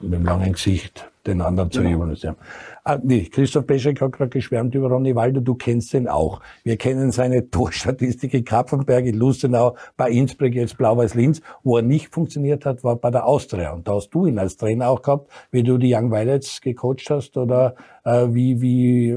mit 0.00 0.12
dem 0.12 0.24
langen 0.24 0.52
Gesicht 0.52 1.11
den 1.26 1.40
anderen 1.40 1.70
zu 1.70 1.82
genau. 1.82 1.96
übernehmen. 1.96 2.36
Ah, 2.84 2.98
nee, 3.02 3.24
Christoph 3.24 3.66
Beschek 3.66 4.00
hat 4.00 4.12
gerade 4.12 4.30
geschwärmt 4.30 4.74
über 4.74 4.88
Ronny 4.88 5.14
Waldo, 5.14 5.40
du 5.40 5.54
kennst 5.54 5.94
ihn 5.94 6.08
auch. 6.08 6.40
Wir 6.64 6.76
kennen 6.76 7.12
seine 7.12 7.48
Torstatistik 7.50 8.34
in 8.34 8.44
Kapfenberg, 8.44 9.06
in 9.06 9.16
Lustenau, 9.16 9.76
bei 9.96 10.10
Innsbruck, 10.10 10.52
jetzt 10.52 10.76
Blau-Weiß-Linz. 10.78 11.40
Wo 11.62 11.76
er 11.76 11.82
nicht 11.82 12.12
funktioniert 12.12 12.66
hat, 12.66 12.82
war 12.82 12.96
bei 12.96 13.10
der 13.10 13.26
Austria. 13.26 13.72
Und 13.72 13.86
da 13.86 13.94
hast 13.94 14.10
du 14.10 14.26
ihn 14.26 14.38
als 14.38 14.56
Trainer 14.56 14.88
auch 14.88 15.02
gehabt, 15.02 15.30
wie 15.50 15.62
du 15.62 15.78
die 15.78 15.94
Young 15.94 16.10
Violets 16.10 16.60
gecoacht 16.60 17.08
hast 17.10 17.36
oder 17.36 17.76
äh, 18.04 18.26
wie, 18.30 18.60
wie, 18.60 19.16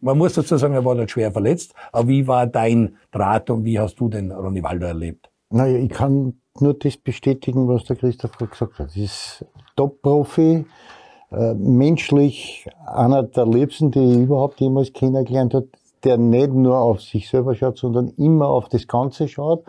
man 0.00 0.18
muss 0.18 0.34
dazu 0.34 0.56
sagen, 0.56 0.74
er 0.74 0.84
war 0.84 0.96
dort 0.96 1.10
schwer 1.10 1.30
verletzt, 1.30 1.74
aber 1.92 2.08
wie 2.08 2.26
war 2.26 2.46
dein 2.46 2.96
Draht 3.12 3.50
und 3.50 3.64
wie 3.64 3.78
hast 3.78 4.00
du 4.00 4.08
den 4.08 4.32
Ronny 4.32 4.62
Waldo 4.62 4.86
erlebt? 4.86 5.30
Naja, 5.50 5.78
ich 5.78 5.90
kann 5.90 6.40
nur 6.60 6.74
das 6.74 6.96
bestätigen, 6.96 7.68
was 7.68 7.84
der 7.84 7.96
Christoph 7.96 8.32
gerade 8.32 8.50
gesagt 8.50 8.78
hat. 8.78 8.88
Das 8.88 8.96
ist 8.96 9.44
Top-Profi, 9.76 10.64
äh, 11.32 11.54
menschlich 11.54 12.68
einer 12.86 13.22
der 13.24 13.46
Liebsten, 13.46 13.90
die 13.90 14.12
ich 14.12 14.18
überhaupt 14.18 14.60
jemals 14.60 14.92
kennengelernt 14.92 15.54
habe, 15.54 15.68
der 16.04 16.18
nicht 16.18 16.52
nur 16.52 16.78
auf 16.78 17.02
sich 17.02 17.28
selber 17.28 17.54
schaut, 17.54 17.78
sondern 17.78 18.08
immer 18.16 18.48
auf 18.48 18.68
das 18.68 18.86
Ganze 18.86 19.26
schaut. 19.28 19.64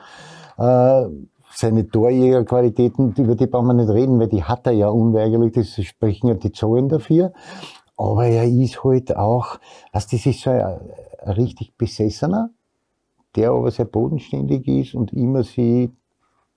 Äh, 0.57 1.05
seine 1.53 1.89
Torjägerqualitäten, 1.89 3.13
über 3.17 3.35
die 3.35 3.47
brauchen 3.47 3.67
wir 3.67 3.73
nicht 3.73 3.89
reden, 3.89 4.19
weil 4.19 4.27
die 4.27 4.43
hat 4.43 4.67
er 4.67 4.73
ja 4.73 4.89
unweigerlich, 4.89 5.53
das 5.53 5.83
sprechen 5.83 6.27
ja 6.27 6.35
die 6.35 6.51
Zahlen 6.51 6.89
dafür. 6.89 7.33
Aber 7.95 8.27
er 8.27 8.43
ist 8.43 8.83
halt 8.83 9.15
auch, 9.15 9.57
also 9.91 10.07
das 10.11 10.25
ist 10.25 10.41
so 10.41 10.51
ein, 10.51 10.61
ein 10.61 11.31
richtig 11.31 11.75
Besessener, 11.75 12.51
der 13.35 13.51
aber 13.51 13.71
sehr 13.71 13.85
bodenständig 13.85 14.67
ist 14.67 14.93
und 14.93 15.13
immer 15.13 15.43
sie 15.43 15.91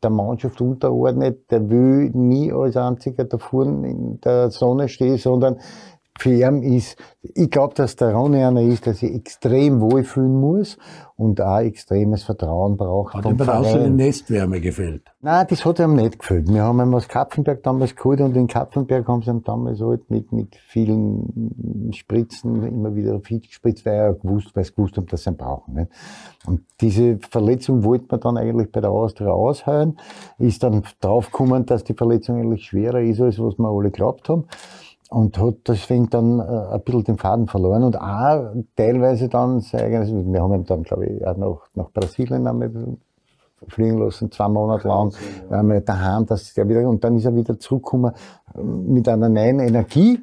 der 0.02 0.10
Mannschaft 0.10 0.60
unterordnet, 0.60 1.50
der 1.50 1.68
will 1.68 2.10
nie 2.10 2.52
als 2.52 2.76
einziger 2.76 3.24
da 3.24 3.38
vorne 3.38 3.88
in 3.88 4.20
der 4.20 4.50
Sonne 4.50 4.88
stehen, 4.88 5.18
sondern 5.18 5.60
für 6.18 6.32
ihn 6.32 6.62
ist, 6.62 6.96
ich 7.22 7.50
glaube, 7.50 7.74
dass 7.74 7.96
der 7.96 8.14
Ronny 8.14 8.42
einer 8.42 8.62
ist, 8.62 8.86
der 8.86 8.94
sich 8.94 9.14
extrem 9.14 9.80
wohlfühlen 9.80 10.38
muss 10.38 10.76
und 11.16 11.40
auch 11.40 11.60
extremes 11.60 12.24
Vertrauen 12.24 12.76
braucht. 12.76 13.14
Hat 13.14 13.24
ihm 13.24 13.36
draußen 13.36 13.84
die 13.84 13.90
Nestwärme 13.90 14.60
gefällt? 14.60 15.02
Nein, 15.20 15.46
das 15.48 15.64
hat 15.64 15.78
ihm 15.78 15.94
nicht 15.94 16.18
gefällt. 16.18 16.48
Wir 16.48 16.62
haben 16.62 16.80
ihn 16.80 16.94
aus 16.94 17.08
Kapfenberg 17.08 17.62
damals 17.62 17.94
geholt 17.94 18.20
und 18.20 18.36
in 18.36 18.46
Kapfenberg 18.48 19.06
haben 19.06 19.22
sie 19.22 19.30
ihm 19.30 19.42
damals 19.44 19.80
halt 19.80 20.10
mit, 20.10 20.32
mit 20.32 20.56
vielen 20.56 21.90
Spritzen 21.94 22.66
immer 22.66 22.94
wieder 22.94 23.20
fit 23.20 23.46
gespritzt, 23.46 23.86
weil 23.86 23.94
er 23.94 24.14
gewusst, 24.14 24.54
weil 24.54 24.64
sie 24.64 24.74
gewusst 24.74 24.96
haben, 24.96 25.06
dass 25.06 25.24
sie 25.24 25.30
ihn 25.30 25.36
brauchen. 25.36 25.74
Nicht? 25.74 25.90
Und 26.46 26.62
diese 26.80 27.18
Verletzung 27.18 27.84
wollte 27.84 28.06
man 28.10 28.20
dann 28.20 28.36
eigentlich 28.36 28.72
bei 28.72 28.80
der 28.80 28.90
Austria 28.90 29.30
aushören, 29.30 29.98
ist 30.38 30.62
dann 30.62 30.82
draufgekommen, 31.00 31.66
dass 31.66 31.84
die 31.84 31.94
Verletzung 31.94 32.38
eigentlich 32.38 32.64
schwerer 32.64 33.00
ist, 33.00 33.20
als 33.20 33.38
was 33.38 33.58
wir 33.58 33.68
alle 33.68 33.90
geglaubt 33.90 34.28
haben 34.28 34.46
und 35.10 35.38
hat 35.38 35.56
deswegen 35.66 36.08
dann 36.08 36.38
äh, 36.38 36.42
ein 36.42 36.80
bisschen 36.82 37.04
den 37.04 37.18
Faden 37.18 37.48
verloren 37.48 37.82
und 37.82 38.00
auch 38.00 38.54
teilweise 38.76 39.28
dann 39.28 39.60
sein 39.60 39.82
eigenes, 39.82 40.10
wir 40.10 40.42
haben 40.42 40.54
ihn 40.54 40.64
dann, 40.64 40.84
glaube 40.84 41.06
ich, 41.06 41.26
auch 41.26 41.36
nach, 41.36 41.58
nach 41.74 41.90
Brasilien 41.90 42.46
einmal 42.46 42.70
fliegen 43.68 43.98
lassen, 43.98 44.30
zwei 44.30 44.48
Monate 44.48 44.88
lang, 44.88 45.12
einmal 45.50 45.80
daheim, 45.80 46.26
dass 46.26 46.54
der 46.54 46.68
wieder, 46.68 46.88
und 46.88 47.02
dann 47.02 47.16
ist 47.16 47.24
er 47.24 47.34
wieder 47.34 47.58
zurückgekommen 47.58 48.12
äh, 48.54 48.62
mit 48.62 49.08
einer 49.08 49.28
neuen 49.28 49.60
Energie. 49.60 50.20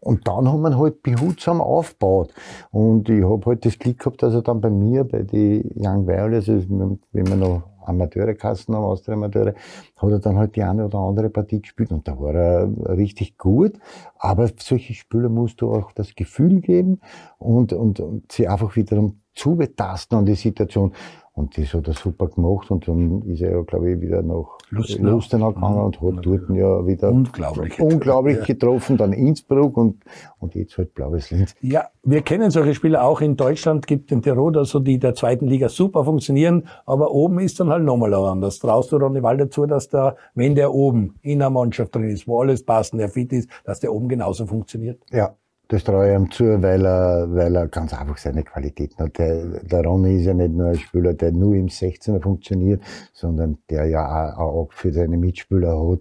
Und 0.00 0.26
dann 0.26 0.48
haben 0.48 0.62
wir 0.62 0.76
halt 0.76 1.02
behutsam 1.04 1.60
aufgebaut. 1.60 2.32
Und 2.72 3.08
ich 3.08 3.22
habe 3.22 3.46
halt 3.46 3.64
das 3.64 3.78
Glück 3.78 4.00
gehabt, 4.00 4.20
dass 4.20 4.34
er 4.34 4.42
dann 4.42 4.60
bei 4.60 4.70
mir, 4.70 5.04
bei 5.04 5.22
den 5.22 5.70
Young 5.76 6.08
Violets, 6.08 6.48
also 6.48 6.98
wenn 7.12 7.26
wir 7.28 7.36
noch 7.36 7.62
Amateurekassen 7.84 8.74
haben, 8.74 8.84
Austria-Amateure, 8.84 9.54
hat 9.96 10.10
er 10.10 10.18
dann 10.18 10.36
halt 10.36 10.56
die 10.56 10.62
eine 10.62 10.86
oder 10.86 10.98
andere 10.98 11.30
Partie 11.30 11.62
gespielt 11.62 11.92
und 11.92 12.06
da 12.06 12.18
war 12.18 12.34
er 12.34 12.96
richtig 12.96 13.38
gut. 13.38 13.78
Aber 14.16 14.48
solche 14.58 14.94
Spieler 14.94 15.28
musst 15.28 15.60
du 15.60 15.72
auch 15.72 15.92
das 15.92 16.14
Gefühl 16.14 16.60
geben 16.60 17.00
und, 17.38 17.72
und, 17.72 18.00
und 18.00 18.30
sie 18.32 18.48
einfach 18.48 18.76
wiederum 18.76 19.21
zubetasten 19.34 20.18
an 20.18 20.26
die 20.26 20.34
Situation. 20.34 20.92
Und 21.34 21.56
das 21.56 21.72
hat 21.72 21.88
er 21.88 21.94
super 21.94 22.28
gemacht 22.28 22.70
und 22.70 22.86
dann 22.86 23.22
ist 23.22 23.40
er 23.40 23.52
ja, 23.52 23.62
glaube 23.62 23.92
ich, 23.92 24.00
wieder 24.02 24.20
nach 24.20 24.58
Lustenau, 24.68 25.12
Lustenau 25.12 25.52
gegangen 25.52 25.78
und 25.78 26.00
hat 26.02 26.12
mhm. 26.12 26.22
dort 26.22 26.50
ja 26.50 26.86
wieder 26.86 27.10
unglaublich, 27.10 27.80
unglaublich 27.80 28.36
ja. 28.36 28.44
getroffen, 28.44 28.98
dann 28.98 29.14
Innsbruck 29.14 29.78
und, 29.78 30.04
und 30.40 30.54
jetzt 30.54 30.76
halt 30.76 30.92
Blaues 30.92 31.30
Linz. 31.30 31.54
Ja, 31.62 31.88
wir 32.02 32.20
kennen 32.20 32.50
solche 32.50 32.74
Spieler 32.74 33.02
auch 33.02 33.22
in 33.22 33.36
Deutschland, 33.36 33.86
gibt 33.86 34.12
in 34.12 34.20
Tirol, 34.20 34.58
also 34.58 34.78
die 34.78 34.98
der 34.98 35.14
zweiten 35.14 35.46
Liga 35.46 35.70
super 35.70 36.04
funktionieren, 36.04 36.68
aber 36.84 37.12
oben 37.12 37.38
ist 37.38 37.58
dann 37.60 37.70
halt 37.70 37.84
nochmal 37.84 38.12
anders. 38.12 38.58
Traust 38.58 38.92
du 38.92 38.98
Ronny 38.98 39.22
Wald 39.22 39.40
dazu, 39.40 39.64
dass 39.64 39.88
der, 39.88 40.16
wenn 40.34 40.54
der 40.54 40.74
oben 40.74 41.14
in 41.22 41.38
der 41.38 41.48
Mannschaft 41.48 41.94
drin 41.94 42.10
ist, 42.10 42.28
wo 42.28 42.42
alles 42.42 42.62
passt 42.62 42.92
und 42.92 42.98
der 42.98 43.08
fit 43.08 43.32
ist, 43.32 43.48
dass 43.64 43.80
der 43.80 43.94
oben 43.94 44.10
genauso 44.10 44.46
funktioniert? 44.46 45.02
Ja, 45.10 45.34
das 45.72 45.84
traue 45.84 46.10
ich 46.10 46.14
ihm 46.14 46.30
zu, 46.30 46.62
weil 46.62 46.84
er, 46.84 47.26
weil 47.34 47.56
er 47.56 47.66
ganz 47.66 47.94
einfach 47.94 48.18
seine 48.18 48.44
Qualitäten 48.44 49.04
hat. 49.04 49.16
Der, 49.16 49.62
der 49.62 49.82
Ronny 49.82 50.18
ist 50.18 50.26
ja 50.26 50.34
nicht 50.34 50.52
nur 50.52 50.66
ein 50.66 50.78
Spieler, 50.78 51.14
der 51.14 51.32
nur 51.32 51.54
im 51.54 51.68
16er 51.68 52.20
funktioniert, 52.20 52.82
sondern 53.14 53.56
der 53.70 53.86
ja 53.86 54.36
auch, 54.36 54.70
für 54.70 54.92
seine 54.92 55.16
Mitspieler 55.16 55.80
hat, 55.80 56.00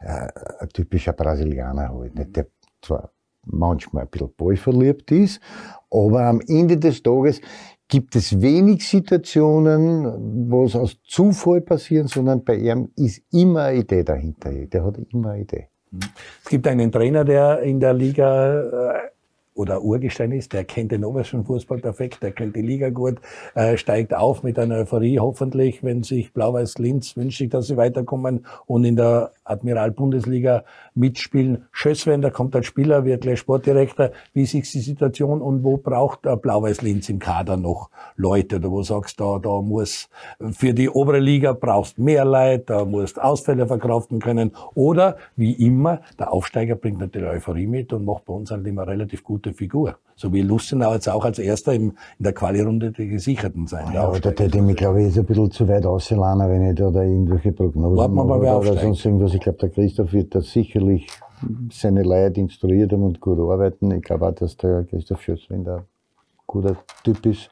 äh, 0.00 0.28
ein 0.58 0.68
typischer 0.70 1.12
Brasilianer 1.12 1.90
halt. 1.90 2.16
Nicht? 2.16 2.34
Der 2.34 2.46
zwar 2.80 3.12
manchmal 3.44 4.04
ein 4.04 4.10
bisschen 4.10 4.34
ballverliebt 4.36 5.12
ist, 5.12 5.40
aber 5.88 6.24
am 6.24 6.40
Ende 6.48 6.78
des 6.78 7.00
Tages 7.00 7.40
gibt 7.86 8.16
es 8.16 8.40
wenig 8.40 8.88
Situationen, 8.88 10.50
wo 10.50 10.64
es 10.64 10.74
aus 10.74 11.00
Zufall 11.04 11.60
passieren, 11.60 12.08
sondern 12.08 12.42
bei 12.42 12.56
ihm 12.56 12.90
ist 12.96 13.22
immer 13.30 13.64
eine 13.66 13.78
Idee 13.78 14.02
dahinter. 14.02 14.50
Der 14.50 14.84
hat 14.84 14.98
immer 15.12 15.30
eine 15.30 15.42
Idee. 15.42 15.68
Es 16.44 16.50
gibt 16.50 16.66
einen 16.66 16.90
Trainer, 16.90 17.24
der 17.24 17.60
in 17.60 17.80
der 17.80 17.92
Liga 17.92 18.94
äh, 18.94 19.10
oder 19.54 19.82
Urgestein 19.82 20.32
ist, 20.32 20.52
der 20.52 20.64
kennt 20.64 20.92
den 20.92 21.04
obersten 21.04 21.44
Fußball 21.44 21.78
perfekt, 21.78 22.22
der 22.22 22.32
kennt 22.32 22.56
die 22.56 22.62
Liga 22.62 22.90
gut, 22.90 23.16
äh, 23.54 23.76
steigt 23.76 24.14
auf 24.14 24.42
mit 24.42 24.58
einer 24.58 24.76
Euphorie 24.76 25.18
hoffentlich, 25.18 25.82
wenn 25.82 26.02
sich 26.02 26.32
Blau-Weiß 26.32 26.78
Linz 26.78 27.16
wünscht, 27.16 27.42
dass 27.52 27.66
sie 27.66 27.76
weiterkommen 27.76 28.46
und 28.66 28.84
in 28.84 28.96
der 28.96 29.32
Admiral-Bundesliga 29.44 30.64
mitspielen. 30.94 31.64
Schösswender 31.72 32.30
kommt 32.30 32.54
als 32.54 32.66
Spieler, 32.66 33.04
wird 33.04 33.22
gleich 33.22 33.40
Sportdirektor. 33.40 34.10
Wie 34.32 34.42
ist 34.42 34.52
die 34.52 34.80
Situation 34.80 35.42
und 35.42 35.64
wo 35.64 35.76
braucht 35.76 36.24
der 36.24 36.36
Blau-Weiß 36.36 36.82
Linz 36.82 37.08
im 37.08 37.18
Kader 37.18 37.56
noch 37.56 37.90
Leute? 38.16 38.56
Oder 38.56 38.70
wo 38.70 38.82
sagst 38.82 39.18
du, 39.20 39.22
da, 39.22 39.38
da 39.38 39.60
muss 39.60 40.08
für 40.52 40.74
die 40.74 40.88
obere 40.88 41.18
Liga 41.18 41.52
brauchst 41.52 41.98
mehr 41.98 42.24
Leute, 42.24 42.64
da 42.66 42.84
musst 42.84 43.20
Ausfälle 43.20 43.66
verkraften 43.66 44.20
können. 44.20 44.52
Oder 44.74 45.16
wie 45.36 45.52
immer, 45.52 46.00
der 46.18 46.32
Aufsteiger 46.32 46.74
bringt 46.74 46.98
natürlich 46.98 47.28
Euphorie 47.28 47.66
mit 47.66 47.92
und 47.92 48.04
macht 48.04 48.24
bei 48.24 48.32
uns 48.32 48.50
halt 48.50 48.66
immer 48.66 48.86
relativ 48.86 49.22
gute 49.42 49.54
Figur. 49.54 49.96
So 50.14 50.32
wie 50.32 50.42
Lustenau 50.42 50.92
jetzt 50.92 51.08
auch 51.08 51.24
als 51.24 51.38
erster 51.38 51.74
im, 51.74 51.90
in 52.18 52.24
der 52.24 52.32
Quali-Runde 52.32 52.92
der 52.92 53.06
Gesicherten 53.06 53.66
sein. 53.66 53.92
Ja, 53.92 54.04
aber 54.04 54.20
da 54.20 54.30
hätte 54.30 54.58
ich 54.58 54.62
mich, 54.62 54.76
glaube 54.76 55.00
ich, 55.00 55.08
jetzt 55.08 55.18
ein 55.18 55.26
bisschen 55.26 55.50
zu 55.50 55.66
weit 55.66 55.84
ausladen, 55.84 56.48
wenn 56.48 56.70
ich 56.70 56.76
da, 56.76 56.90
da 56.90 57.02
irgendwelche 57.02 57.52
Prognosen 57.52 58.14
mache 58.14 58.26
oder, 58.28 58.58
oder 58.60 58.76
sonst 58.76 59.04
irgendwas. 59.04 59.34
Ich 59.34 59.40
glaube, 59.40 59.58
der 59.58 59.70
Christoph 59.70 60.12
wird 60.12 60.34
da 60.34 60.40
sicherlich 60.40 61.08
seine 61.72 62.02
Leute 62.02 62.40
instruiert 62.40 62.92
haben 62.92 63.02
und 63.02 63.20
gut 63.20 63.38
arbeiten. 63.38 63.90
Ich 63.90 64.02
glaube 64.02 64.28
auch, 64.28 64.34
dass 64.34 64.56
der 64.56 64.84
Christoph 64.84 65.22
Schötzwin 65.22 65.66
ein 65.68 65.82
guter 66.46 66.76
Typ 67.02 67.24
ist. 67.26 67.50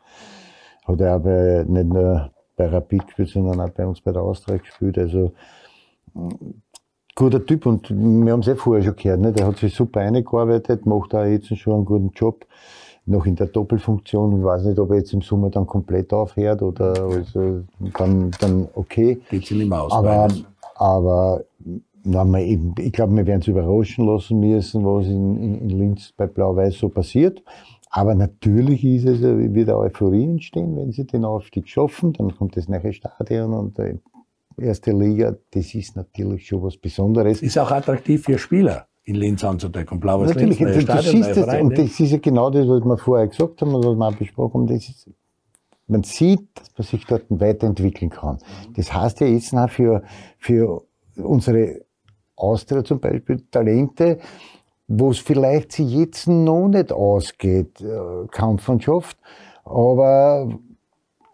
Hat 0.84 1.00
er 1.00 1.14
aber 1.14 1.64
nicht 1.64 1.88
nur 1.88 2.30
bei 2.56 2.66
Rapid 2.66 3.06
gespielt, 3.06 3.30
sondern 3.30 3.60
auch 3.60 3.70
bei 3.70 3.86
uns 3.86 4.00
bei 4.00 4.12
der 4.12 4.22
Austria 4.22 4.58
gespielt. 4.58 4.96
Also, 4.98 5.32
guter 7.14 7.44
Typ 7.44 7.66
und 7.66 7.90
wir 7.90 8.32
haben 8.32 8.40
es 8.40 8.48
eh 8.48 8.56
vorher 8.56 8.84
schon 8.84 8.96
gehört, 8.96 9.20
ne? 9.20 9.32
der 9.32 9.46
hat 9.46 9.56
sich 9.56 9.74
super 9.74 10.00
eingearbeitet, 10.00 10.86
macht 10.86 11.14
auch 11.14 11.24
jetzt 11.24 11.54
schon 11.56 11.74
einen 11.74 11.84
guten 11.84 12.10
Job, 12.14 12.46
noch 13.06 13.26
in 13.26 13.36
der 13.36 13.46
Doppelfunktion. 13.46 14.38
Ich 14.38 14.44
weiß 14.44 14.64
nicht, 14.64 14.78
ob 14.78 14.90
er 14.90 14.98
jetzt 14.98 15.12
im 15.12 15.22
Sommer 15.22 15.50
dann 15.50 15.66
komplett 15.66 16.12
aufhört 16.12 16.62
oder 16.62 17.02
also 17.02 17.62
dann, 17.98 18.30
dann 18.40 18.68
okay. 18.74 19.20
Geht 19.30 19.50
nicht 19.50 19.68
mehr 19.68 19.82
aus. 19.82 19.92
Aber, 19.92 20.28
aber 20.74 21.44
na, 22.04 22.40
ich, 22.40 22.58
ich 22.78 22.92
glaube, 22.92 23.16
wir 23.16 23.26
werden 23.26 23.40
es 23.40 23.48
überraschen 23.48 24.06
lassen 24.06 24.40
müssen, 24.40 24.84
was 24.84 25.06
in, 25.06 25.36
in, 25.36 25.60
in 25.60 25.68
Linz 25.70 26.12
bei 26.16 26.26
Blau-Weiß 26.26 26.78
so 26.78 26.88
passiert. 26.88 27.42
Aber 27.90 28.14
natürlich 28.14 28.84
ist 28.84 29.04
es, 29.04 29.20
wird 29.20 29.68
eine 29.68 29.78
Euphorie 29.78 30.24
entstehen, 30.24 30.76
wenn 30.76 30.92
sie 30.92 31.04
den 31.04 31.24
Aufstieg 31.24 31.68
schaffen. 31.68 32.12
Dann 32.12 32.34
kommt 32.36 32.56
das 32.56 32.68
neue 32.68 32.92
Stadion 32.92 33.52
und 33.52 33.78
äh, 33.80 33.98
erste 34.60 34.92
Liga, 34.92 35.36
das 35.50 35.74
ist 35.74 35.96
natürlich 35.96 36.46
schon 36.46 36.62
was 36.62 36.76
Besonderes. 36.76 37.42
Ist 37.42 37.58
auch 37.58 37.70
attraktiv 37.70 38.24
für 38.24 38.38
Spieler 38.38 38.86
in 39.04 39.16
Linz 39.16 39.42
anzudecken. 39.44 39.98
Blaues 39.98 40.28
natürlich, 40.28 40.60
Linz, 40.60 40.86
das, 40.86 41.04
Stadion, 41.04 41.22
das, 41.22 41.60
und 41.62 41.78
das 41.78 42.00
ist 42.00 42.12
ja 42.12 42.18
genau 42.18 42.50
das, 42.50 42.68
was 42.68 42.84
wir 42.84 42.98
vorher 42.98 43.28
gesagt 43.28 43.60
haben 43.60 43.74
und 43.74 43.84
was 43.84 43.96
wir 43.96 44.06
auch 44.06 44.14
besprochen 44.14 44.60
haben. 44.60 44.66
Das 44.66 44.88
ist, 44.88 45.10
man 45.86 46.02
sieht, 46.04 46.48
dass 46.54 46.70
man 46.78 46.86
sich 46.86 47.06
dort 47.06 47.24
weiterentwickeln 47.28 48.10
kann. 48.10 48.38
Das 48.76 48.92
heißt 48.92 49.20
ja 49.20 49.26
jetzt 49.26 49.52
auch 49.54 49.68
für, 49.68 50.02
für 50.38 50.82
unsere 51.16 51.80
Austria 52.36 52.84
zum 52.84 53.00
Beispiel 53.00 53.42
Talente, 53.50 54.18
wo 54.86 55.10
es 55.10 55.18
vielleicht 55.18 55.72
sich 55.72 55.92
jetzt 55.92 56.28
noch 56.28 56.68
nicht 56.68 56.92
ausgeht, 56.92 57.80
äh, 57.80 58.26
Kampfmannschaft, 58.30 59.16
aber 59.64 60.48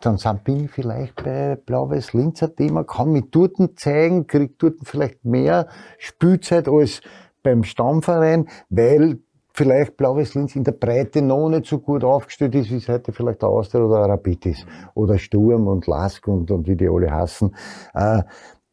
dann 0.06 0.18
sind, 0.18 0.44
bin 0.44 0.64
ich 0.64 0.70
vielleicht 0.70 1.16
bei 1.24 1.56
Blau-Weiß 1.56 2.12
Linz 2.12 2.42
ein 2.42 2.54
Thema, 2.54 2.84
kann 2.84 3.10
mich 3.10 3.24
dort 3.30 3.56
zeigen, 3.74 4.26
kriegt 4.26 4.62
dort 4.62 4.76
vielleicht 4.84 5.24
mehr 5.24 5.66
Spielzeit 5.98 6.68
als 6.68 7.00
beim 7.42 7.64
Stammverein, 7.64 8.48
weil 8.70 9.18
vielleicht 9.52 9.96
Blau-Weiß 9.96 10.34
Linz 10.34 10.54
in 10.54 10.62
der 10.62 10.72
Breite 10.72 11.22
noch 11.22 11.48
nicht 11.48 11.66
so 11.66 11.78
gut 11.78 12.04
aufgestellt 12.04 12.54
ist, 12.54 12.70
wie 12.70 12.76
es 12.76 12.88
heute 12.88 13.12
vielleicht 13.12 13.42
der 13.42 13.48
Austria 13.48 13.82
oder 13.82 14.02
der 14.02 14.10
Rapid 14.10 14.46
ist. 14.46 14.66
Oder 14.94 15.18
Sturm 15.18 15.66
und 15.66 15.88
Lask 15.88 16.28
und, 16.28 16.50
und 16.52 16.68
wie 16.68 16.76
die 16.76 16.88
alle 16.88 17.10
hassen. 17.10 17.56
Äh, 17.92 18.22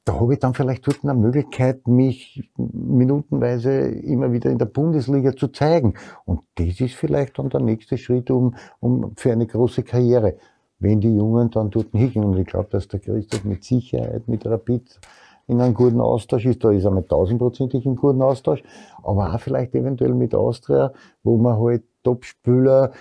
da 0.06 0.20
habe 0.20 0.34
ich 0.34 0.40
dann 0.40 0.54
vielleicht 0.54 0.86
dort 0.86 1.00
eine 1.04 1.14
Möglichkeit, 1.14 1.88
mich 1.88 2.52
minutenweise 2.58 3.72
immer 3.72 4.34
wieder 4.34 4.52
in 4.52 4.58
der 4.58 4.66
Bundesliga 4.66 5.34
zu 5.36 5.48
zeigen. 5.48 5.94
Und 6.26 6.42
das 6.56 6.82
ist 6.82 6.96
vielleicht 6.96 7.40
dann 7.40 7.50
der 7.50 7.62
nächste 7.62 7.98
Schritt 7.98 8.30
um, 8.30 8.56
um 8.82 9.14
für 9.16 9.32
eine 9.32 9.48
große 9.48 9.84
Karriere 9.84 10.36
wenn 10.84 11.00
die 11.00 11.16
Jungen 11.16 11.50
dann 11.50 11.72
dort 11.72 11.92
hingehen. 11.92 12.26
Und 12.26 12.38
ich 12.38 12.46
glaube, 12.46 12.68
dass 12.70 12.88
der 12.88 13.00
Christoph 13.00 13.44
mit 13.46 13.64
Sicherheit 13.64 14.28
mit 14.28 14.46
Rapid 14.46 15.00
in 15.48 15.60
einem 15.60 15.74
guten 15.74 16.00
Austausch 16.00 16.46
ist. 16.46 16.64
Da 16.64 16.72
ist 16.72 16.86
er 16.86 16.92
mit 16.92 17.10
tausendprozentig 17.10 17.86
im 17.86 17.96
guten 17.96 18.22
Austausch. 18.22 18.64
Aber 19.02 19.34
auch 19.34 19.40
vielleicht 19.40 19.74
eventuell 19.76 20.14
mit 20.14 20.36
Austria, 20.36 20.94
wo 21.24 21.38
man 21.38 21.60
halt 21.60 21.84
Top-Spieler, 22.04 22.92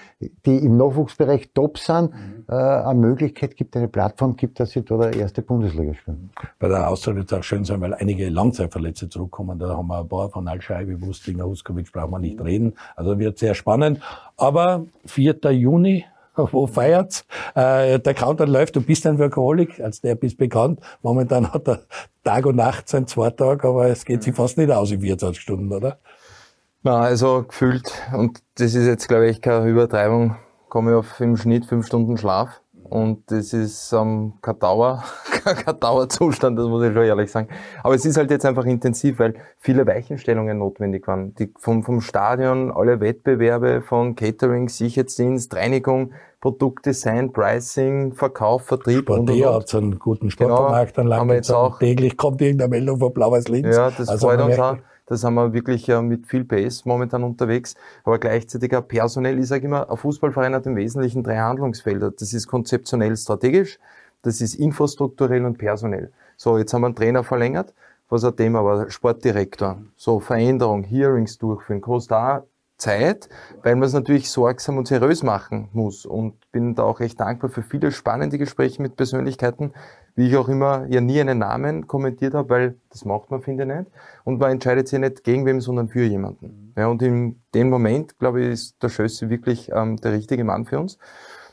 die 0.47 0.59
im 0.59 0.77
Nachwuchsbereich 0.77 1.51
top 1.53 1.77
sind, 1.79 2.13
mhm. 2.13 2.45
äh, 2.49 2.55
eine 2.55 3.01
Möglichkeit 3.01 3.57
gibt, 3.57 3.77
eine 3.77 3.89
Plattform 3.89 4.37
gibt, 4.37 4.61
dass 4.61 4.71
sie 4.71 4.83
da 4.83 4.97
der 4.97 5.17
erste 5.17 5.43
Bundesliga 5.43 5.93
spielen. 5.95 6.31
Bei 6.61 6.69
der 6.69 6.89
Austria 6.89 7.17
wird 7.17 7.31
es 7.31 7.37
auch 7.37 7.43
schön 7.43 7.65
sein, 7.65 7.81
weil 7.81 7.95
einige 7.95 8.29
Langzeitverletzte 8.29 9.09
zurückkommen. 9.09 9.59
Da 9.59 9.77
haben 9.77 9.89
wir 9.89 9.99
ein 9.99 10.09
paar 10.09 10.31
von 10.31 10.47
Altscheibe, 10.47 11.03
Wustinger, 11.03 11.47
Huskovic, 11.47 11.93
brauchen 11.93 12.13
wir 12.13 12.19
nicht 12.21 12.41
reden. 12.41 12.75
Also 12.95 13.19
wird 13.19 13.39
sehr 13.39 13.55
spannend. 13.55 14.01
Aber 14.37 14.87
4. 15.07 15.41
Juni 15.51 16.05
wo 16.53 16.67
feiert's? 16.67 17.25
Äh, 17.55 17.99
der 17.99 18.15
Countdown 18.15 18.49
läuft, 18.49 18.77
du 18.77 18.81
bist 18.81 19.07
ein 19.07 19.19
Workaholic, 19.19 19.81
als 19.81 20.01
der 20.01 20.15
bist 20.15 20.39
bekannt. 20.39 20.81
Momentan 21.03 21.53
hat 21.53 21.69
er 21.69 21.81
Tag 22.25 22.47
und 22.47 22.57
Nacht 22.57 22.89
sein 22.89 23.07
zwei 23.07 23.31
Tage, 23.31 23.69
aber 23.69 23.89
es 23.89 24.05
geht 24.05 24.23
sich 24.23 24.35
fast 24.35 24.57
nicht 24.57 24.71
aus 24.71 24.91
in 24.91 25.01
24 25.01 25.43
Stunden, 25.43 25.73
oder? 25.73 25.99
Na, 26.83 27.01
also 27.01 27.45
gefühlt, 27.45 27.93
und 28.13 28.41
das 28.57 28.75
ist 28.75 28.87
jetzt, 28.87 29.09
glaube 29.09 29.29
ich, 29.29 29.41
keine 29.41 29.69
Übertreibung, 29.69 30.37
komme 30.69 30.93
ich 30.93 30.97
auf 30.97 31.21
im 31.21 31.37
Schnitt 31.37 31.67
fünf 31.67 31.87
Stunden 31.87 32.17
Schlaf. 32.17 32.62
Und 32.93 33.31
das 33.31 33.55
ist 33.55 33.91
ähm, 33.95 34.35
kein, 34.43 34.59
Dauer, 34.59 35.03
kein 35.45 35.81
Dauerzustand, 35.81 36.59
das 36.59 36.67
muss 36.67 36.85
ich 36.85 36.93
schon 36.93 37.05
ehrlich 37.05 37.31
sagen. 37.31 37.49
Aber 37.83 37.95
es 37.95 38.05
ist 38.05 38.19
halt 38.19 38.31
jetzt 38.31 38.45
einfach 38.45 38.67
intensiv, 38.67 39.19
weil 39.19 39.35
viele 39.57 39.87
Weichenstellungen 39.87 40.59
notwendig 40.59 41.09
waren. 41.09 41.35
Die, 41.37 41.51
vom, 41.59 41.85
vom 41.85 42.03
Stadion, 42.03 42.71
alle 42.71 43.01
Wettbewerbe 43.01 43.81
von 43.81 44.15
Catering, 44.15 44.69
Sicherheitsdienst, 44.69 45.55
Reinigung, 45.55 46.13
Produktdesign, 46.43 47.33
Pricing, 47.33 48.13
Verkauf, 48.13 48.67
Vertrieb 48.67 49.05
Sport 49.05 49.21
und, 49.21 49.31
und, 49.31 49.43
und. 49.43 49.55
hat 49.55 49.75
einen 49.75 49.99
guten 49.99 50.31
Sportmarkt 50.31 50.95
genau, 50.95 51.25
wir 51.29 51.35
jetzt 51.35 51.51
auch, 51.51 51.79
täglich 51.79 52.19
kommt 52.19 52.43
irgendeine 52.43 52.69
Meldung 52.69 52.99
von 52.99 53.15
Blaues 53.15 53.49
Linz. 53.49 53.75
Ja, 53.75 53.91
das 53.91 54.07
also 54.07 54.29
freut 54.29 54.43
uns 54.43 54.59
auch. 54.59 54.77
Da 55.13 55.19
sind 55.19 55.35
wir 55.35 55.53
wirklich 55.53 55.91
äh, 55.91 56.01
mit 56.01 56.27
viel 56.27 56.43
Pace 56.43 56.87
momentan 56.87 57.23
unterwegs. 57.23 57.75
Aber 58.03 58.19
gleichzeitig 58.19 58.75
auch 58.75 58.89
personell, 58.89 59.39
ich 59.39 59.47
sage 59.47 59.67
immer, 59.67 59.91
ein 59.91 59.97
Fußballverein 59.99 60.55
hat 60.55 60.65
im 60.65 60.75
Wesentlichen 60.75 61.23
drei 61.23 61.37
Handlungsfelder. 61.37 62.13
Das 62.13 62.33
ist 62.33 62.47
konzeptionell 62.47 63.15
strategisch, 63.19 63.79
das 64.23 64.41
ist 64.41 64.55
infrastrukturell 64.55 65.45
und 65.45 65.59
personell. 65.59 66.11
So, 66.39 66.57
jetzt 66.57 66.73
haben 66.73 66.81
wir 66.81 66.87
einen 66.87 66.97
Trainer 66.97 67.25
verlängert, 67.25 67.75
was 68.09 68.25
ein 68.25 68.35
Thema 68.35 68.65
war, 68.65 68.89
Sportdirektor. 68.89 69.83
So, 69.99 70.19
Veränderung, 70.19 70.83
Hearings 70.83 71.37
durchführen, 71.37 71.83
kostet 71.83 72.13
auch 72.13 72.45
Zeit, 72.77 73.29
weil 73.63 73.77
man 73.77 73.85
es 73.85 73.93
natürlich 73.93 74.31
sorgsam 74.31 74.79
und 74.79 74.89
seriös 74.89 75.23
machen 75.23 75.69
muss. 75.73 76.05
Und 76.05 76.35
bin 76.51 76.75
da 76.75 76.83
auch 76.83 77.01
recht 77.01 77.21
dankbar 77.21 77.51
für 77.51 77.63
viele 77.63 77.93
spannende 77.93 78.39
Gespräche 78.39 78.83
mit 78.83 78.97
Persönlichkeiten, 78.97 79.73
wie 80.15 80.29
ich 80.29 80.37
auch 80.37 80.49
immer 80.49 80.87
ja 80.89 81.01
nie 81.01 81.21
einen 81.21 81.39
Namen 81.39 81.87
kommentiert 81.87 82.35
habe, 82.35 82.49
weil 82.51 82.77
das 82.91 83.05
macht 83.05 83.31
man, 83.31 83.43
finde 83.43 83.65
ich, 83.65 83.69
nicht. 83.69 83.91
Und 84.25 84.41
man 84.41 84.51
entscheidet 84.51 84.89
sich 84.89 84.99
nicht 84.99 85.25
gegen 85.25 85.47
wem, 85.47 85.61
sondern 85.61 85.89
für 85.89 86.05
jemanden. 86.05 86.75
Ja, 86.77 86.89
und 86.89 87.03
in 87.03 87.41
dem 87.55 87.71
Moment, 87.71 88.19
glaube 88.19 88.43
ich, 88.43 88.49
ist 88.49 88.83
der 88.83 88.89
Schössi 88.89 89.31
wirklich 89.31 89.71
ähm, 89.73 89.97
der 89.99 90.13
richtige 90.13 90.45
Mann 90.45 90.65
für 90.65 90.81
uns. 90.81 90.99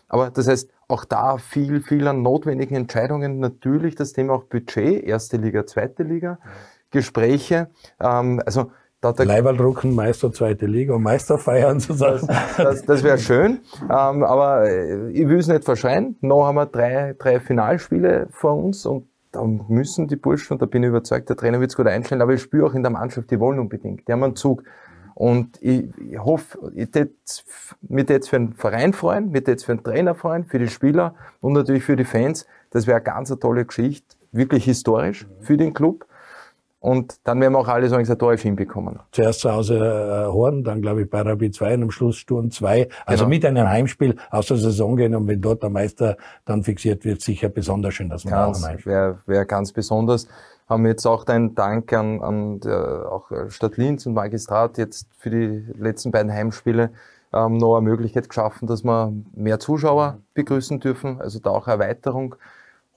Aber 0.08 0.32
das 0.32 0.48
heißt, 0.48 0.72
auch 0.88 1.06
da 1.06 1.38
viel, 1.38 1.82
viel 1.82 2.08
an 2.08 2.24
notwendigen 2.24 2.76
Entscheidungen. 2.76 3.40
Natürlich 3.40 3.96
das 3.96 4.12
Thema 4.12 4.34
auch 4.34 4.44
Budget, 4.46 5.04
erste 5.04 5.38
Liga, 5.38 5.66
zweite 5.68 6.04
Liga, 6.04 6.40
Gespräche. 6.90 7.70
Ähm, 8.00 8.42
also 8.46 8.72
da 9.02 9.12
Leiberl 9.24 9.56
drucken, 9.56 9.96
Meister 9.96 10.32
zweite 10.32 10.66
Liga 10.66 10.96
und 10.96 11.04
Meister 11.04 11.38
feiern 11.38 11.80
zusammen. 11.80 12.28
Das, 12.28 12.58
das, 12.58 12.86
das 12.86 13.04
wäre 13.04 13.18
schön, 13.18 13.60
ähm, 13.84 14.24
aber 14.24 14.70
äh, 14.70 15.12
ich 15.12 15.28
will 15.28 15.40
es 15.40 15.48
nicht 15.48 15.64
verschreien. 15.64 16.18
Noch 16.22 16.46
haben 16.46 16.56
wir 16.56 16.66
drei, 16.66 17.16
drei 17.18 17.40
Finalspiele 17.40 18.28
vor 18.32 18.56
uns 18.56 18.86
und 18.86 19.08
da 19.32 19.44
müssen 19.44 20.08
die 20.08 20.16
Burschen, 20.16 20.54
und 20.54 20.62
da 20.62 20.66
bin 20.66 20.84
ich 20.84 20.90
überzeugt, 20.90 21.30
der 21.30 21.38
Trainer 21.38 21.60
wird 21.60 21.72
es 21.72 21.78
gut 21.78 21.88
einstellen, 21.88 22.22
aber 22.22 22.34
ich 22.34 22.42
spüre 22.42 22.66
auch 22.66 22.74
in 22.74 22.82
der 22.82 22.92
Mannschaft, 22.92 23.30
die 23.32 23.40
wollen 23.40 23.60
unbedingt. 23.60 24.08
Die 24.08 24.12
haben 24.12 24.24
einen 24.24 24.36
Zug. 24.36 24.64
Und 25.14 25.62
ich, 25.62 25.86
ich 26.00 26.18
hoffe, 26.18 26.72
ich 26.74 26.90
mich 27.82 28.10
jetzt 28.10 28.30
für 28.30 28.38
den 28.38 28.54
Verein 28.54 28.94
freuen, 28.94 29.32
mich 29.32 29.46
jetzt 29.48 29.66
für 29.66 29.76
den 29.76 29.84
Trainer 29.84 30.16
freuen, 30.16 30.46
für 30.46 30.60
die 30.60 30.70
Spieler 30.70 31.14
und 31.42 31.54
natürlich 31.54 31.84
für 31.84 31.96
die 31.96 32.06
Fans. 32.06 32.48
Das 32.72 32.88
wäre 32.88 32.98
eine 32.98 33.04
ganz 33.04 33.30
tolle 33.40 33.66
Geschichte, 33.66 34.16
wirklich 34.32 34.64
historisch 34.64 35.28
für 35.42 35.58
den 35.58 35.74
Club. 35.74 36.06
Und 36.82 37.20
dann 37.26 37.42
werden 37.42 37.54
wir 37.54 37.60
auch 37.60 37.68
alles 37.68 37.92
organisatorisch 37.92 38.42
hinbekommen. 38.42 39.00
Zuerst 39.12 39.42
zu 39.42 39.52
Hause 39.52 39.78
äh, 39.78 40.32
Horn, 40.32 40.64
dann 40.64 40.82
glaube 40.82 41.02
ich 41.02 41.10
bei 41.10 41.22
Rapid 41.22 41.54
2 41.54 41.74
und 41.74 41.84
am 41.84 41.92
Schluss 41.92 42.16
Sturm 42.16 42.52
2. 42.52 42.88
Also 43.06 43.26
genau. 43.26 43.30
mit 43.30 43.46
einem 43.46 43.68
Heimspiel 43.68 44.16
aus 44.32 44.48
der 44.48 44.58
Saison 44.58 44.96
gehen 44.96 45.14
und 45.14 45.28
wenn 45.28 45.42
dort 45.42 45.62
der 45.62 45.70
Meister 45.70 46.16
dann 46.46 46.64
fixiert 46.64 47.04
wird, 47.04 47.22
sicher 47.22 47.50
besonders 47.50 47.96
schön, 47.96 48.10
dass 48.10 48.24
man 48.24 48.34
ganz, 48.34 48.64
auch 48.64 48.86
Wäre 48.86 49.18
wär 49.26 49.46
ganz 49.46 49.74
besonders. 49.74 50.28
Haben 50.70 50.86
jetzt 50.86 51.06
auch 51.06 51.26
einen 51.28 51.54
Dank 51.54 51.92
an, 51.92 52.22
an 52.22 52.60
der, 52.62 53.12
auch 53.12 53.30
Stadt 53.50 53.76
Linz 53.76 54.06
und 54.06 54.14
Magistrat 54.14 54.78
jetzt 54.78 55.08
für 55.18 55.32
die 55.32 55.66
letzten 55.78 56.12
beiden 56.12 56.32
Heimspiele 56.32 56.92
ähm, 57.34 57.58
noch 57.58 57.76
eine 57.76 57.90
Möglichkeit 57.90 58.30
geschaffen, 58.30 58.68
dass 58.68 58.86
wir 58.86 59.12
mehr 59.36 59.60
Zuschauer 59.60 60.20
begrüßen 60.34 60.80
dürfen. 60.80 61.20
Also 61.20 61.40
da 61.40 61.50
auch 61.50 61.68
Erweiterung 61.68 62.36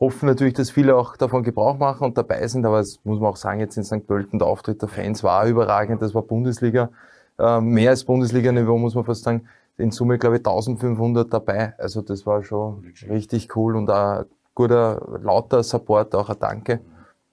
hoffen 0.01 0.26
natürlich, 0.26 0.55
dass 0.55 0.70
viele 0.70 0.97
auch 0.97 1.16
davon 1.16 1.43
Gebrauch 1.43 1.78
machen 1.78 2.05
und 2.05 2.18
dabei 2.18 2.47
sind, 2.49 2.66
aber 2.66 2.80
es 2.80 3.01
muss 3.05 3.20
man 3.20 3.30
auch 3.30 3.36
sagen, 3.36 3.61
jetzt 3.61 3.76
in 3.76 3.84
St. 3.84 4.07
Pölten 4.07 4.38
der 4.38 4.49
Auftritt 4.49 4.82
der 4.82 4.88
Fans 4.88 5.22
war 5.22 5.47
überragend, 5.47 6.03
das 6.03 6.14
war 6.14 6.22
Bundesliga, 6.22 6.90
äh, 7.38 7.61
mehr 7.61 7.90
als 7.90 8.05
Bundesliga-Niveau, 8.05 8.78
muss 8.78 8.95
man 8.95 9.05
fast 9.05 9.24
sagen. 9.24 9.49
In 9.78 9.90
Summe, 9.90 10.18
glaube 10.18 10.36
ich, 10.36 10.40
1500 10.40 11.32
dabei. 11.32 11.74
Also 11.78 12.03
das 12.03 12.26
war 12.26 12.43
schon 12.45 12.84
richtig 13.09 13.57
cool 13.57 13.74
und 13.74 13.88
ein 13.88 14.26
guter, 14.55 15.18
lauter 15.22 15.62
Support, 15.62 16.14
auch 16.14 16.28
ein 16.28 16.36
Danke. 16.38 16.80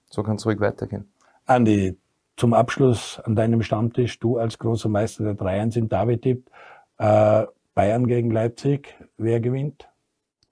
So 0.08 0.22
kann 0.22 0.36
es 0.36 0.46
ruhig 0.46 0.58
weitergehen. 0.58 1.06
Andi, 1.44 1.96
zum 2.36 2.54
Abschluss 2.54 3.20
an 3.24 3.36
deinem 3.36 3.62
Stammtisch, 3.62 4.18
du 4.18 4.38
als 4.38 4.58
großer 4.58 4.88
Meister 4.88 5.24
der 5.24 5.34
Dreiern 5.34 5.70
sind 5.70 5.92
David 5.92 6.22
tippt. 6.22 6.50
Äh, 6.96 7.44
Bayern 7.74 8.06
gegen 8.06 8.30
Leipzig, 8.30 8.96
wer 9.18 9.40
gewinnt? 9.40 9.88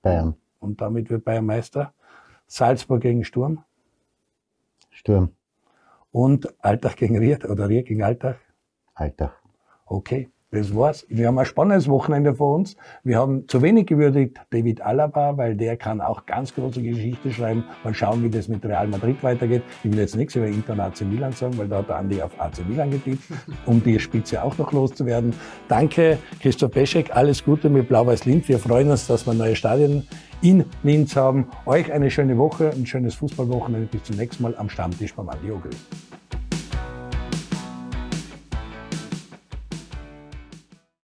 Bayern. 0.03 0.35
Und 0.61 0.81
damit 0.81 1.09
wird 1.11 1.25
Bayern 1.25 1.47
Meister? 1.47 1.93
Salzburg 2.49 3.03
gegen 3.03 3.25
Sturm. 3.25 3.63
Sturm. 4.91 5.31
Und 6.11 6.53
Alltag 6.65 6.97
gegen 6.97 7.19
Ried 7.19 7.45
oder 7.45 7.69
Ried 7.69 7.87
gegen 7.87 8.03
Alltag? 8.03 8.41
Alltag. 8.95 9.33
Okay. 9.87 10.31
Das 10.51 10.75
war's. 10.75 11.05
Wir 11.11 11.27
haben 11.27 11.39
ein 11.39 11.45
spannendes 11.45 11.91
Wochenende 11.91 12.35
vor 12.35 12.55
uns. 12.55 12.75
Wir 13.05 13.19
haben 13.19 13.47
zu 13.49 13.61
wenig 13.61 13.87
gewürdigt 13.87 14.39
David 14.49 14.81
Alaba, 14.81 15.37
weil 15.37 15.55
der 15.55 15.77
kann 15.77 16.01
auch 16.01 16.25
ganz 16.25 16.55
große 16.55 16.81
Geschichte 16.81 17.31
schreiben. 17.31 17.65
Mal 17.85 17.93
schauen, 17.93 18.23
wie 18.23 18.31
das 18.31 18.49
mit 18.49 18.65
Real 18.65 18.87
Madrid 18.87 19.23
weitergeht. 19.23 19.63
Ich 19.85 19.93
will 19.93 19.99
jetzt 19.99 20.17
nichts 20.17 20.37
über 20.37 20.47
Inter 20.47 20.79
AC 20.79 21.03
Milan 21.03 21.33
sagen, 21.33 21.59
weil 21.59 21.69
da 21.69 21.79
hat 21.79 21.91
der 21.91 21.97
Andi 21.97 22.23
auf 22.23 22.41
AC 22.41 22.67
Milan 22.67 22.91
getippt, 22.91 23.25
um 23.67 23.83
die 23.83 24.01
Spitze 24.01 24.43
auch 24.43 24.57
noch 24.57 24.73
loszuwerden. 24.73 25.35
Danke, 25.69 26.17
Christoph 26.41 26.71
Peschek. 26.71 27.15
Alles 27.15 27.45
Gute 27.45 27.69
mit 27.69 27.87
Blau-Weiß 27.87 28.25
Linz. 28.25 28.49
Wir 28.49 28.59
freuen 28.59 28.91
uns, 28.91 29.07
dass 29.07 29.27
wir 29.27 29.35
neue 29.35 29.55
Stadien 29.55 30.09
in 30.43 30.65
Linz 30.83 31.17
haben. 31.17 31.47
Euch 31.67 31.93
eine 31.93 32.11
schöne 32.11 32.37
Woche, 32.39 32.71
ein 32.71 32.87
schönes 32.87 33.15
Fußballwochenende. 33.17 33.87
Bis 33.87 34.05
zum 34.05 34.17
nächsten 34.17 34.43
Mal 34.43 34.55
am 34.57 34.69
Stammtisch 34.69 35.15
beim 35.15 35.29
Andi 35.29 35.51
Ogri. 35.51 35.71